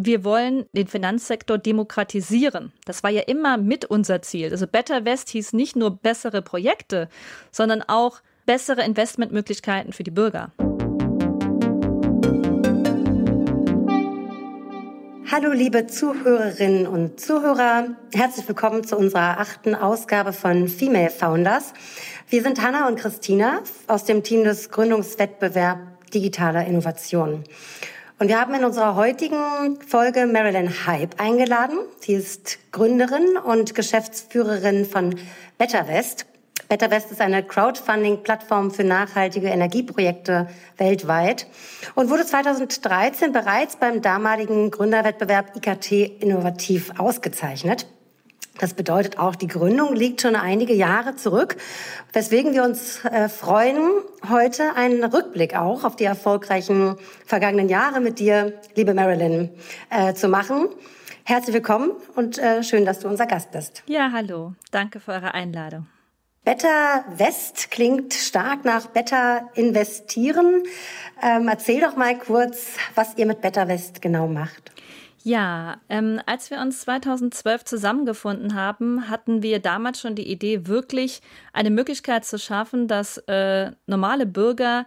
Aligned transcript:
wir 0.00 0.22
wollen 0.22 0.64
den 0.72 0.86
Finanzsektor 0.86 1.58
demokratisieren. 1.58 2.72
Das 2.84 3.02
war 3.02 3.10
ja 3.10 3.22
immer 3.22 3.56
mit 3.56 3.84
unser 3.84 4.22
Ziel. 4.22 4.52
Also 4.52 4.68
Better 4.68 5.04
West 5.04 5.28
hieß 5.30 5.54
nicht 5.54 5.74
nur 5.74 5.90
bessere 5.90 6.40
Projekte, 6.40 7.08
sondern 7.50 7.82
auch 7.82 8.20
bessere 8.46 8.84
Investmentmöglichkeiten 8.84 9.92
für 9.92 10.04
die 10.04 10.12
Bürger. 10.12 10.52
Hallo 15.30 15.52
liebe 15.52 15.88
Zuhörerinnen 15.88 16.86
und 16.86 17.20
Zuhörer, 17.20 17.88
herzlich 18.14 18.46
willkommen 18.46 18.84
zu 18.84 18.96
unserer 18.96 19.40
achten 19.40 19.74
Ausgabe 19.74 20.32
von 20.32 20.68
Female 20.68 21.10
Founders. 21.10 21.74
Wir 22.28 22.42
sind 22.42 22.62
Hanna 22.62 22.86
und 22.86 23.00
Christina 23.00 23.62
aus 23.88 24.04
dem 24.04 24.22
Team 24.22 24.44
des 24.44 24.70
Gründungswettbewerbs 24.70 25.80
Digitaler 26.14 26.64
Innovation. 26.64 27.44
Und 28.20 28.26
wir 28.26 28.40
haben 28.40 28.52
in 28.54 28.64
unserer 28.64 28.96
heutigen 28.96 29.78
Folge 29.86 30.26
Marilyn 30.26 30.86
Hype 30.86 31.20
eingeladen. 31.20 31.78
Sie 32.00 32.14
ist 32.14 32.58
Gründerin 32.72 33.36
und 33.36 33.76
Geschäftsführerin 33.76 34.84
von 34.86 35.14
BetterWest. 35.56 36.26
BetterWest 36.68 37.12
ist 37.12 37.20
eine 37.20 37.44
Crowdfunding-Plattform 37.44 38.72
für 38.72 38.82
nachhaltige 38.82 39.46
Energieprojekte 39.46 40.48
weltweit 40.78 41.46
und 41.94 42.10
wurde 42.10 42.26
2013 42.26 43.32
bereits 43.32 43.76
beim 43.76 44.02
damaligen 44.02 44.72
Gründerwettbewerb 44.72 45.54
IKT 45.54 46.20
Innovativ 46.20 46.98
ausgezeichnet. 46.98 47.86
Das 48.58 48.74
bedeutet 48.74 49.18
auch, 49.18 49.36
die 49.36 49.46
Gründung 49.46 49.94
liegt 49.94 50.20
schon 50.20 50.34
einige 50.34 50.74
Jahre 50.74 51.14
zurück, 51.14 51.56
weswegen 52.12 52.54
wir 52.54 52.64
uns 52.64 53.04
äh, 53.04 53.28
freuen, 53.28 53.78
heute 54.28 54.74
einen 54.74 55.04
Rückblick 55.04 55.54
auch 55.54 55.84
auf 55.84 55.94
die 55.94 56.04
erfolgreichen 56.04 56.96
vergangenen 57.24 57.68
Jahre 57.68 58.00
mit 58.00 58.18
dir, 58.18 58.54
liebe 58.74 58.94
Marilyn, 58.94 59.50
äh, 59.90 60.12
zu 60.14 60.28
machen. 60.28 60.68
Herzlich 61.24 61.54
willkommen 61.54 61.92
und 62.16 62.38
äh, 62.38 62.64
schön, 62.64 62.84
dass 62.84 62.98
du 62.98 63.08
unser 63.08 63.26
Gast 63.26 63.52
bist. 63.52 63.84
Ja, 63.86 64.10
hallo. 64.12 64.54
Danke 64.72 64.98
für 64.98 65.12
eure 65.12 65.34
Einladung. 65.34 65.86
Better 66.42 67.04
West 67.16 67.70
klingt 67.70 68.14
stark 68.14 68.64
nach 68.64 68.86
Better 68.86 69.50
Investieren. 69.54 70.62
Ähm, 71.22 71.46
erzähl 71.46 71.80
doch 71.80 71.96
mal 71.96 72.18
kurz, 72.18 72.70
was 72.94 73.16
ihr 73.18 73.26
mit 73.26 73.40
Better 73.40 73.68
West 73.68 74.00
genau 74.00 74.26
macht. 74.26 74.72
Ja, 75.28 75.82
ähm, 75.90 76.22
als 76.24 76.50
wir 76.50 76.58
uns 76.58 76.80
2012 76.80 77.66
zusammengefunden 77.66 78.54
haben, 78.54 79.10
hatten 79.10 79.42
wir 79.42 79.58
damals 79.58 80.00
schon 80.00 80.14
die 80.14 80.26
Idee, 80.26 80.66
wirklich 80.66 81.20
eine 81.52 81.68
Möglichkeit 81.68 82.24
zu 82.24 82.38
schaffen, 82.38 82.88
dass 82.88 83.18
äh, 83.28 83.72
normale 83.86 84.24
Bürger 84.24 84.86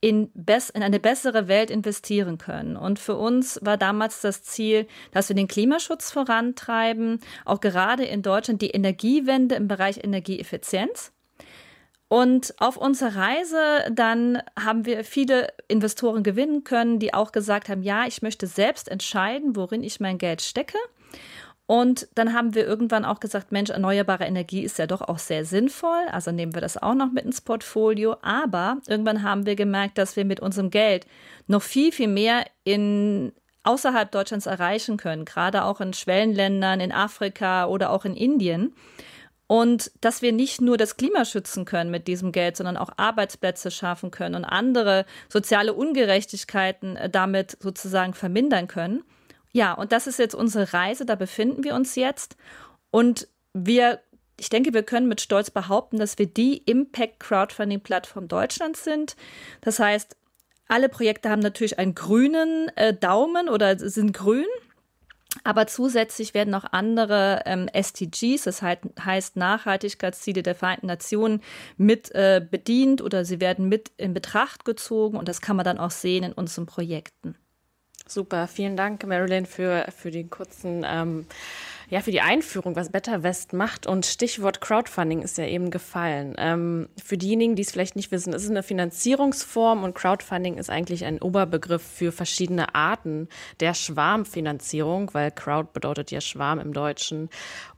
in, 0.00 0.30
in, 0.32 0.82
eine 0.84 1.00
bessere 1.00 1.48
Welt 1.48 1.72
investieren 1.72 2.38
können. 2.38 2.76
Und 2.76 3.00
für 3.00 3.16
uns 3.16 3.58
war 3.64 3.76
damals 3.76 4.20
das 4.20 4.44
Ziel, 4.44 4.86
dass 5.10 5.28
wir 5.28 5.34
den 5.34 5.48
Klimaschutz 5.48 6.12
vorantreiben, 6.12 7.18
auch 7.44 7.60
gerade 7.60 8.04
in 8.04 8.22
Deutschland 8.22 8.62
die 8.62 8.70
Energiewende 8.70 9.56
im 9.56 9.66
Bereich 9.66 10.04
Energieeffizienz. 10.04 11.10
Und 12.12 12.54
auf 12.58 12.76
unserer 12.76 13.14
Reise 13.14 13.86
dann 13.92 14.42
haben 14.58 14.84
wir 14.84 15.04
viele 15.04 15.52
Investoren 15.68 16.24
gewinnen 16.24 16.64
können, 16.64 16.98
die 16.98 17.14
auch 17.14 17.30
gesagt 17.30 17.68
haben, 17.68 17.84
ja, 17.84 18.04
ich 18.04 18.20
möchte 18.20 18.48
selbst 18.48 18.88
entscheiden, 18.88 19.54
worin 19.54 19.84
ich 19.84 20.00
mein 20.00 20.18
Geld 20.18 20.42
stecke. 20.42 20.76
Und 21.66 22.08
dann 22.16 22.34
haben 22.34 22.56
wir 22.56 22.66
irgendwann 22.66 23.04
auch 23.04 23.20
gesagt, 23.20 23.52
Mensch, 23.52 23.70
erneuerbare 23.70 24.24
Energie 24.24 24.64
ist 24.64 24.76
ja 24.80 24.88
doch 24.88 25.02
auch 25.02 25.20
sehr 25.20 25.44
sinnvoll. 25.44 26.02
Also 26.10 26.32
nehmen 26.32 26.52
wir 26.52 26.60
das 26.60 26.76
auch 26.76 26.96
noch 26.96 27.12
mit 27.12 27.24
ins 27.24 27.42
Portfolio. 27.42 28.16
Aber 28.22 28.78
irgendwann 28.88 29.22
haben 29.22 29.46
wir 29.46 29.54
gemerkt, 29.54 29.96
dass 29.96 30.16
wir 30.16 30.24
mit 30.24 30.40
unserem 30.40 30.70
Geld 30.70 31.06
noch 31.46 31.62
viel, 31.62 31.92
viel 31.92 32.08
mehr 32.08 32.44
in 32.64 33.30
außerhalb 33.62 34.10
Deutschlands 34.10 34.46
erreichen 34.46 34.96
können, 34.96 35.24
gerade 35.24 35.62
auch 35.62 35.80
in 35.80 35.92
Schwellenländern, 35.92 36.80
in 36.80 36.90
Afrika 36.90 37.66
oder 37.66 37.90
auch 37.90 38.04
in 38.04 38.16
Indien. 38.16 38.74
Und 39.50 39.90
dass 40.00 40.22
wir 40.22 40.30
nicht 40.30 40.60
nur 40.60 40.76
das 40.76 40.96
Klima 40.96 41.24
schützen 41.24 41.64
können 41.64 41.90
mit 41.90 42.06
diesem 42.06 42.30
Geld, 42.30 42.56
sondern 42.56 42.76
auch 42.76 42.90
Arbeitsplätze 42.96 43.72
schaffen 43.72 44.12
können 44.12 44.36
und 44.36 44.44
andere 44.44 45.04
soziale 45.28 45.74
Ungerechtigkeiten 45.74 46.94
äh, 46.94 47.10
damit 47.10 47.56
sozusagen 47.58 48.14
vermindern 48.14 48.68
können. 48.68 49.02
Ja, 49.50 49.72
und 49.72 49.90
das 49.90 50.06
ist 50.06 50.20
jetzt 50.20 50.36
unsere 50.36 50.72
Reise, 50.72 51.04
da 51.04 51.16
befinden 51.16 51.64
wir 51.64 51.74
uns 51.74 51.96
jetzt. 51.96 52.36
Und 52.92 53.26
wir, 53.52 53.98
ich 54.38 54.50
denke, 54.50 54.72
wir 54.72 54.84
können 54.84 55.08
mit 55.08 55.20
Stolz 55.20 55.50
behaupten, 55.50 55.98
dass 55.98 56.16
wir 56.16 56.26
die 56.26 56.58
Impact 56.58 57.18
Crowdfunding 57.18 57.80
Plattform 57.80 58.28
Deutschlands 58.28 58.84
sind. 58.84 59.16
Das 59.62 59.80
heißt, 59.80 60.16
alle 60.68 60.88
Projekte 60.88 61.28
haben 61.28 61.40
natürlich 61.40 61.76
einen 61.80 61.96
grünen 61.96 62.68
äh, 62.76 62.94
Daumen 62.94 63.48
oder 63.48 63.76
sind 63.76 64.12
grün. 64.12 64.46
Aber 65.44 65.66
zusätzlich 65.66 66.34
werden 66.34 66.54
auch 66.54 66.64
andere 66.72 67.42
ähm, 67.46 67.68
SDGs, 67.72 68.42
das 68.42 68.62
heißt 68.62 69.36
Nachhaltigkeitsziele 69.36 70.42
der 70.42 70.54
Vereinten 70.54 70.86
Nationen, 70.86 71.42
mit 71.76 72.12
äh, 72.14 72.44
bedient 72.48 73.00
oder 73.00 73.24
sie 73.24 73.40
werden 73.40 73.68
mit 73.68 73.92
in 73.96 74.12
Betracht 74.12 74.64
gezogen 74.64 75.16
und 75.16 75.28
das 75.28 75.40
kann 75.40 75.56
man 75.56 75.64
dann 75.64 75.78
auch 75.78 75.92
sehen 75.92 76.24
in 76.24 76.32
unseren 76.32 76.66
Projekten. 76.66 77.36
Super, 78.06 78.48
vielen 78.48 78.76
Dank, 78.76 79.06
Marilyn, 79.06 79.46
für, 79.46 79.86
für 79.96 80.10
den 80.10 80.30
kurzen, 80.30 80.84
ähm, 80.84 81.26
ja, 81.90 82.00
für 82.00 82.12
die 82.12 82.20
Einführung, 82.20 82.76
was 82.76 82.90
Better 82.90 83.22
West 83.22 83.52
macht. 83.52 83.86
Und 83.86 84.06
Stichwort 84.06 84.60
Crowdfunding 84.60 85.22
ist 85.22 85.38
ja 85.38 85.44
eben 85.44 85.70
gefallen. 85.70 86.34
Ähm, 86.38 86.88
für 87.02 87.18
diejenigen, 87.18 87.56
die 87.56 87.62
es 87.62 87.72
vielleicht 87.72 87.96
nicht 87.96 88.12
wissen, 88.12 88.32
es 88.32 88.44
ist 88.44 88.50
eine 88.50 88.62
Finanzierungsform 88.62 89.82
und 89.82 89.94
Crowdfunding 89.94 90.56
ist 90.56 90.70
eigentlich 90.70 91.04
ein 91.04 91.20
Oberbegriff 91.20 91.82
für 91.82 92.12
verschiedene 92.12 92.74
Arten 92.74 93.28
der 93.58 93.74
Schwarmfinanzierung, 93.74 95.12
weil 95.12 95.32
Crowd 95.32 95.70
bedeutet 95.72 96.12
ja 96.12 96.20
Schwarm 96.20 96.60
im 96.60 96.72
Deutschen. 96.72 97.28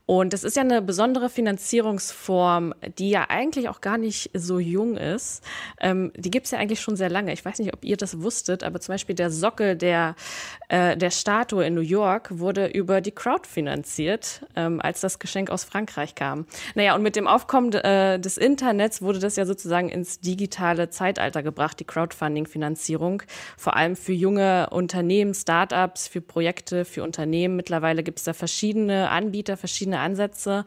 Und 0.05 0.33
es 0.33 0.43
ist 0.43 0.57
ja 0.57 0.63
eine 0.63 0.81
besondere 0.81 1.29
Finanzierungsform, 1.29 2.73
die 2.97 3.09
ja 3.09 3.29
eigentlich 3.29 3.69
auch 3.69 3.79
gar 3.79 3.97
nicht 3.97 4.31
so 4.33 4.59
jung 4.59 4.97
ist. 4.97 5.41
Ähm, 5.79 6.11
die 6.17 6.29
gibt 6.29 6.45
es 6.45 6.51
ja 6.51 6.59
eigentlich 6.59 6.81
schon 6.81 6.97
sehr 6.97 7.09
lange. 7.09 7.31
Ich 7.31 7.45
weiß 7.45 7.59
nicht, 7.59 7.73
ob 7.73 7.85
ihr 7.85 7.95
das 7.95 8.21
wusstet, 8.21 8.63
aber 8.63 8.81
zum 8.81 8.93
Beispiel 8.93 9.15
der 9.15 9.31
Sockel 9.31 9.77
der, 9.77 10.15
äh, 10.67 10.97
der 10.97 11.09
Statue 11.09 11.65
in 11.65 11.73
New 11.73 11.81
York 11.81 12.37
wurde 12.37 12.67
über 12.67 12.99
die 12.99 13.11
Crowd 13.11 13.47
finanziert, 13.47 14.45
ähm, 14.57 14.81
als 14.81 14.99
das 14.99 15.19
Geschenk 15.19 15.49
aus 15.49 15.63
Frankreich 15.63 16.15
kam. 16.15 16.47
Naja, 16.75 16.95
und 16.95 17.01
mit 17.01 17.15
dem 17.15 17.25
Aufkommen 17.25 17.71
äh, 17.71 18.19
des 18.19 18.37
Internets 18.37 19.01
wurde 19.01 19.19
das 19.19 19.37
ja 19.37 19.45
sozusagen 19.45 19.87
ins 19.87 20.19
digitale 20.19 20.89
Zeitalter 20.89 21.43
gebracht, 21.43 21.79
die 21.79 21.85
Crowdfunding-Finanzierung. 21.85 23.23
Vor 23.57 23.77
allem 23.77 23.95
für 23.95 24.13
junge 24.13 24.69
Unternehmen, 24.71 25.33
Startups, 25.33 26.09
für 26.09 26.19
Projekte, 26.19 26.83
für 26.83 27.03
Unternehmen. 27.03 27.55
Mittlerweile 27.55 28.03
gibt 28.03 28.19
es 28.19 28.25
da 28.25 28.33
verschiedene 28.33 29.09
Anbieter, 29.09 29.55
verschiedene 29.55 29.92
verschiedene 29.93 29.99
Ansätze. 29.99 30.65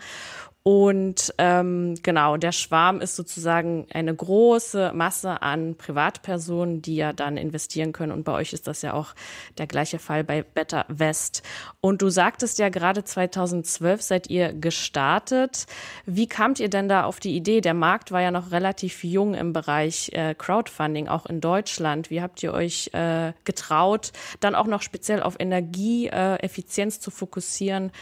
Und 0.65 1.33
ähm, 1.39 1.95
genau, 2.03 2.37
der 2.37 2.51
Schwarm 2.51 3.01
ist 3.01 3.15
sozusagen 3.15 3.87
eine 3.93 4.13
große 4.13 4.91
Masse 4.93 5.41
an 5.41 5.77
Privatpersonen, 5.77 6.83
die 6.83 6.97
ja 6.97 7.13
dann 7.13 7.37
investieren 7.37 7.93
können. 7.93 8.11
Und 8.11 8.25
bei 8.25 8.33
euch 8.33 8.53
ist 8.53 8.67
das 8.67 8.83
ja 8.83 8.93
auch 8.93 9.15
der 9.59 9.69
gleiche 9.69 10.01
Fall 10.01 10.25
bei 10.25 10.43
Better 10.43 10.85
West. 10.89 11.45
Und 11.81 12.03
du 12.03 12.09
sagtest 12.09 12.59
ja 12.59 12.69
gerade 12.69 13.05
2012 13.05 14.03
seid 14.03 14.29
ihr 14.29 14.53
gestartet. 14.53 15.67
Wie 16.05 16.27
kamt 16.27 16.59
ihr 16.59 16.69
denn 16.69 16.89
da 16.89 17.05
auf 17.05 17.21
die 17.21 17.37
Idee? 17.37 17.61
Der 17.61 17.75
Markt 17.75 18.11
war 18.11 18.23
ja 18.23 18.33
noch 18.33 18.51
relativ 18.51 19.05
jung 19.05 19.35
im 19.35 19.53
Bereich 19.53 20.11
äh, 20.15 20.35
Crowdfunding, 20.35 21.07
auch 21.07 21.27
in 21.27 21.41
Deutschland. 21.41 22.11
Wie 22.11 22.23
habt 22.23 22.43
ihr 22.43 22.53
euch 22.53 22.91
äh, 22.93 23.35
getraut, 23.45 24.11
dann 24.41 24.57
auch 24.57 24.67
noch 24.67 24.83
speziell 24.83 25.23
auf 25.23 25.37
Energieeffizienz 25.39 26.97
äh, 26.97 27.01
zu 27.01 27.13
fokussieren? 27.13 27.93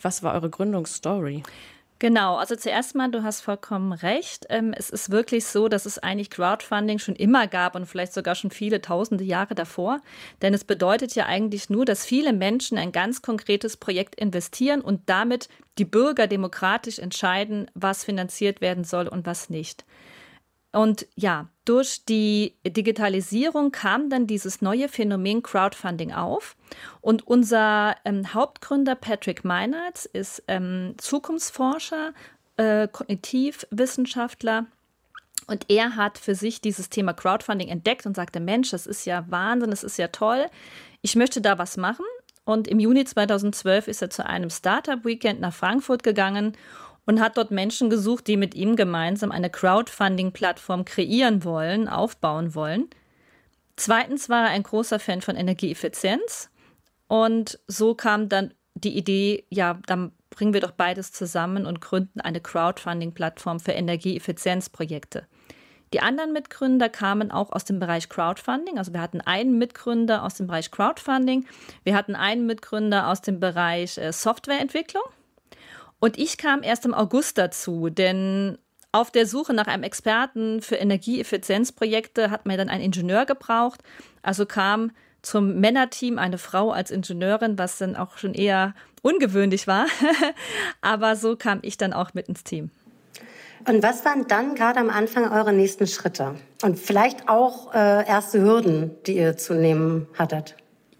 Was 0.00 0.22
war 0.22 0.34
eure 0.34 0.50
Gründungsstory? 0.50 1.42
Genau, 2.00 2.36
also 2.36 2.54
zuerst 2.54 2.94
mal, 2.94 3.10
du 3.10 3.24
hast 3.24 3.40
vollkommen 3.40 3.92
recht. 3.92 4.46
Ähm, 4.50 4.72
es 4.76 4.88
ist 4.88 5.10
wirklich 5.10 5.44
so, 5.46 5.68
dass 5.68 5.84
es 5.84 5.98
eigentlich 5.98 6.30
Crowdfunding 6.30 7.00
schon 7.00 7.16
immer 7.16 7.48
gab 7.48 7.74
und 7.74 7.86
vielleicht 7.86 8.12
sogar 8.12 8.36
schon 8.36 8.52
viele 8.52 8.80
tausende 8.80 9.24
Jahre 9.24 9.56
davor. 9.56 10.00
Denn 10.40 10.54
es 10.54 10.62
bedeutet 10.62 11.16
ja 11.16 11.26
eigentlich 11.26 11.70
nur, 11.70 11.84
dass 11.84 12.04
viele 12.04 12.32
Menschen 12.32 12.78
ein 12.78 12.92
ganz 12.92 13.20
konkretes 13.20 13.76
Projekt 13.76 14.14
investieren 14.14 14.80
und 14.80 15.00
damit 15.06 15.48
die 15.78 15.84
Bürger 15.84 16.28
demokratisch 16.28 17.00
entscheiden, 17.00 17.68
was 17.74 18.04
finanziert 18.04 18.60
werden 18.60 18.84
soll 18.84 19.08
und 19.08 19.26
was 19.26 19.50
nicht. 19.50 19.84
Und 20.72 21.06
ja, 21.16 21.48
durch 21.64 22.04
die 22.04 22.54
Digitalisierung 22.66 23.72
kam 23.72 24.10
dann 24.10 24.26
dieses 24.26 24.60
neue 24.60 24.88
Phänomen 24.88 25.42
Crowdfunding 25.42 26.12
auf. 26.12 26.56
Und 27.00 27.26
unser 27.26 27.96
ähm, 28.04 28.34
Hauptgründer 28.34 28.94
Patrick 28.94 29.44
Meinertz 29.44 30.04
ist 30.04 30.42
ähm, 30.46 30.94
Zukunftsforscher, 30.98 32.12
äh, 32.56 32.88
Kognitivwissenschaftler. 32.88 34.66
Und 35.46 35.64
er 35.70 35.96
hat 35.96 36.18
für 36.18 36.34
sich 36.34 36.60
dieses 36.60 36.90
Thema 36.90 37.14
Crowdfunding 37.14 37.68
entdeckt 37.68 38.04
und 38.04 38.14
sagte, 38.14 38.38
Mensch, 38.38 38.70
das 38.70 38.86
ist 38.86 39.06
ja 39.06 39.24
Wahnsinn, 39.28 39.70
das 39.70 39.82
ist 39.82 39.96
ja 39.96 40.08
toll. 40.08 40.46
Ich 41.00 41.16
möchte 41.16 41.40
da 41.40 41.58
was 41.58 41.78
machen. 41.78 42.04
Und 42.44 42.68
im 42.68 42.80
Juni 42.80 43.04
2012 43.04 43.88
ist 43.88 44.02
er 44.02 44.10
zu 44.10 44.24
einem 44.24 44.50
Startup-Weekend 44.50 45.40
nach 45.40 45.54
Frankfurt 45.54 46.02
gegangen 46.02 46.56
und 47.08 47.22
hat 47.22 47.38
dort 47.38 47.50
Menschen 47.50 47.88
gesucht, 47.88 48.26
die 48.26 48.36
mit 48.36 48.54
ihm 48.54 48.76
gemeinsam 48.76 49.32
eine 49.32 49.48
Crowdfunding-Plattform 49.48 50.84
kreieren 50.84 51.42
wollen, 51.42 51.88
aufbauen 51.88 52.54
wollen. 52.54 52.90
Zweitens 53.76 54.28
war 54.28 54.42
er 54.44 54.50
ein 54.50 54.62
großer 54.62 54.98
Fan 54.98 55.22
von 55.22 55.34
Energieeffizienz 55.34 56.50
Und 57.06 57.58
so 57.66 57.94
kam 57.94 58.28
dann 58.28 58.52
die 58.74 58.94
Idee, 58.94 59.46
ja, 59.48 59.78
dann 59.86 60.12
bringen 60.28 60.52
wir 60.52 60.60
doch 60.60 60.72
beides 60.72 61.10
zusammen 61.10 61.64
und 61.64 61.80
gründen 61.80 62.20
eine 62.20 62.42
Crowdfunding-Plattform 62.42 63.58
für 63.58 63.72
Energieeffizienzprojekte. 63.72 65.26
Die 65.94 66.00
anderen 66.00 66.34
Mitgründer 66.34 66.90
kamen 66.90 67.30
auch 67.30 67.52
aus 67.52 67.64
dem 67.64 67.78
Bereich 67.78 68.10
Crowdfunding. 68.10 68.76
Also 68.76 68.92
wir 68.92 69.00
hatten 69.00 69.22
einen 69.22 69.56
Mitgründer 69.56 70.24
aus 70.24 70.34
dem 70.34 70.46
Bereich 70.46 70.70
Crowdfunding, 70.70 71.46
wir 71.84 71.96
hatten 71.96 72.14
einen 72.14 72.44
Mitgründer 72.44 73.08
aus 73.08 73.22
dem 73.22 73.40
Bereich 73.40 73.96
äh, 73.96 74.12
Softwareentwicklung. 74.12 75.04
Und 76.00 76.18
ich 76.18 76.38
kam 76.38 76.62
erst 76.62 76.84
im 76.84 76.94
August 76.94 77.38
dazu, 77.38 77.88
denn 77.90 78.58
auf 78.92 79.10
der 79.10 79.26
Suche 79.26 79.52
nach 79.52 79.66
einem 79.66 79.82
Experten 79.82 80.62
für 80.62 80.76
Energieeffizienzprojekte 80.76 82.30
hat 82.30 82.46
man 82.46 82.56
dann 82.56 82.68
einen 82.68 82.84
Ingenieur 82.84 83.26
gebraucht. 83.26 83.82
Also 84.22 84.46
kam 84.46 84.92
zum 85.22 85.60
Männerteam 85.60 86.18
eine 86.18 86.38
Frau 86.38 86.70
als 86.70 86.90
Ingenieurin, 86.90 87.58
was 87.58 87.78
dann 87.78 87.96
auch 87.96 88.16
schon 88.16 88.34
eher 88.34 88.74
ungewöhnlich 89.02 89.66
war. 89.66 89.86
Aber 90.80 91.16
so 91.16 91.36
kam 91.36 91.58
ich 91.62 91.76
dann 91.76 91.92
auch 91.92 92.14
mit 92.14 92.28
ins 92.28 92.44
Team. 92.44 92.70
Und 93.66 93.82
was 93.82 94.04
waren 94.04 94.26
dann 94.28 94.54
gerade 94.54 94.78
am 94.78 94.88
Anfang 94.88 95.30
eure 95.30 95.52
nächsten 95.52 95.86
Schritte? 95.86 96.36
Und 96.62 96.78
vielleicht 96.78 97.28
auch 97.28 97.74
äh, 97.74 98.06
erste 98.06 98.40
Hürden, 98.40 98.92
die 99.06 99.16
ihr 99.16 99.36
zu 99.36 99.54
nehmen 99.54 100.06
hattet? 100.14 100.56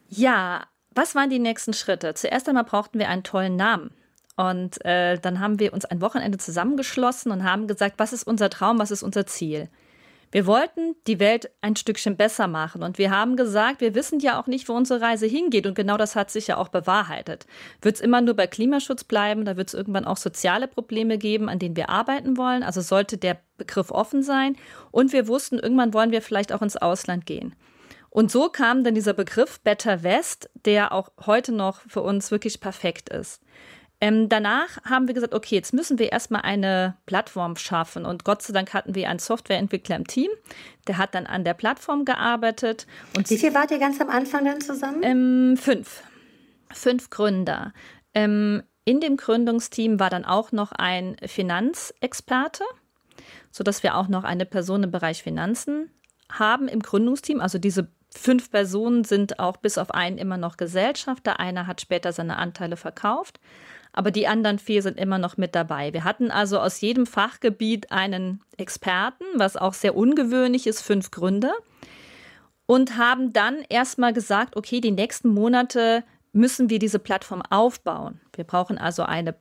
Ja, 0.09 0.67
was 0.95 1.15
waren 1.15 1.31
die 1.31 1.39
nächsten 1.39 1.73
Schritte? 1.73 2.15
Zuerst 2.15 2.49
einmal 2.49 2.65
brauchten 2.65 2.99
wir 2.99 3.09
einen 3.09 3.23
tollen 3.23 3.56
Namen. 3.56 3.91
Und 4.38 4.85
äh, 4.85 5.19
dann 5.19 5.40
haben 5.40 5.58
wir 5.58 5.73
uns 5.73 5.85
ein 5.85 6.00
Wochenende 6.00 6.38
zusammengeschlossen 6.38 7.32
und 7.32 7.43
haben 7.43 7.67
gesagt, 7.67 7.96
was 7.99 8.12
ist 8.12 8.23
unser 8.23 8.49
Traum, 8.50 8.79
was 8.79 8.93
ist 8.93 9.02
unser 9.02 9.26
Ziel? 9.26 9.69
Wir 10.31 10.46
wollten 10.46 10.94
die 11.08 11.19
Welt 11.19 11.50
ein 11.61 11.75
Stückchen 11.75 12.17
besser 12.17 12.46
machen 12.46 12.85
und 12.85 12.99
wir 12.99 13.11
haben 13.11 13.35
gesagt, 13.35 13.81
wir 13.81 13.96
wissen 13.96 14.20
ja 14.20 14.40
auch 14.40 14.46
nicht, 14.46 14.69
wo 14.69 14.75
unsere 14.75 15.00
Reise 15.00 15.26
hingeht 15.26 15.67
und 15.67 15.75
genau 15.75 15.96
das 15.96 16.14
hat 16.14 16.31
sich 16.31 16.46
ja 16.46 16.56
auch 16.56 16.69
bewahrheitet. 16.69 17.46
Wird 17.82 17.96
es 17.96 18.00
immer 18.00 18.20
nur 18.20 18.35
bei 18.35 18.46
Klimaschutz 18.46 19.02
bleiben, 19.02 19.44
da 19.44 19.56
wird 19.56 19.69
es 19.69 19.75
irgendwann 19.75 20.05
auch 20.05 20.19
soziale 20.19 20.69
Probleme 20.69 21.19
geben, 21.19 21.49
an 21.49 21.58
denen 21.58 21.75
wir 21.75 21.88
arbeiten 21.88 22.37
wollen, 22.37 22.62
also 22.62 22.81
sollte 22.81 23.19
der 23.19 23.38
Begriff 23.56 23.90
offen 23.90 24.23
sein 24.23 24.55
und 24.93 25.12
wir 25.12 25.26
wussten, 25.26 25.58
irgendwann 25.58 25.94
wollen 25.94 26.12
wir 26.12 26.23
vielleicht 26.23 26.52
auch 26.52 26.62
ins 26.62 26.76
Ausland 26.76 27.26
gehen. 27.26 27.56
Und 28.11 28.31
so 28.31 28.50
kam 28.50 28.85
dann 28.85 28.94
dieser 28.94 29.14
Begriff 29.14 29.58
Better 29.61 30.05
West, 30.05 30.49
der 30.64 30.93
auch 30.93 31.11
heute 31.26 31.52
noch 31.52 31.81
für 31.88 32.02
uns 32.02 32.31
wirklich 32.31 32.61
perfekt 32.61 33.08
ist. 33.08 33.43
Ähm, 34.00 34.29
danach 34.29 34.83
haben 34.85 35.09
wir 35.09 35.15
gesagt, 35.15 35.35
okay, 35.35 35.56
jetzt 35.56 35.73
müssen 35.73 35.99
wir 35.99 36.12
erstmal 36.12 36.43
eine 36.43 36.97
Plattform 37.06 37.56
schaffen. 37.56 38.05
Und 38.05 38.25
Gott 38.25 38.43
sei 38.43 38.53
Dank 38.53 38.73
hatten 38.73 38.95
wir 38.95 39.09
einen 39.09 39.19
Softwareentwickler 39.19 39.97
im 39.97 40.06
Team, 40.06 40.31
der 40.87 40.99
hat 40.99 41.15
dann 41.15 41.27
an 41.27 41.45
der 41.45 41.55
Plattform 41.55 42.05
gearbeitet. 42.05 42.87
Und 43.17 43.29
Wie 43.29 43.39
viel 43.39 43.55
wart 43.55 43.71
ihr 43.71 43.79
ganz 43.79 44.00
am 44.00 44.09
Anfang 44.09 44.45
dann 44.45 44.61
zusammen? 44.61 45.03
Ähm, 45.03 45.56
fünf. 45.56 46.03
Fünf 46.73 47.11
Gründer. 47.11 47.73
Ähm, 48.15 48.62
in 48.85 49.00
dem 49.00 49.17
Gründungsteam 49.17 49.99
war 49.99 50.11
dann 50.11 50.25
auch 50.25 50.53
noch 50.53 50.73
ein 50.73 51.17
Finanzexperte, 51.27 52.65
sodass 53.50 53.83
wir 53.83 53.97
auch 53.97 54.09
noch 54.09 54.25
eine 54.25 54.47
Person 54.47 54.85
im 54.85 54.91
Bereich 54.91 55.23
Finanzen 55.23 55.91
haben 56.31 56.69
im 56.69 56.81
Gründungsteam. 56.81 57.41
Also 57.41 57.59
diese 57.59 57.91
fünf 58.19 58.50
Personen 58.50 59.05
sind 59.05 59.38
auch 59.38 59.56
bis 59.56 59.79
auf 59.79 59.91
einen 59.93 60.19
immer 60.19 60.37
noch 60.37 60.56
Gesellschafter. 60.56 61.41
Einer 61.41 61.67
hat 61.67 61.81
später 61.81 62.12
seine 62.12 62.37
Anteile 62.37 62.76
verkauft 62.76 63.41
aber 63.93 64.12
die 64.12 64.29
anderen 64.29 64.61
vier 64.61 64.82
sind 64.82 64.97
immer 64.97 65.19
noch 65.19 65.37
mit 65.37 65.56
dabei. 65.56 65.93
Wir 65.93 66.05
hatten 66.05 66.31
also 66.31 66.61
aus 66.61 66.81
jedem 66.81 67.05
Fachgebiet 67.05 67.91
einen 67.91 68.44
Experten, 68.56 69.25
was 69.35 69.56
auch 69.56 69.75
sehr 69.75 69.97
ungewöhnlich 69.97 70.69
ist, 70.69 70.82
fünf 70.82 71.11
Gründer. 71.11 71.53
Und 72.67 72.97
haben 72.97 73.32
dann 73.32 73.65
erstmal 73.69 74.12
gesagt, 74.12 74.56
okay, 74.56 74.81
die 74.81 74.91
nächsten 74.91 75.31
Monate 75.31 76.05
müssen 76.32 76.71
wir 76.71 76.79
diese 76.79 76.99
Plattform 77.00 77.43
aufbauen. 77.43 78.21
Wir 78.37 78.44
brauchen 78.44 78.79
also 78.79 79.03
eine 79.03 79.35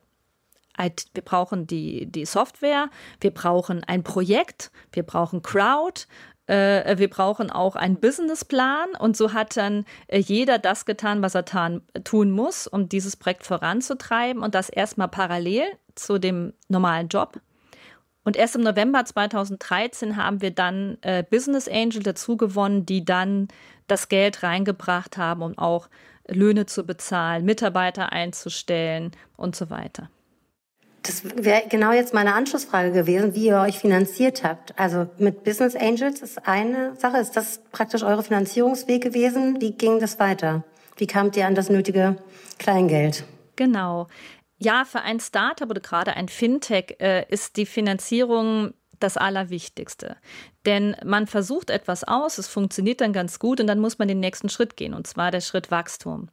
wir 0.80 1.24
brauchen 1.24 1.66
die, 1.66 2.06
die 2.06 2.26
Software, 2.26 2.92
wir 3.20 3.32
brauchen 3.32 3.84
ein 3.84 4.04
Projekt, 4.04 4.72
wir 4.92 5.02
brauchen 5.02 5.42
Crowd, 5.42 6.06
äh, 6.48 6.98
wir 6.98 7.10
brauchen 7.10 7.52
auch 7.52 7.76
einen 7.76 8.00
Businessplan 8.00 8.90
und 9.00 9.16
so 9.16 9.34
hat 9.34 9.58
dann 9.58 9.86
äh, 10.08 10.20
jeder 10.20 10.60
das 10.60 10.86
getan, 10.86 11.22
was 11.22 11.36
er 11.36 11.46
tan, 11.46 11.82
tun 12.04 12.32
muss, 12.32 12.68
um 12.68 12.90
dieses 12.90 13.16
Projekt 13.16 13.46
voranzutreiben 13.46 14.42
und 14.42 14.56
das 14.56 14.70
erstmal 14.70 15.10
parallel 15.10 15.66
zu 15.96 16.18
dem 16.18 16.54
normalen 16.70 17.10
Job. 17.10 17.40
Und 18.24 18.36
erst 18.36 18.56
im 18.56 18.62
November 18.62 19.06
2013 19.06 20.18
haben 20.18 20.42
wir 20.42 20.52
dann 20.52 20.98
äh, 21.02 21.24
Business 21.24 21.70
Angel 21.70 22.04
dazu 22.04 22.36
gewonnen, 22.36 22.86
die 22.86 23.06
dann 23.06 23.48
das 23.88 24.10
Geld 24.10 24.44
reingebracht 24.44 25.18
haben, 25.18 25.42
um 25.42 25.58
auch 25.58 25.88
Löhne 26.28 26.66
zu 26.66 26.84
bezahlen, 26.84 27.46
Mitarbeiter 27.46 28.12
einzustellen 28.12 29.12
und 29.38 29.56
so 29.56 29.70
weiter. 29.70 30.10
Das 31.04 31.24
wäre 31.24 31.64
genau 31.70 31.94
jetzt 31.94 32.14
meine 32.14 32.34
Anschlussfrage 32.34 32.92
gewesen, 32.92 33.34
wie 33.34 33.48
ihr 33.48 33.60
euch 33.60 33.80
finanziert 33.80 34.44
habt. 34.44 34.78
Also 34.78 35.08
mit 35.18 35.44
Business 35.44 35.76
Angels 35.76 36.22
ist 36.22 36.48
eine 36.48 36.96
Sache. 36.98 37.18
Ist 37.18 37.38
das 37.38 37.62
praktisch 37.72 38.04
eure 38.04 38.24
Finanzierungsweg 38.24 39.02
gewesen? 39.02 39.62
Wie 39.62 39.72
ging 39.72 40.00
das 40.00 40.20
weiter? 40.20 40.64
Wie 40.98 41.08
kamt 41.08 41.38
ihr 41.38 41.48
an 41.48 41.56
das 41.56 41.70
nötige 41.70 42.18
Kleingeld? 42.58 43.24
Genau. 43.56 44.08
Ja, 44.58 44.86
für 44.86 45.02
ein 45.02 45.20
Startup 45.20 45.70
oder 45.70 45.82
gerade 45.82 46.16
ein 46.16 46.30
Fintech 46.30 46.98
äh, 47.00 47.26
ist 47.30 47.58
die 47.58 47.66
Finanzierung 47.66 48.74
das 49.00 49.16
Allerwichtigste. 49.16 50.18
Denn 50.66 50.96
man 51.06 51.28
versucht 51.28 51.70
etwas 51.70 52.04
aus, 52.04 52.40
es 52.40 52.48
funktioniert 52.48 53.02
dann 53.02 53.14
ganz 53.14 53.38
gut 53.38 53.60
und 53.60 53.68
dann 53.68 53.80
muss 53.80 54.00
man 54.00 54.08
den 54.08 54.20
nächsten 54.20 54.50
Schritt 54.50 54.76
gehen, 54.76 54.96
und 54.96 55.06
zwar 55.06 55.30
der 55.30 55.42
Schritt 55.42 55.70
Wachstum. 55.70 56.30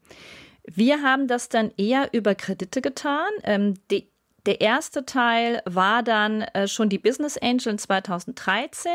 Wir 0.67 1.03
haben 1.03 1.29
das 1.29 1.51
dann 1.51 1.73
eher 1.77 2.09
über 2.13 2.35
Kredite 2.35 2.81
getan. 2.81 3.29
Ähm, 3.43 3.75
die 3.91 4.11
der 4.47 4.61
erste 4.61 5.07
Teil 5.07 5.63
war 5.65 6.03
dann 6.03 6.43
äh, 6.43 6.69
schon 6.69 6.89
die 6.89 6.99
Business 6.99 7.39
Angel 7.39 7.73
in 7.73 7.79
2013. 7.79 8.93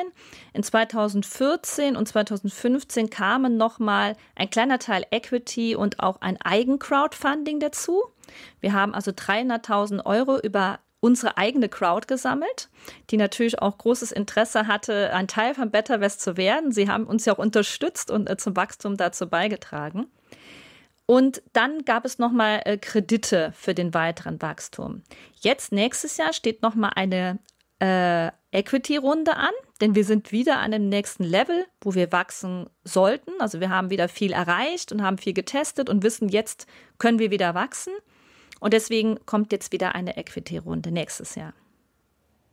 In 0.54 0.64
2014 0.64 1.96
und 1.96 2.08
2015 2.08 3.10
kamen 3.10 3.58
nochmal 3.58 4.16
ein 4.36 4.50
kleiner 4.50 4.78
Teil 4.78 5.06
Equity 5.10 5.76
und 5.76 6.00
auch 6.00 6.22
ein 6.22 6.40
Eigencrowdfunding 6.40 7.60
dazu. 7.60 8.04
Wir 8.60 8.74
haben 8.74 8.94
also 8.94 9.12
300.000 9.12 10.06
Euro 10.06 10.40
über 10.40 10.80
unsere 11.00 11.38
eigene 11.38 11.70
Crowd 11.70 12.08
gesammelt, 12.08 12.70
die 13.10 13.18
natürlich 13.18 13.60
auch 13.62 13.78
großes 13.78 14.12
Interesse 14.12 14.68
hatte, 14.68 15.14
ein 15.14 15.28
Teil 15.28 15.56
von 15.56 15.72
Better 15.72 16.02
West 16.02 16.22
zu 16.22 16.38
werden. 16.38 16.72
Sie 16.72 16.90
haben 16.90 17.06
uns 17.06 17.26
ja 17.26 17.34
auch 17.34 17.40
unterstützt 17.40 18.12
und 18.12 18.30
äh, 18.30 18.38
zum 18.38 18.56
Wachstum 18.56 18.98
dazu 18.98 19.28
beigetragen. 19.28 20.08
Und 21.10 21.42
dann 21.54 21.86
gab 21.86 22.06
es 22.06 22.20
nochmal 22.20 22.62
äh, 22.66 22.78
Kredite 22.78 23.52
für 23.56 23.74
den 23.74 23.96
weiteren 23.96 24.40
Wachstum. 24.44 25.02
Jetzt 25.42 25.72
nächstes 25.72 26.18
Jahr 26.18 26.34
steht 26.34 26.62
nochmal 26.62 26.92
eine 26.96 27.40
äh, 27.80 28.28
Equity-Runde 28.52 29.36
an, 29.36 29.50
denn 29.82 29.96
wir 29.96 30.06
sind 30.06 30.32
wieder 30.32 30.60
an 30.60 30.70
dem 30.70 30.88
nächsten 30.88 31.24
Level, 31.24 31.66
wo 31.82 31.96
wir 31.96 32.12
wachsen 32.12 32.70
sollten. 32.84 33.32
Also 33.40 33.60
wir 33.60 33.72
haben 33.72 33.90
wieder 33.90 34.08
viel 34.08 34.34
erreicht 34.34 34.92
und 34.92 35.02
haben 35.02 35.18
viel 35.18 35.34
getestet 35.34 35.90
und 35.90 36.04
wissen, 36.04 36.30
jetzt 36.30 36.68
können 37.00 37.18
wir 37.18 37.32
wieder 37.32 37.56
wachsen. 37.56 37.94
Und 38.60 38.74
deswegen 38.74 39.18
kommt 39.26 39.52
jetzt 39.52 39.72
wieder 39.72 39.96
eine 39.96 40.16
Equity-Runde 40.16 40.92
nächstes 40.92 41.34
Jahr. 41.34 41.56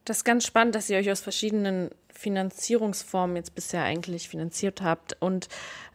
Das 0.07 0.19
ist 0.19 0.25
ganz 0.25 0.47
spannend, 0.47 0.77
dass 0.77 0.89
ihr 0.89 0.99
euch 0.99 1.11
aus 1.11 1.21
verschiedenen 1.21 1.91
Finanzierungsformen 2.11 3.35
jetzt 3.35 3.57
bisher 3.57 3.83
eigentlich 3.83 4.29
finanziert 4.29 4.81
habt. 4.81 5.17
Und 5.21 5.49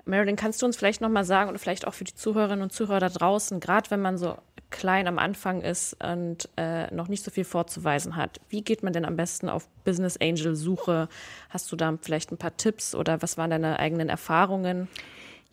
Marilyn, 0.03 0.35
kannst 0.35 0.61
du 0.61 0.65
uns 0.65 0.75
vielleicht 0.75 0.99
nochmal 0.99 1.23
sagen 1.23 1.49
und 1.49 1.57
vielleicht 1.57 1.87
auch 1.87 1.93
für 1.93 2.03
die 2.03 2.13
Zuhörerinnen 2.13 2.61
und 2.61 2.73
Zuhörer 2.73 2.99
da 2.99 3.07
draußen, 3.07 3.61
gerade 3.61 3.89
wenn 3.89 4.01
man 4.01 4.17
so 4.17 4.35
klein 4.69 5.07
am 5.07 5.17
Anfang 5.17 5.61
ist 5.61 5.95
und 6.03 6.49
äh, 6.57 6.93
noch 6.93 7.07
nicht 7.07 7.23
so 7.23 7.31
viel 7.31 7.45
vorzuweisen 7.45 8.17
hat, 8.17 8.41
wie 8.49 8.61
geht 8.61 8.83
man 8.83 8.91
denn 8.91 9.05
am 9.05 9.15
besten 9.15 9.47
auf 9.47 9.69
Business 9.85 10.17
Angel 10.17 10.55
Suche? 10.55 11.07
Hast 11.49 11.71
du 11.71 11.77
da 11.77 11.97
vielleicht 12.01 12.31
ein 12.31 12.37
paar 12.37 12.57
Tipps 12.57 12.93
oder 12.93 13.21
was 13.21 13.37
waren 13.37 13.49
deine 13.49 13.79
eigenen 13.79 14.09
Erfahrungen? 14.09 14.89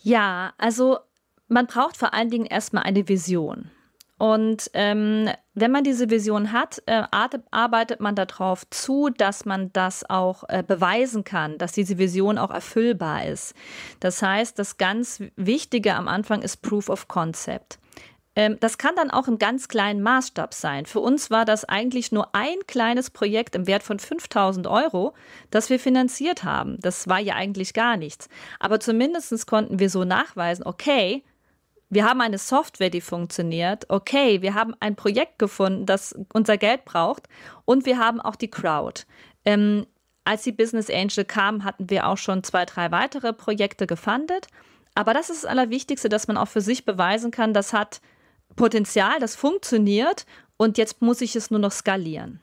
Ja, 0.03 0.53
also 0.59 0.99
man 1.47 1.67
braucht 1.67 1.97
vor 1.97 2.13
allen 2.13 2.31
Dingen 2.31 2.47
erstmal 2.47 2.83
eine 2.83 3.09
Vision. 3.09 3.71
Und 4.19 4.69
ähm, 4.75 5.31
wenn 5.55 5.71
man 5.71 5.85
diese 5.85 6.11
Vision 6.11 6.53
hat, 6.53 6.83
äh, 6.87 7.05
arbeitet 7.11 8.01
man 8.01 8.17
darauf 8.17 8.69
zu, 8.71 9.11
dass 9.11 9.45
man 9.45 9.73
das 9.73 10.09
auch 10.11 10.45
äh, 10.49 10.65
beweisen 10.67 11.23
kann, 11.23 11.57
dass 11.59 11.73
diese 11.73 11.99
Vision 11.99 12.37
auch 12.37 12.51
erfüllbar 12.51 13.27
ist. 13.27 13.55
Das 14.01 14.21
heißt, 14.21 14.59
das 14.59 14.77
ganz 14.77 15.23
Wichtige 15.37 15.95
am 15.95 16.09
Anfang 16.09 16.43
ist 16.43 16.63
Proof 16.63 16.89
of 16.89 17.07
Concept. 17.07 17.79
Ähm, 18.39 18.57
das 18.61 18.79
kann 18.79 18.95
dann 18.95 19.11
auch 19.11 19.27
im 19.27 19.39
ganz 19.39 19.67
kleinen 19.67 20.01
Maßstab 20.01 20.55
sein. 20.55 20.87
Für 20.87 21.01
uns 21.01 21.31
war 21.31 21.45
das 21.45 21.65
eigentlich 21.65 22.13
nur 22.13 22.35
ein 22.37 22.57
kleines 22.67 23.11
Projekt 23.11 23.57
im 23.57 23.67
Wert 23.67 23.83
von 23.83 23.99
5000 23.99 24.67
Euro, 24.67 25.15
das 25.51 25.71
wir 25.71 25.81
finanziert 25.81 26.45
haben. 26.45 26.79
Das 26.81 27.09
war 27.09 27.19
ja 27.19 27.35
eigentlich 27.35 27.73
gar 27.75 27.97
nichts. 27.97 28.29
Aber 28.61 28.79
zumindest 28.79 29.47
konnten 29.49 29.81
wir 29.81 29.91
so 29.91 30.05
nachweisen, 30.05 30.65
okay, 30.65 31.25
wir 31.91 32.05
haben 32.05 32.21
eine 32.21 32.39
Software, 32.39 32.91
die 32.91 33.01
funktioniert. 33.01 33.87
Okay, 33.89 34.43
wir 34.43 34.55
haben 34.55 34.75
ein 34.81 34.97
Projekt 34.97 35.39
gefunden, 35.39 35.87
das 35.87 36.15
unser 36.33 36.59
Geld 36.59 36.85
braucht. 36.85 37.29
Und 37.65 37.87
wir 37.87 37.99
haben 37.99 38.21
auch 38.21 38.37
die 38.37 38.51
Crowd. 38.51 39.05
Ähm, 39.45 39.87
als 40.25 40.43
die 40.43 40.53
Business 40.53 40.91
Angel 40.91 41.25
kam, 41.25 41.65
hatten 41.65 41.89
wir 41.89 42.07
auch 42.07 42.19
schon 42.19 42.45
zwei, 42.45 42.67
drei 42.67 42.91
weitere 42.91 43.33
Projekte 43.33 43.87
gefundet. 43.87 44.49
Aber 44.95 45.15
das 45.15 45.31
ist 45.31 45.45
das 45.45 45.51
Allerwichtigste, 45.51 46.09
dass 46.09 46.29
man 46.29 46.37
auch 46.37 46.49
für 46.49 46.61
sich 46.61 46.85
beweisen 46.85 47.31
kann, 47.31 47.55
das 47.55 47.73
hat 47.73 48.01
Potenzial, 48.57 49.21
das 49.21 49.37
funktioniert 49.37 50.27
und 50.57 50.77
jetzt 50.77 51.01
muss 51.01 51.21
ich 51.21 51.37
es 51.37 51.51
nur 51.51 51.61
noch 51.61 51.71
skalieren. 51.71 52.41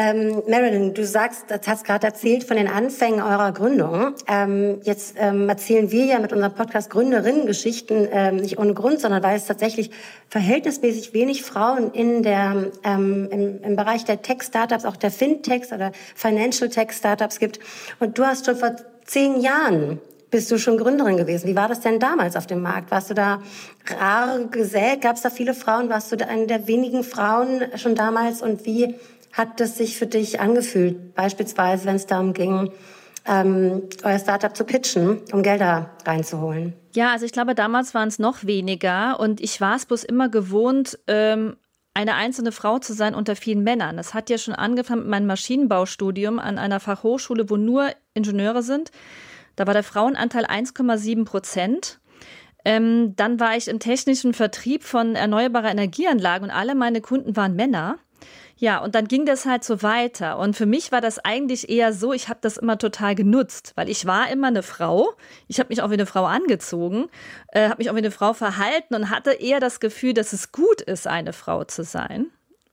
Ähm, 0.00 0.44
Marilyn, 0.46 0.94
du 0.94 1.04
sagst, 1.04 1.46
das 1.48 1.66
hast 1.66 1.84
gerade 1.84 2.06
erzählt 2.06 2.44
von 2.44 2.56
den 2.56 2.68
Anfängen 2.68 3.20
eurer 3.20 3.50
Gründung. 3.50 4.14
Ähm, 4.28 4.78
jetzt 4.84 5.16
ähm, 5.18 5.48
erzählen 5.48 5.90
wir 5.90 6.04
ja 6.04 6.20
mit 6.20 6.32
unserem 6.32 6.54
Podcast 6.54 6.88
Gründerinnen-Geschichten 6.90 8.06
ähm, 8.12 8.36
nicht 8.36 8.60
ohne 8.60 8.74
Grund, 8.74 9.00
sondern 9.00 9.24
weil 9.24 9.36
es 9.36 9.46
tatsächlich 9.46 9.90
verhältnismäßig 10.28 11.14
wenig 11.14 11.42
Frauen 11.42 11.90
in 11.90 12.22
der, 12.22 12.70
ähm, 12.84 13.28
im, 13.32 13.60
im 13.64 13.74
Bereich 13.74 14.04
der 14.04 14.22
Tech-Startups, 14.22 14.84
auch 14.84 14.94
der 14.94 15.10
Fintechs 15.10 15.72
oder 15.72 15.90
Financial 16.14 16.70
Tech-Startups 16.70 17.40
gibt. 17.40 17.58
Und 17.98 18.18
du 18.18 18.24
hast 18.24 18.46
schon 18.46 18.54
vor 18.54 18.76
zehn 19.04 19.40
Jahren 19.40 20.00
bist 20.30 20.50
du 20.50 20.58
schon 20.58 20.76
Gründerin 20.76 21.16
gewesen. 21.16 21.48
Wie 21.48 21.56
war 21.56 21.68
das 21.68 21.80
denn 21.80 21.98
damals 21.98 22.36
auf 22.36 22.46
dem 22.46 22.62
Markt? 22.62 22.92
Warst 22.92 23.10
du 23.10 23.14
da 23.14 23.42
rar 23.98 24.38
gesät? 24.50 25.00
Gab 25.00 25.16
es 25.16 25.22
da 25.22 25.30
viele 25.30 25.54
Frauen? 25.54 25.88
Warst 25.88 26.12
du 26.12 26.28
eine 26.28 26.46
der 26.46 26.68
wenigen 26.68 27.02
Frauen 27.02 27.62
schon 27.76 27.94
damals? 27.94 28.42
Und 28.42 28.66
wie 28.66 28.94
hat 29.32 29.60
das 29.60 29.76
sich 29.76 29.96
für 29.96 30.06
dich 30.06 30.40
angefühlt? 30.40 31.14
Beispielsweise, 31.14 31.86
wenn 31.86 31.96
es 31.96 32.06
darum 32.06 32.32
ging, 32.32 32.72
ähm, 33.26 33.82
euer 34.02 34.18
Startup 34.18 34.56
zu 34.56 34.64
pitchen, 34.64 35.20
um 35.32 35.42
Gelder 35.42 35.90
reinzuholen? 36.04 36.72
Ja, 36.94 37.12
also 37.12 37.26
ich 37.26 37.32
glaube, 37.32 37.54
damals 37.54 37.94
waren 37.94 38.08
es 38.08 38.18
noch 38.18 38.44
weniger 38.44 39.20
und 39.20 39.40
ich 39.40 39.60
war 39.60 39.76
es 39.76 39.86
bloß 39.86 40.04
immer 40.04 40.28
gewohnt, 40.28 40.98
ähm, 41.06 41.56
eine 41.94 42.14
einzelne 42.14 42.52
Frau 42.52 42.78
zu 42.78 42.92
sein 42.94 43.14
unter 43.14 43.34
vielen 43.36 43.64
Männern. 43.64 43.96
Das 43.96 44.14
hat 44.14 44.30
ja 44.30 44.38
schon 44.38 44.54
angefangen 44.54 45.02
mit 45.02 45.10
meinem 45.10 45.26
Maschinenbaustudium 45.26 46.38
an 46.38 46.56
einer 46.56 46.80
Fachhochschule, 46.80 47.50
wo 47.50 47.56
nur 47.56 47.90
Ingenieure 48.14 48.62
sind. 48.62 48.92
Da 49.56 49.66
war 49.66 49.74
der 49.74 49.82
Frauenanteil 49.82 50.44
1,7 50.44 51.24
Prozent. 51.24 51.98
Ähm, 52.64 53.16
dann 53.16 53.40
war 53.40 53.56
ich 53.56 53.66
im 53.66 53.80
technischen 53.80 54.32
Vertrieb 54.32 54.84
von 54.84 55.16
erneuerbarer 55.16 55.70
Energieanlagen 55.70 56.48
und 56.48 56.54
alle 56.54 56.74
meine 56.74 57.00
Kunden 57.00 57.34
waren 57.34 57.56
Männer. 57.56 57.98
Ja, 58.60 58.78
und 58.78 58.96
dann 58.96 59.06
ging 59.06 59.24
das 59.24 59.46
halt 59.46 59.62
so 59.62 59.82
weiter. 59.82 60.36
Und 60.38 60.56
für 60.56 60.66
mich 60.66 60.90
war 60.90 61.00
das 61.00 61.20
eigentlich 61.20 61.68
eher 61.68 61.92
so, 61.92 62.12
ich 62.12 62.28
habe 62.28 62.40
das 62.42 62.56
immer 62.56 62.76
total 62.76 63.14
genutzt, 63.14 63.72
weil 63.76 63.88
ich 63.88 64.04
war 64.04 64.30
immer 64.30 64.48
eine 64.48 64.64
Frau. 64.64 65.14
Ich 65.46 65.60
habe 65.60 65.68
mich 65.68 65.80
auch 65.80 65.90
wie 65.90 65.94
eine 65.94 66.06
Frau 66.06 66.24
angezogen, 66.24 67.08
äh, 67.52 67.68
habe 67.68 67.78
mich 67.78 67.88
auch 67.88 67.94
wie 67.94 67.98
eine 67.98 68.10
Frau 68.10 68.32
verhalten 68.32 68.96
und 68.96 69.10
hatte 69.10 69.30
eher 69.30 69.60
das 69.60 69.78
Gefühl, 69.78 70.12
dass 70.12 70.32
es 70.32 70.50
gut 70.50 70.80
ist, 70.80 71.06
eine 71.06 71.32
Frau 71.32 71.62
zu 71.64 71.84
sein. 71.84 72.26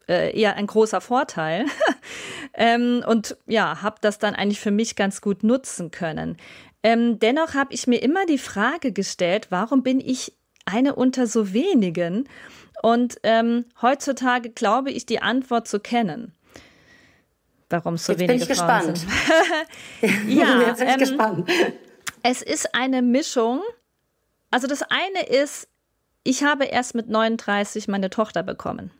Äh, 0.08 0.36
eher 0.39 0.56
ein 0.56 0.65
großer 0.65 1.01
Vorteil. 1.01 1.65
ähm, 2.56 3.04
und 3.08 3.38
ja, 3.46 3.84
habe 3.84 3.98
das 4.01 4.18
dann 4.18 4.34
eigentlich 4.34 4.60
für 4.60 4.72
mich 4.72 4.96
ganz 4.96 5.22
gut 5.22 5.44
nutzen 5.44 5.92
können. 5.92 6.38
Ähm, 6.82 7.20
dennoch 7.20 7.54
habe 7.54 7.74
ich 7.74 7.86
mir 7.86 8.01
immer 8.01 8.25
die 8.25 8.39
Frage 8.39 8.92
gestellt, 8.92 9.48
warum 9.51 9.84
bin 9.84 10.00
ich 10.00 10.34
eine 10.65 10.96
unter 10.96 11.27
so 11.27 11.54
wenigen? 11.54 12.27
Und 12.82 13.17
ähm, 13.24 13.65
heutzutage 13.82 14.50
glaube 14.50 14.91
ich, 14.91 15.05
die 15.05 15.22
Antwort 15.22 15.67
zu 15.67 15.79
kennen. 15.79 16.34
Warum 17.70 17.98
so 17.98 18.13
Jetzt 18.13 18.20
wenige 18.22 18.46
bin 18.46 18.53
ich 18.53 18.60
Frauen 18.60 18.94
gespannt. 18.94 19.08
sind. 20.01 20.29
ja, 20.38 20.62
Jetzt 20.62 20.79
bin 20.79 20.88
ich 20.88 20.94
ähm, 20.94 21.00
gespannt. 21.00 21.50
Es 22.24 22.41
ist 22.41 22.75
eine 22.75 23.01
Mischung. 23.01 23.62
Also 24.51 24.67
das 24.67 24.84
eine 24.84 25.25
ist, 25.27 25.67
ich 26.24 26.44
habe 26.44 26.65
erst 26.65 26.96
mit 26.96 27.10
39 27.10 27.88
meine 27.88 28.10
Tochter 28.10 28.44
bekommen. 28.44 28.91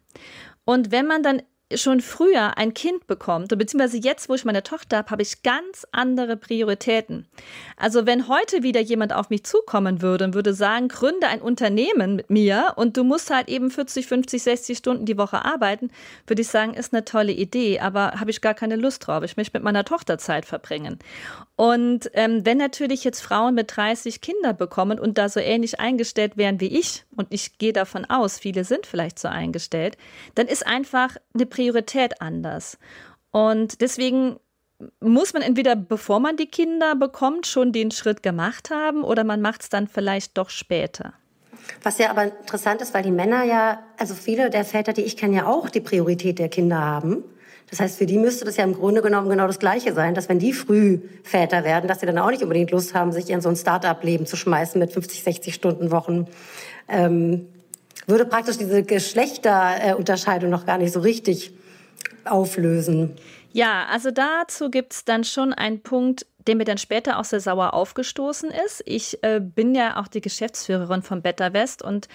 Und 0.64 0.92
wenn 0.92 1.06
man 1.06 1.22
dann 1.24 1.42
schon 1.74 2.00
früher 2.00 2.58
ein 2.58 2.76
Kind 2.76 3.08
bekommt, 3.08 3.50
beziehungsweise 3.50 3.98
jetzt, 3.98 4.30
wo 4.30 4.36
ich 4.36 4.46
meine 4.46 4.62
Tochter 4.62 4.98
habe, 4.98 5.10
habe 5.10 5.24
ich 5.24 5.42
ganz 5.42 5.88
andere 5.92 6.38
Prioritäten. 6.38 7.28
Also 7.76 8.06
wenn 8.06 8.28
heute 8.28 8.62
wieder 8.62 8.82
jemand 8.82 9.14
auf 9.14 9.32
mich 9.32 9.44
zukommen 9.46 10.04
würde 10.04 10.26
und 10.26 10.36
würde 10.36 10.54
sagen, 10.54 10.90
gründe 10.90 11.28
ein 11.28 11.42
Unternehmen 11.42 12.18
mit 12.18 12.30
mir 12.30 12.74
und 12.76 12.98
du 12.98 13.04
musst 13.04 13.32
halt 13.32 13.50
eben 13.50 13.72
40, 13.72 14.06
50, 14.06 14.44
60 14.44 14.78
Stunden 14.78 15.06
die 15.06 15.18
Woche 15.18 15.44
arbeiten, 15.44 15.90
würde 16.28 16.44
ich 16.44 16.50
sagen, 16.50 16.76
ist 16.76 16.94
eine 16.94 17.04
tolle 17.04 17.32
Idee, 17.32 17.80
aber 17.80 18.20
habe 18.20 18.30
ich 18.30 18.42
gar 18.42 18.54
keine 18.54 18.76
Lust 18.76 19.08
drauf. 19.08 19.24
Ich 19.24 19.36
möchte 19.36 19.58
mit 19.58 19.64
meiner 19.64 19.86
Tochter 19.86 20.20
Zeit 20.20 20.46
verbringen. 20.46 21.00
Und 21.56 22.12
ähm, 22.14 22.46
wenn 22.46 22.60
natürlich 22.60 23.04
jetzt 23.04 23.22
Frauen 23.22 23.56
mit 23.56 23.76
30 23.76 24.22
Kinder 24.22 24.54
bekommen 24.54 25.00
und 25.00 25.18
da 25.18 25.30
so 25.30 25.40
ähnlich 25.40 25.80
eingestellt 25.80 26.38
wären 26.38 26.60
wie 26.60 26.78
ich, 26.78 27.06
und 27.16 27.28
ich 27.32 27.58
gehe 27.58 27.74
davon 27.74 28.06
aus, 28.06 28.38
viele 28.38 28.64
sind 28.64 28.86
vielleicht 28.86 29.20
so 29.20 29.28
eingestellt, 29.28 29.98
dann 30.36 30.48
ist 30.48 30.68
einfach 30.68 31.16
eine 31.34 31.46
Priorität 31.56 32.22
anders. 32.22 32.78
Und 33.32 33.80
deswegen 33.80 34.38
muss 35.00 35.34
man 35.34 35.42
entweder, 35.42 35.78
bevor 35.78 36.20
man 36.20 36.36
die 36.36 36.48
Kinder 36.48 36.96
bekommt, 36.96 37.48
schon 37.48 37.72
den 37.72 37.92
Schritt 37.92 38.24
gemacht 38.24 38.72
haben 38.72 39.04
oder 39.04 39.24
man 39.24 39.40
macht 39.42 39.62
es 39.62 39.70
dann 39.70 39.88
vielleicht 39.88 40.38
doch 40.38 40.50
später. 40.50 41.14
Was 41.82 41.98
ja 41.98 42.10
aber 42.10 42.26
interessant 42.26 42.82
ist, 42.82 42.94
weil 42.94 43.04
die 43.04 43.12
Männer 43.12 43.44
ja, 43.44 43.80
also 43.98 44.14
viele 44.14 44.50
der 44.50 44.66
Väter, 44.66 44.92
die 44.92 45.02
ich 45.02 45.16
kenne, 45.16 45.38
ja 45.38 45.46
auch 45.46 45.70
die 45.70 45.80
Priorität 45.80 46.40
der 46.40 46.50
Kinder 46.50 46.80
haben. 46.80 47.24
Das 47.70 47.80
heißt, 47.80 47.98
für 47.98 48.06
die 48.06 48.18
müsste 48.18 48.46
das 48.46 48.58
ja 48.58 48.64
im 48.66 48.74
Grunde 48.74 49.02
genommen 49.02 49.30
genau 49.30 49.48
das 49.48 49.60
Gleiche 49.60 49.94
sein, 49.94 50.14
dass 50.14 50.30
wenn 50.30 50.38
die 50.38 50.54
früh 50.54 51.00
Väter 51.24 51.64
werden, 51.64 51.88
dass 51.88 52.02
sie 52.02 52.06
dann 52.06 52.20
auch 52.20 52.30
nicht 52.30 52.44
unbedingt 52.44 52.70
Lust 52.72 52.94
haben, 52.94 53.12
sich 53.12 53.30
in 53.30 53.42
so 53.42 53.50
ein 53.50 53.56
Start-up-Leben 53.56 54.26
zu 54.26 54.36
schmeißen 54.36 54.78
mit 54.78 54.92
50, 54.92 55.24
60 55.24 55.56
Stunden 55.56 55.90
Wochen. 55.90 56.28
Ähm, 56.88 57.48
würde 58.08 58.26
praktisch 58.26 58.58
diese 58.58 58.84
Geschlechterunterscheidung 58.84 60.50
noch 60.50 60.66
gar 60.66 60.78
nicht 60.78 60.94
so 60.94 61.00
richtig 61.00 61.54
auflösen. 62.26 63.16
Ja, 63.52 63.86
also 63.90 64.12
dazu 64.12 64.70
gibt 64.70 64.94
es 64.94 65.06
dann 65.06 65.24
schon 65.24 65.54
einen 65.54 65.82
Punkt, 65.82 66.26
der 66.46 66.56
mir 66.56 66.66
dann 66.66 66.78
später 66.78 67.20
auch 67.20 67.24
sehr 67.24 67.40
sauer 67.40 67.74
aufgestoßen 67.74 68.52
ist. 68.66 68.84
Ich 68.86 69.24
äh, 69.24 69.40
bin 69.40 69.74
ja 69.74 69.98
auch 69.98 70.08
die 70.08 70.22
Geschäftsführerin 70.22 71.02
von 71.02 71.22
Better 71.22 71.54
West 71.54 71.82
und 71.82 72.08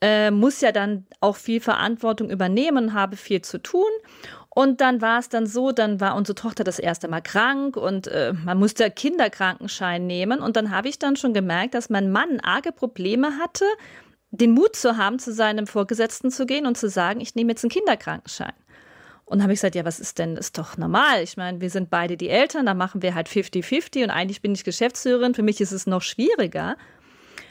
äh, 0.00 0.30
muss 0.30 0.60
ja 0.60 0.70
dann 0.70 1.06
auch 1.20 1.36
viel 1.36 1.60
Verantwortung 1.60 2.30
übernehmen, 2.30 2.92
habe 2.92 3.16
viel 3.16 3.42
zu 3.42 3.58
tun. 3.58 3.90
Und 4.54 4.82
dann 4.82 5.00
war 5.00 5.18
es 5.18 5.30
dann 5.30 5.46
so, 5.46 5.72
dann 5.72 5.98
war 5.98 6.14
unsere 6.14 6.34
Tochter 6.34 6.62
das 6.62 6.78
erste 6.78 7.08
Mal 7.08 7.22
krank 7.22 7.76
und 7.78 8.06
äh, 8.08 8.34
man 8.44 8.58
musste 8.58 8.90
Kinderkrankenschein 8.90 10.06
nehmen. 10.06 10.40
Und 10.40 10.56
dann 10.56 10.70
habe 10.70 10.88
ich 10.88 10.98
dann 10.98 11.16
schon 11.16 11.32
gemerkt, 11.32 11.72
dass 11.72 11.88
mein 11.88 12.12
Mann 12.12 12.38
arge 12.40 12.70
Probleme 12.70 13.38
hatte, 13.38 13.64
den 14.32 14.52
Mut 14.52 14.74
zu 14.74 14.96
haben, 14.96 15.18
zu 15.18 15.32
seinem 15.32 15.66
Vorgesetzten 15.66 16.30
zu 16.30 16.46
gehen 16.46 16.66
und 16.66 16.76
zu 16.76 16.88
sagen, 16.88 17.20
ich 17.20 17.34
nehme 17.34 17.52
jetzt 17.52 17.62
einen 17.62 17.70
Kinderkrankenschein. 17.70 18.54
Und 19.24 19.42
habe 19.42 19.52
ich 19.52 19.58
gesagt, 19.58 19.74
ja, 19.74 19.84
was 19.84 20.00
ist 20.00 20.18
denn, 20.18 20.36
ist 20.36 20.58
doch 20.58 20.76
normal. 20.76 21.22
Ich 21.22 21.36
meine, 21.36 21.60
wir 21.60 21.70
sind 21.70 21.90
beide 21.90 22.16
die 22.16 22.28
Eltern, 22.28 22.66
da 22.66 22.74
machen 22.74 23.02
wir 23.02 23.14
halt 23.14 23.28
50-50 23.28 24.04
und 24.04 24.10
eigentlich 24.10 24.42
bin 24.42 24.54
ich 24.54 24.64
Geschäftsführerin, 24.64 25.34
für 25.34 25.42
mich 25.42 25.60
ist 25.60 25.72
es 25.72 25.86
noch 25.86 26.02
schwieriger. 26.02 26.76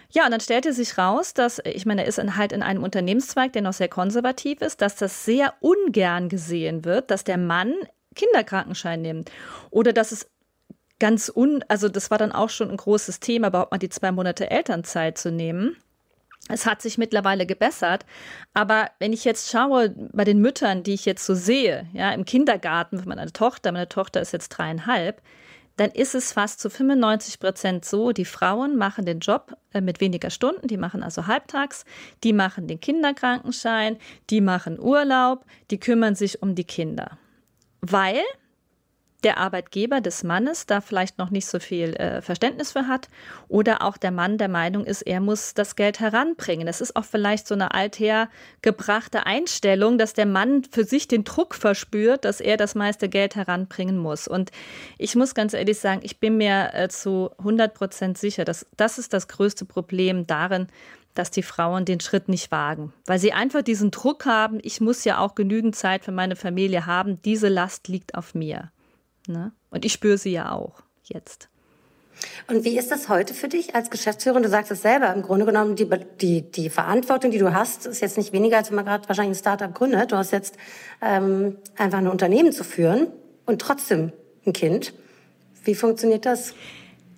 Ja, 0.10 0.26
und 0.26 0.32
dann 0.32 0.42
stellte 0.42 0.74
sich 0.74 0.98
raus, 0.98 1.34
dass, 1.34 1.60
ich 1.64 1.86
meine, 1.86 2.02
er 2.02 2.08
ist 2.08 2.20
halt 2.20 2.52
in 2.52 2.64
einem 2.64 2.84
Unternehmenszweig, 2.84 3.54
der 3.54 3.62
noch 3.62 3.74
sehr 3.74 3.88
konservativ 3.88 4.62
ist, 4.62 4.82
dass 4.82 4.96
das 4.96 5.24
sehr 5.24 5.54
ungern 5.62 6.28
gesehen 6.28 6.84
wird, 6.84 7.10
dass 7.10 7.24
der 7.24 7.38
Mann 7.38 7.74
Kinderkrankenschein 8.16 9.02
nimmt. 9.02 9.32
Oder 9.70 9.94
dass 9.94 10.12
es 10.12 10.30
ganz 11.00 11.32
un, 11.34 11.64
also 11.70 11.88
das 11.88 12.12
war 12.12 12.18
dann 12.18 12.32
auch 12.32 12.50
schon 12.50 12.70
ein 12.70 12.78
großes 12.78 13.22
Thema, 13.22 13.48
überhaupt 13.48 13.72
mal 13.72 13.78
die 13.78 13.90
zwei 13.90 14.12
Monate 14.12 14.52
Elternzeit 14.52 15.18
zu 15.18 15.32
nehmen. 15.32 15.78
Es 16.50 16.65
hat 16.65 16.81
sich 16.81 16.98
mittlerweile 16.98 17.45
gebessert. 17.45 18.05
Aber 18.53 18.89
wenn 19.00 19.13
ich 19.13 19.25
jetzt 19.25 19.51
schaue 19.51 19.95
bei 20.12 20.24
den 20.24 20.39
Müttern, 20.39 20.83
die 20.83 20.93
ich 20.93 21.05
jetzt 21.05 21.25
so 21.25 21.33
sehe, 21.33 21.88
ja, 21.93 22.12
im 22.12 22.25
Kindergarten 22.25 23.00
für 23.00 23.07
meine 23.07 23.31
Tochter, 23.31 23.71
meine 23.71 23.89
Tochter 23.89 24.21
ist 24.21 24.33
jetzt 24.33 24.50
dreieinhalb, 24.50 25.21
dann 25.77 25.89
ist 25.91 26.15
es 26.15 26.33
fast 26.33 26.60
zu 26.60 26.69
95 26.69 27.39
Prozent 27.39 27.86
so, 27.86 28.12
die 28.12 28.25
Frauen 28.25 28.75
machen 28.77 29.05
den 29.05 29.19
Job 29.19 29.57
äh, 29.74 29.81
mit 29.81 30.01
weniger 30.01 30.29
Stunden, 30.29 30.67
die 30.67 30.77
machen 30.77 31.01
also 31.01 31.27
halbtags, 31.27 31.86
die 32.24 32.33
machen 32.33 32.67
den 32.67 32.79
Kinderkrankenschein, 32.79 33.98
die 34.29 34.41
machen 34.41 34.79
Urlaub, 34.79 35.45
die 35.71 35.79
kümmern 35.79 36.15
sich 36.15 36.41
um 36.41 36.55
die 36.55 36.65
Kinder. 36.65 37.17
Weil 37.79 38.21
der 39.24 39.38
Arbeitgeber 39.38 40.01
des 40.01 40.24
Mannes 40.24 40.66
da 40.66 40.82
vielleicht 40.82 41.18
noch 41.18 41.30
nicht 41.30 41.46
so 41.46 41.60
viel 41.60 41.94
äh, 41.96 42.22
Verständnis 42.22 42.72
für 42.72 42.88
hat 42.88 43.08
oder 43.48 43.84
auch 43.84 43.98
der 43.98 44.12
Mann 44.12 44.38
der 44.38 44.48
Meinung 44.48 44.86
ist, 44.86 45.04
er 45.04 45.20
muss 45.20 45.54
das 45.54 45.75
Geld 45.75 46.00
heranbringen. 46.00 46.66
Das 46.66 46.82
ist 46.82 46.96
auch 46.96 47.06
vielleicht 47.06 47.48
so 47.48 47.54
eine 47.54 47.74
althergebrachte 47.74 49.25
Einstellung, 49.25 49.98
dass 49.98 50.13
der 50.13 50.25
Mann 50.25 50.63
für 50.72 50.84
sich 50.84 51.08
den 51.08 51.24
Druck 51.24 51.56
verspürt, 51.56 52.25
dass 52.25 52.42
er 52.42 52.58
das 52.58 52.75
meiste 52.75 53.10
Geld 53.10 53.36
heranbringen 53.36 53.98
muss. 53.98 54.28
Und 54.28 54.51
ich 54.98 55.16
muss 55.16 55.36
ganz 55.36 55.54
ehrlich 55.54 55.80
sagen, 55.80 56.01
ich 56.04 56.20
bin 56.20 56.38
mir 56.38 56.72
äh, 56.74 56.90
zu 56.90 57.30
100 57.38 57.74
Prozent 57.74 58.18
sicher, 58.18 58.46
dass 58.46 58.66
das 58.78 58.98
ist 58.98 59.13
das 59.13 59.28
größte 59.28 59.66
Problem 59.66 60.25
darin, 60.25 60.68
dass 61.13 61.32
die 61.32 61.44
Frauen 61.44 61.86
den 61.86 62.00
Schritt 62.00 62.30
nicht 62.30 62.51
wagen, 62.51 62.94
weil 63.06 63.20
sie 63.20 63.34
einfach 63.34 63.62
diesen 63.62 63.92
Druck 63.92 64.25
haben, 64.25 64.60
ich 64.62 64.80
muss 64.82 65.04
ja 65.04 65.20
auch 65.20 65.36
genügend 65.36 65.75
Zeit 65.75 66.06
für 66.06 66.12
meine 66.12 66.36
Familie 66.36 66.86
haben, 66.86 67.22
diese 67.24 67.50
Last 67.50 67.88
liegt 67.88 68.16
auf 68.16 68.34
mir. 68.34 68.72
Ne? 69.28 69.51
Und 69.70 69.86
ich 69.86 69.94
spüre 69.94 70.18
sie 70.18 70.32
ja 70.32 70.51
auch 70.51 70.82
jetzt. 71.04 71.50
Und 72.48 72.63
wie 72.63 72.78
ist 72.78 72.92
das 72.92 73.10
heute 73.10 73.34
für 73.34 73.48
dich 73.48 73.75
als 73.75 73.90
Geschäftsführerin? 73.90 74.44
Du 74.44 74.50
sagst 74.50 74.72
es 74.72 74.82
selber, 74.82 75.13
im 75.13 75.22
Grunde 75.22 75.46
genommen, 75.46 75.75
die, 75.75 75.90
die, 76.20 76.42
die 76.51 76.70
Verantwortung, 76.70 77.32
die 77.32 77.38
du 77.38 77.54
hast, 77.54 77.86
ist 77.86 78.01
jetzt 78.01 78.18
nicht 78.18 78.34
weniger, 78.34 78.58
als 78.58 78.70
wenn 78.70 78.75
man 78.75 78.86
gerade 78.86 79.08
wahrscheinlich 79.08 79.38
ein 79.38 79.40
Startup 79.40 79.74
gründet. 79.74 80.12
Du 80.12 80.18
hast 80.18 80.32
jetzt 80.32 80.58
ähm, 81.01 81.58
einfach 81.78 81.98
ein 81.98 82.08
Unternehmen 82.08 82.51
zu 82.51 82.63
führen 82.63 83.08
und 83.46 83.62
trotzdem 83.62 84.12
ein 84.46 84.54
Kind. 84.54 84.94
Wie 85.63 85.75
funktioniert 85.75 86.25
das? 86.25 86.54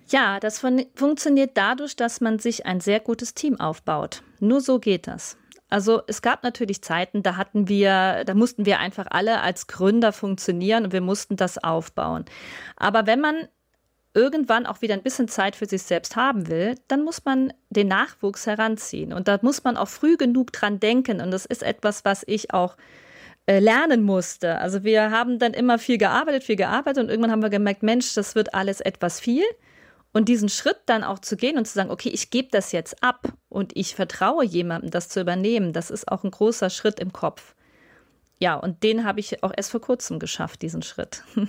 Ja, 0.08 0.38
das 0.38 0.58
fun 0.58 0.84
funktioniert 0.94 1.52
dadurch, 1.54 1.96
dass 1.96 2.20
man 2.20 2.38
sich 2.38 2.66
ein 2.66 2.80
sehr 2.80 3.00
gutes 3.00 3.34
Team 3.34 3.58
aufbaut. 3.58 4.22
Nur 4.38 4.60
so 4.60 4.78
geht 4.78 5.06
das. 5.06 5.36
Also 5.74 6.02
es 6.06 6.22
gab 6.22 6.44
natürlich 6.44 6.82
Zeiten, 6.82 7.24
da 7.24 7.36
hatten 7.36 7.66
wir, 7.66 8.22
da 8.24 8.34
mussten 8.34 8.64
wir 8.64 8.78
einfach 8.78 9.06
alle 9.10 9.40
als 9.40 9.66
Gründer 9.66 10.12
funktionieren 10.12 10.84
und 10.84 10.92
wir 10.92 11.00
mussten 11.00 11.34
das 11.34 11.58
aufbauen. 11.58 12.26
Aber 12.76 13.08
wenn 13.08 13.20
man 13.20 13.48
irgendwann 14.14 14.66
auch 14.66 14.82
wieder 14.82 14.94
ein 14.94 15.02
bisschen 15.02 15.26
Zeit 15.26 15.56
für 15.56 15.66
sich 15.66 15.82
selbst 15.82 16.14
haben 16.14 16.46
will, 16.46 16.76
dann 16.86 17.02
muss 17.02 17.24
man 17.24 17.52
den 17.70 17.88
Nachwuchs 17.88 18.46
heranziehen. 18.46 19.12
Und 19.12 19.26
da 19.26 19.40
muss 19.42 19.64
man 19.64 19.76
auch 19.76 19.88
früh 19.88 20.16
genug 20.16 20.52
dran 20.52 20.78
denken. 20.78 21.20
Und 21.20 21.32
das 21.32 21.44
ist 21.44 21.64
etwas, 21.64 22.04
was 22.04 22.22
ich 22.24 22.54
auch 22.54 22.76
äh, 23.46 23.58
lernen 23.58 24.04
musste. 24.04 24.58
Also 24.58 24.84
wir 24.84 25.10
haben 25.10 25.40
dann 25.40 25.54
immer 25.54 25.80
viel 25.80 25.98
gearbeitet, 25.98 26.44
viel 26.44 26.54
gearbeitet 26.54 27.02
und 27.02 27.10
irgendwann 27.10 27.32
haben 27.32 27.42
wir 27.42 27.50
gemerkt, 27.50 27.82
Mensch, 27.82 28.14
das 28.14 28.36
wird 28.36 28.54
alles 28.54 28.80
etwas 28.80 29.18
viel. 29.18 29.42
Und 30.14 30.28
diesen 30.28 30.48
Schritt 30.48 30.78
dann 30.86 31.02
auch 31.02 31.18
zu 31.18 31.36
gehen 31.36 31.58
und 31.58 31.66
zu 31.66 31.74
sagen, 31.74 31.90
okay, 31.90 32.08
ich 32.08 32.30
gebe 32.30 32.48
das 32.50 32.70
jetzt 32.70 33.02
ab 33.02 33.32
und 33.48 33.76
ich 33.76 33.96
vertraue 33.96 34.44
jemandem, 34.44 34.92
das 34.92 35.08
zu 35.08 35.20
übernehmen, 35.20 35.72
das 35.72 35.90
ist 35.90 36.06
auch 36.10 36.22
ein 36.22 36.30
großer 36.30 36.70
Schritt 36.70 37.00
im 37.00 37.12
Kopf. 37.12 37.54
Ja, 38.38 38.54
und 38.54 38.84
den 38.84 39.04
habe 39.04 39.18
ich 39.18 39.42
auch 39.42 39.52
erst 39.54 39.72
vor 39.72 39.80
kurzem 39.80 40.20
geschafft, 40.20 40.62
diesen 40.62 40.82
Schritt. 40.82 41.24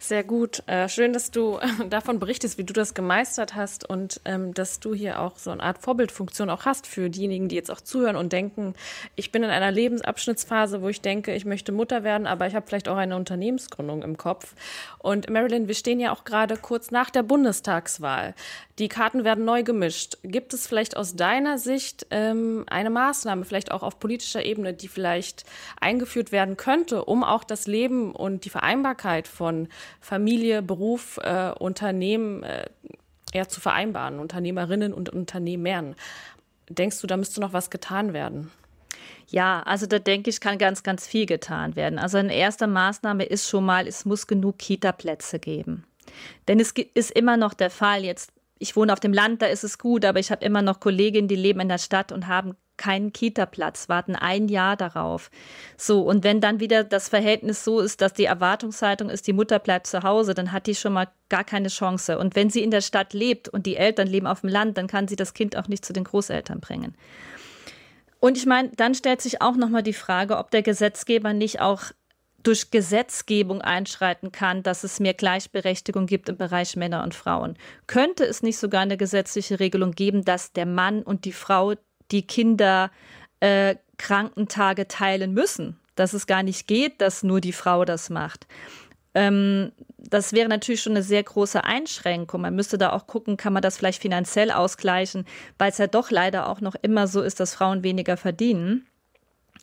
Sehr 0.00 0.24
gut. 0.24 0.62
Äh, 0.66 0.88
schön, 0.88 1.12
dass 1.12 1.30
du 1.30 1.58
davon 1.90 2.18
berichtest, 2.18 2.58
wie 2.58 2.64
du 2.64 2.72
das 2.72 2.94
gemeistert 2.94 3.54
hast 3.54 3.88
und 3.88 4.20
ähm, 4.24 4.54
dass 4.54 4.80
du 4.80 4.94
hier 4.94 5.20
auch 5.20 5.36
so 5.36 5.50
eine 5.50 5.62
Art 5.62 5.78
Vorbildfunktion 5.78 6.50
auch 6.50 6.64
hast 6.64 6.86
für 6.86 7.10
diejenigen, 7.10 7.48
die 7.48 7.56
jetzt 7.56 7.70
auch 7.70 7.80
zuhören 7.80 8.16
und 8.16 8.32
denken, 8.32 8.74
ich 9.16 9.32
bin 9.32 9.42
in 9.42 9.50
einer 9.50 9.70
Lebensabschnittsphase, 9.70 10.82
wo 10.82 10.88
ich 10.88 11.00
denke, 11.00 11.34
ich 11.34 11.44
möchte 11.44 11.72
Mutter 11.72 12.04
werden, 12.04 12.26
aber 12.26 12.46
ich 12.46 12.54
habe 12.54 12.66
vielleicht 12.66 12.88
auch 12.88 12.96
eine 12.96 13.16
Unternehmensgründung 13.16 14.02
im 14.02 14.16
Kopf. 14.16 14.54
Und 14.98 15.28
Marilyn, 15.30 15.68
wir 15.68 15.74
stehen 15.74 16.00
ja 16.00 16.12
auch 16.12 16.24
gerade 16.24 16.56
kurz 16.56 16.90
nach 16.90 17.10
der 17.10 17.22
Bundestagswahl. 17.22 18.34
Die 18.78 18.88
Karten 18.88 19.22
werden 19.22 19.44
neu 19.44 19.62
gemischt. 19.62 20.18
Gibt 20.24 20.52
es 20.52 20.66
vielleicht 20.66 20.96
aus 20.96 21.14
deiner 21.14 21.58
Sicht 21.58 22.06
ähm, 22.10 22.64
eine 22.68 22.90
Maßnahme, 22.90 23.44
vielleicht 23.44 23.70
auch 23.70 23.84
auf 23.84 24.00
politischer 24.00 24.44
Ebene, 24.44 24.74
die 24.74 24.88
vielleicht 24.88 25.44
eingeführt 25.80 26.32
werden 26.32 26.56
könnte, 26.56 27.04
um 27.04 27.22
auch 27.22 27.44
das 27.44 27.68
Leben 27.68 28.12
und 28.12 28.44
die 28.44 28.50
Vereinbarkeit 28.50 29.28
von 29.28 29.63
Familie, 30.00 30.62
Beruf, 30.62 31.18
äh, 31.22 31.52
Unternehmen 31.58 32.42
äh, 32.42 32.66
eher 33.32 33.48
zu 33.48 33.60
vereinbaren, 33.60 34.18
Unternehmerinnen 34.18 34.92
und 34.92 35.10
Unternehmern? 35.10 35.94
Denkst 36.68 37.00
du, 37.00 37.06
da 37.06 37.16
müsste 37.16 37.40
noch 37.40 37.52
was 37.52 37.70
getan 37.70 38.12
werden? 38.12 38.50
Ja, 39.28 39.62
also 39.64 39.86
da 39.86 39.98
denke 39.98 40.30
ich, 40.30 40.40
kann 40.40 40.58
ganz, 40.58 40.82
ganz 40.82 41.06
viel 41.06 41.26
getan 41.26 41.76
werden. 41.76 41.98
Also 41.98 42.18
eine 42.18 42.34
erste 42.34 42.66
Maßnahme 42.66 43.24
ist 43.24 43.48
schon 43.48 43.64
mal, 43.64 43.86
es 43.86 44.04
muss 44.04 44.26
genug 44.26 44.58
Kita-Plätze 44.58 45.38
geben. 45.38 45.84
Denn 46.46 46.60
es 46.60 46.72
ist 46.72 47.10
immer 47.10 47.36
noch 47.36 47.54
der 47.54 47.70
Fall, 47.70 48.04
jetzt 48.04 48.32
ich 48.58 48.76
wohne 48.76 48.92
auf 48.92 49.00
dem 49.00 49.12
Land, 49.12 49.42
da 49.42 49.46
ist 49.46 49.64
es 49.64 49.78
gut, 49.78 50.04
aber 50.04 50.20
ich 50.20 50.30
habe 50.30 50.44
immer 50.44 50.62
noch 50.62 50.80
Kolleginnen, 50.80 51.28
die 51.28 51.36
leben 51.36 51.60
in 51.60 51.68
der 51.68 51.78
Stadt 51.78 52.12
und 52.12 52.28
haben 52.28 52.56
keinen 52.76 53.12
Kita-Platz, 53.12 53.88
warten 53.88 54.16
ein 54.16 54.48
Jahr 54.48 54.76
darauf. 54.76 55.30
So, 55.76 56.02
und 56.02 56.24
wenn 56.24 56.40
dann 56.40 56.60
wieder 56.60 56.84
das 56.84 57.08
Verhältnis 57.08 57.64
so 57.64 57.80
ist, 57.80 58.00
dass 58.00 58.12
die 58.12 58.24
Erwartungshaltung 58.24 59.10
ist, 59.10 59.26
die 59.26 59.32
Mutter 59.32 59.58
bleibt 59.58 59.86
zu 59.86 60.02
Hause, 60.02 60.34
dann 60.34 60.52
hat 60.52 60.66
die 60.66 60.74
schon 60.74 60.92
mal 60.92 61.08
gar 61.28 61.44
keine 61.44 61.68
Chance. 61.68 62.18
Und 62.18 62.36
wenn 62.36 62.50
sie 62.50 62.62
in 62.62 62.70
der 62.70 62.80
Stadt 62.80 63.12
lebt 63.12 63.48
und 63.48 63.66
die 63.66 63.76
Eltern 63.76 64.08
leben 64.08 64.26
auf 64.26 64.40
dem 64.40 64.50
Land, 64.50 64.76
dann 64.78 64.86
kann 64.86 65.08
sie 65.08 65.16
das 65.16 65.34
Kind 65.34 65.56
auch 65.56 65.68
nicht 65.68 65.84
zu 65.84 65.92
den 65.92 66.04
Großeltern 66.04 66.60
bringen. 66.60 66.96
Und 68.20 68.38
ich 68.38 68.46
meine, 68.46 68.70
dann 68.76 68.94
stellt 68.94 69.20
sich 69.20 69.42
auch 69.42 69.56
nochmal 69.56 69.82
die 69.82 69.92
Frage, 69.92 70.38
ob 70.38 70.50
der 70.50 70.62
Gesetzgeber 70.62 71.32
nicht 71.34 71.60
auch 71.60 71.92
durch 72.44 72.70
Gesetzgebung 72.70 73.62
einschreiten 73.62 74.30
kann, 74.30 74.62
dass 74.62 74.84
es 74.84 75.00
mehr 75.00 75.14
Gleichberechtigung 75.14 76.06
gibt 76.06 76.28
im 76.28 76.36
Bereich 76.36 76.76
Männer 76.76 77.02
und 77.02 77.14
Frauen. 77.14 77.56
Könnte 77.86 78.24
es 78.24 78.42
nicht 78.42 78.58
sogar 78.58 78.82
eine 78.82 78.96
gesetzliche 78.96 79.60
Regelung 79.60 79.92
geben, 79.92 80.24
dass 80.24 80.52
der 80.52 80.66
Mann 80.66 81.02
und 81.02 81.24
die 81.24 81.32
Frau 81.32 81.74
die 82.10 82.26
Kinder 82.26 82.90
äh, 83.40 83.76
Krankentage 83.98 84.88
teilen 84.88 85.32
müssen? 85.34 85.78
Dass 85.96 86.12
es 86.12 86.26
gar 86.26 86.42
nicht 86.42 86.66
geht, 86.66 87.00
dass 87.00 87.22
nur 87.22 87.40
die 87.40 87.52
Frau 87.52 87.84
das 87.84 88.10
macht. 88.10 88.46
Ähm, 89.14 89.72
das 89.96 90.32
wäre 90.32 90.48
natürlich 90.48 90.82
schon 90.82 90.92
eine 90.92 91.02
sehr 91.02 91.22
große 91.22 91.64
Einschränkung. 91.64 92.42
Man 92.42 92.54
müsste 92.54 92.78
da 92.78 92.92
auch 92.92 93.06
gucken, 93.06 93.36
kann 93.36 93.52
man 93.52 93.62
das 93.62 93.76
vielleicht 93.76 94.02
finanziell 94.02 94.50
ausgleichen, 94.50 95.24
weil 95.58 95.70
es 95.70 95.78
ja 95.78 95.86
doch 95.86 96.10
leider 96.10 96.48
auch 96.48 96.60
noch 96.60 96.74
immer 96.82 97.06
so 97.06 97.22
ist, 97.22 97.40
dass 97.40 97.54
Frauen 97.54 97.82
weniger 97.82 98.16
verdienen. 98.16 98.86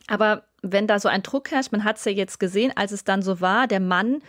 Aber 0.07 0.43
wenn 0.61 0.87
da 0.87 0.99
so 0.99 1.09
ein 1.09 1.23
Druck 1.23 1.51
herrscht, 1.51 1.71
man 1.71 1.83
hat 1.83 1.97
es 1.97 2.05
ja 2.05 2.11
jetzt 2.11 2.39
gesehen, 2.39 2.71
als 2.75 2.91
es 2.91 3.03
dann 3.03 3.21
so 3.21 3.41
war, 3.41 3.67
der 3.67 3.79
Mann 3.79 4.21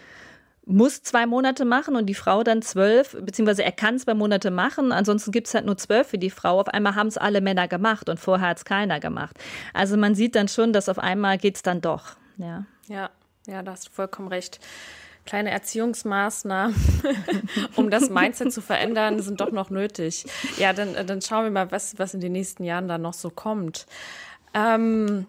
muss 0.65 1.03
zwei 1.03 1.27
Monate 1.27 1.65
machen 1.65 1.97
und 1.97 2.07
die 2.07 2.15
Frau 2.15 2.45
dann 2.45 2.63
zwölf, 2.63 3.17
beziehungsweise 3.21 3.65
er 3.65 3.73
kann 3.73 3.99
zwei 3.99 4.15
Monate 4.15 4.51
machen, 4.51 4.93
ansonsten 4.93 5.33
gibt 5.33 5.49
es 5.49 5.55
halt 5.55 5.67
nur 5.67 5.77
zwölf 5.77 6.09
für 6.09 6.19
die 6.19 6.31
Frau. 6.31 6.61
Auf 6.61 6.69
einmal 6.69 6.95
haben 6.95 7.09
es 7.09 7.19
alle 7.19 7.41
Männer 7.41 7.67
gemacht 7.69 8.09
und 8.09 8.21
vorher 8.21 8.51
hat 8.51 8.59
es 8.59 8.65
keiner 8.65 9.01
gemacht. 9.01 9.37
Also 9.75 9.97
man 9.97 10.15
sieht 10.15 10.35
dann 10.35 10.49
schon, 10.49 10.73
dass 10.73 10.89
auf 10.89 10.99
einmal 10.99 11.39
geht 11.39 11.57
es 11.57 11.63
dann 11.63 11.81
doch. 11.81 12.17
Ja. 12.37 12.65
ja, 12.89 13.11
ja, 13.47 13.63
da 13.63 13.73
hast 13.73 13.89
du 13.89 13.93
vollkommen 13.93 14.29
recht. 14.29 14.61
Kleine 15.25 15.51
Erziehungsmaßnahmen, 15.51 16.75
um 17.77 17.91
das 17.91 18.11
Mindset 18.11 18.53
zu 18.53 18.61
verändern, 18.61 19.21
sind 19.21 19.41
doch 19.41 19.53
noch 19.53 19.71
nötig. 19.71 20.25
Ja, 20.59 20.73
dann, 20.73 20.95
dann 21.07 21.23
schauen 21.23 21.45
wir 21.45 21.51
mal, 21.53 21.71
was, 21.71 21.99
was 21.99 22.15
in 22.15 22.21
den 22.21 22.33
nächsten 22.33 22.65
Jahren 22.65 22.89
da 22.89 22.99
noch 22.99 23.15
so 23.15 23.31
kommt. 23.31 23.87
Ähm, 24.53 25.27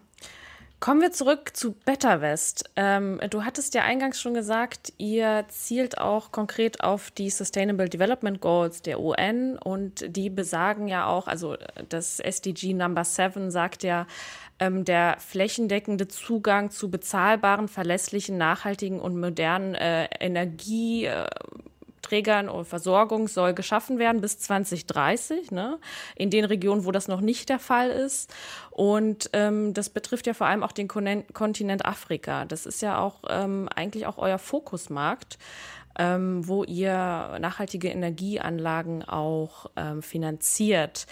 Kommen 0.83 0.99
wir 0.99 1.13
zurück 1.13 1.55
zu 1.55 1.71
Better 1.71 2.19
West. 2.19 2.69
Ähm, 2.75 3.21
du 3.29 3.45
hattest 3.45 3.73
ja 3.73 3.83
eingangs 3.83 4.19
schon 4.19 4.33
gesagt, 4.33 4.91
ihr 4.97 5.45
zielt 5.47 5.97
auch 5.97 6.33
konkret 6.33 6.83
auf 6.83 7.09
die 7.09 7.29
Sustainable 7.29 7.87
Development 7.87 8.41
Goals 8.41 8.81
der 8.81 8.99
UN 8.99 9.57
und 9.57 10.03
die 10.13 10.29
besagen 10.29 10.89
ja 10.89 11.05
auch, 11.05 11.27
also 11.27 11.55
das 11.87 12.19
SDG 12.19 12.73
Number 12.73 13.05
7 13.05 13.49
sagt 13.49 13.83
ja, 13.83 14.07
ähm, 14.59 14.83
der 14.83 15.15
flächendeckende 15.19 16.09
Zugang 16.09 16.69
zu 16.69 16.91
bezahlbaren, 16.91 17.69
verlässlichen, 17.69 18.37
nachhaltigen 18.37 18.99
und 18.99 19.17
modernen 19.17 19.75
äh, 19.75 20.09
Energie. 20.19 21.05
Äh, 21.05 21.29
Trägern 22.03 22.49
oder 22.49 22.65
Versorgung 22.65 23.27
soll 23.27 23.55
geschaffen 23.55 23.97
werden 23.97 24.21
bis 24.21 24.37
2030, 24.37 25.49
ne? 25.49 25.79
in 26.15 26.29
den 26.29 26.45
Regionen, 26.45 26.85
wo 26.85 26.91
das 26.91 27.07
noch 27.07 27.21
nicht 27.21 27.49
der 27.49 27.57
Fall 27.57 27.89
ist. 27.89 28.31
Und 28.69 29.31
ähm, 29.33 29.73
das 29.73 29.89
betrifft 29.89 30.27
ja 30.27 30.35
vor 30.35 30.45
allem 30.45 30.61
auch 30.61 30.71
den 30.71 30.87
Kontinent 30.87 31.85
Afrika. 31.85 32.45
Das 32.45 32.67
ist 32.67 32.81
ja 32.81 32.99
auch 32.99 33.21
ähm, 33.27 33.67
eigentlich 33.73 34.05
auch 34.05 34.19
euer 34.19 34.37
Fokusmarkt. 34.37 35.39
Ähm, 35.95 36.47
wo 36.47 36.63
ihr 36.63 37.37
nachhaltige 37.39 37.87
Energieanlagen 37.89 39.03
auch 39.03 39.69
ähm, 39.75 40.01
finanziert. 40.01 41.05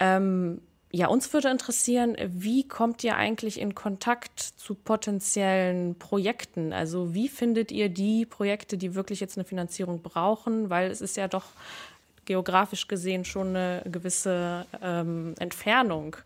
Ähm, 0.00 0.62
ja, 0.92 1.08
uns 1.08 1.32
würde 1.32 1.50
interessieren, 1.50 2.16
wie 2.28 2.66
kommt 2.66 3.02
ihr 3.04 3.16
eigentlich 3.16 3.60
in 3.60 3.74
Kontakt 3.74 4.40
zu 4.40 4.74
potenziellen 4.74 5.96
Projekten? 5.96 6.72
Also 6.72 7.12
wie 7.12 7.28
findet 7.28 7.72
ihr 7.72 7.88
die 7.88 8.24
Projekte, 8.24 8.78
die 8.78 8.94
wirklich 8.94 9.20
jetzt 9.20 9.36
eine 9.36 9.44
Finanzierung 9.44 10.00
brauchen? 10.02 10.70
Weil 10.70 10.90
es 10.90 11.00
ist 11.00 11.16
ja 11.16 11.28
doch 11.28 11.44
geografisch 12.24 12.88
gesehen 12.88 13.24
schon 13.24 13.48
eine 13.48 13.82
gewisse 13.84 14.66
ähm, 14.82 15.34
Entfernung. 15.38 16.16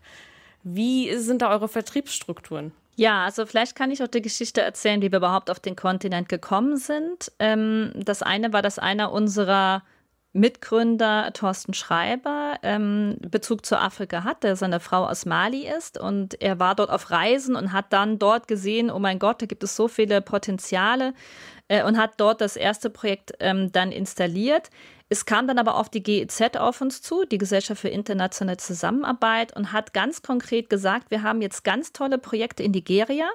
Wie 0.63 1.15
sind 1.17 1.41
da 1.41 1.49
eure 1.49 1.67
Vertriebsstrukturen? 1.67 2.71
Ja, 2.95 3.25
also 3.25 3.45
vielleicht 3.45 3.75
kann 3.75 3.89
ich 3.89 4.03
auch 4.03 4.07
die 4.07 4.21
Geschichte 4.21 4.61
erzählen, 4.61 5.01
wie 5.01 5.11
wir 5.11 5.17
überhaupt 5.17 5.49
auf 5.49 5.59
den 5.59 5.75
Kontinent 5.75 6.29
gekommen 6.29 6.77
sind. 6.77 7.31
Ähm, 7.39 7.91
das 7.95 8.21
eine 8.21 8.53
war, 8.53 8.61
dass 8.61 8.77
einer 8.77 9.11
unserer 9.11 9.81
Mitgründer 10.33 11.31
Thorsten 11.33 11.73
Schreiber 11.73 12.55
ähm, 12.63 13.17
Bezug 13.19 13.65
zu 13.65 13.77
Afrika 13.77 14.23
hat, 14.23 14.43
der 14.43 14.55
seine 14.55 14.79
Frau 14.79 15.05
aus 15.05 15.25
Mali 15.25 15.67
ist 15.67 15.99
und 15.99 16.41
er 16.41 16.57
war 16.57 16.73
dort 16.75 16.89
auf 16.89 17.11
Reisen 17.11 17.55
und 17.55 17.73
hat 17.73 17.91
dann 17.91 18.17
dort 18.17 18.47
gesehen, 18.47 18.89
oh 18.89 18.99
mein 18.99 19.19
Gott, 19.19 19.41
da 19.41 19.45
gibt 19.45 19.63
es 19.63 19.75
so 19.75 19.89
viele 19.89 20.21
Potenziale 20.21 21.13
äh, 21.67 21.83
und 21.83 21.97
hat 21.97 22.13
dort 22.17 22.39
das 22.39 22.55
erste 22.55 22.89
Projekt 22.89 23.33
ähm, 23.41 23.73
dann 23.73 23.91
installiert. 23.91 24.69
Es 25.09 25.25
kam 25.25 25.47
dann 25.47 25.59
aber 25.59 25.75
auf 25.75 25.89
die 25.89 26.01
GEZ 26.01 26.55
auf 26.57 26.79
uns 26.79 27.01
zu, 27.01 27.25
die 27.25 27.37
Gesellschaft 27.37 27.81
für 27.81 27.89
internationale 27.89 28.55
Zusammenarbeit, 28.55 29.53
und 29.53 29.73
hat 29.73 29.93
ganz 29.93 30.21
konkret 30.21 30.69
gesagt, 30.69 31.11
wir 31.11 31.23
haben 31.23 31.41
jetzt 31.41 31.65
ganz 31.65 31.91
tolle 31.91 32.17
Projekte 32.17 32.63
in 32.63 32.71
Nigeria 32.71 33.29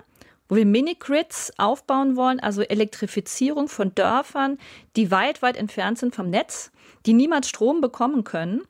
wo 0.48 0.56
wir 0.56 0.66
Mini-Grids 0.66 1.52
aufbauen 1.58 2.16
wollen, 2.16 2.40
also 2.40 2.62
Elektrifizierung 2.62 3.68
von 3.68 3.94
Dörfern, 3.94 4.58
die 4.96 5.10
weit, 5.10 5.42
weit 5.42 5.56
entfernt 5.56 5.98
sind 5.98 6.14
vom 6.14 6.30
Netz 6.30 6.70
die 7.06 7.14
niemals 7.14 7.48
Strom 7.48 7.80
bekommen 7.80 8.24
können. 8.24 8.62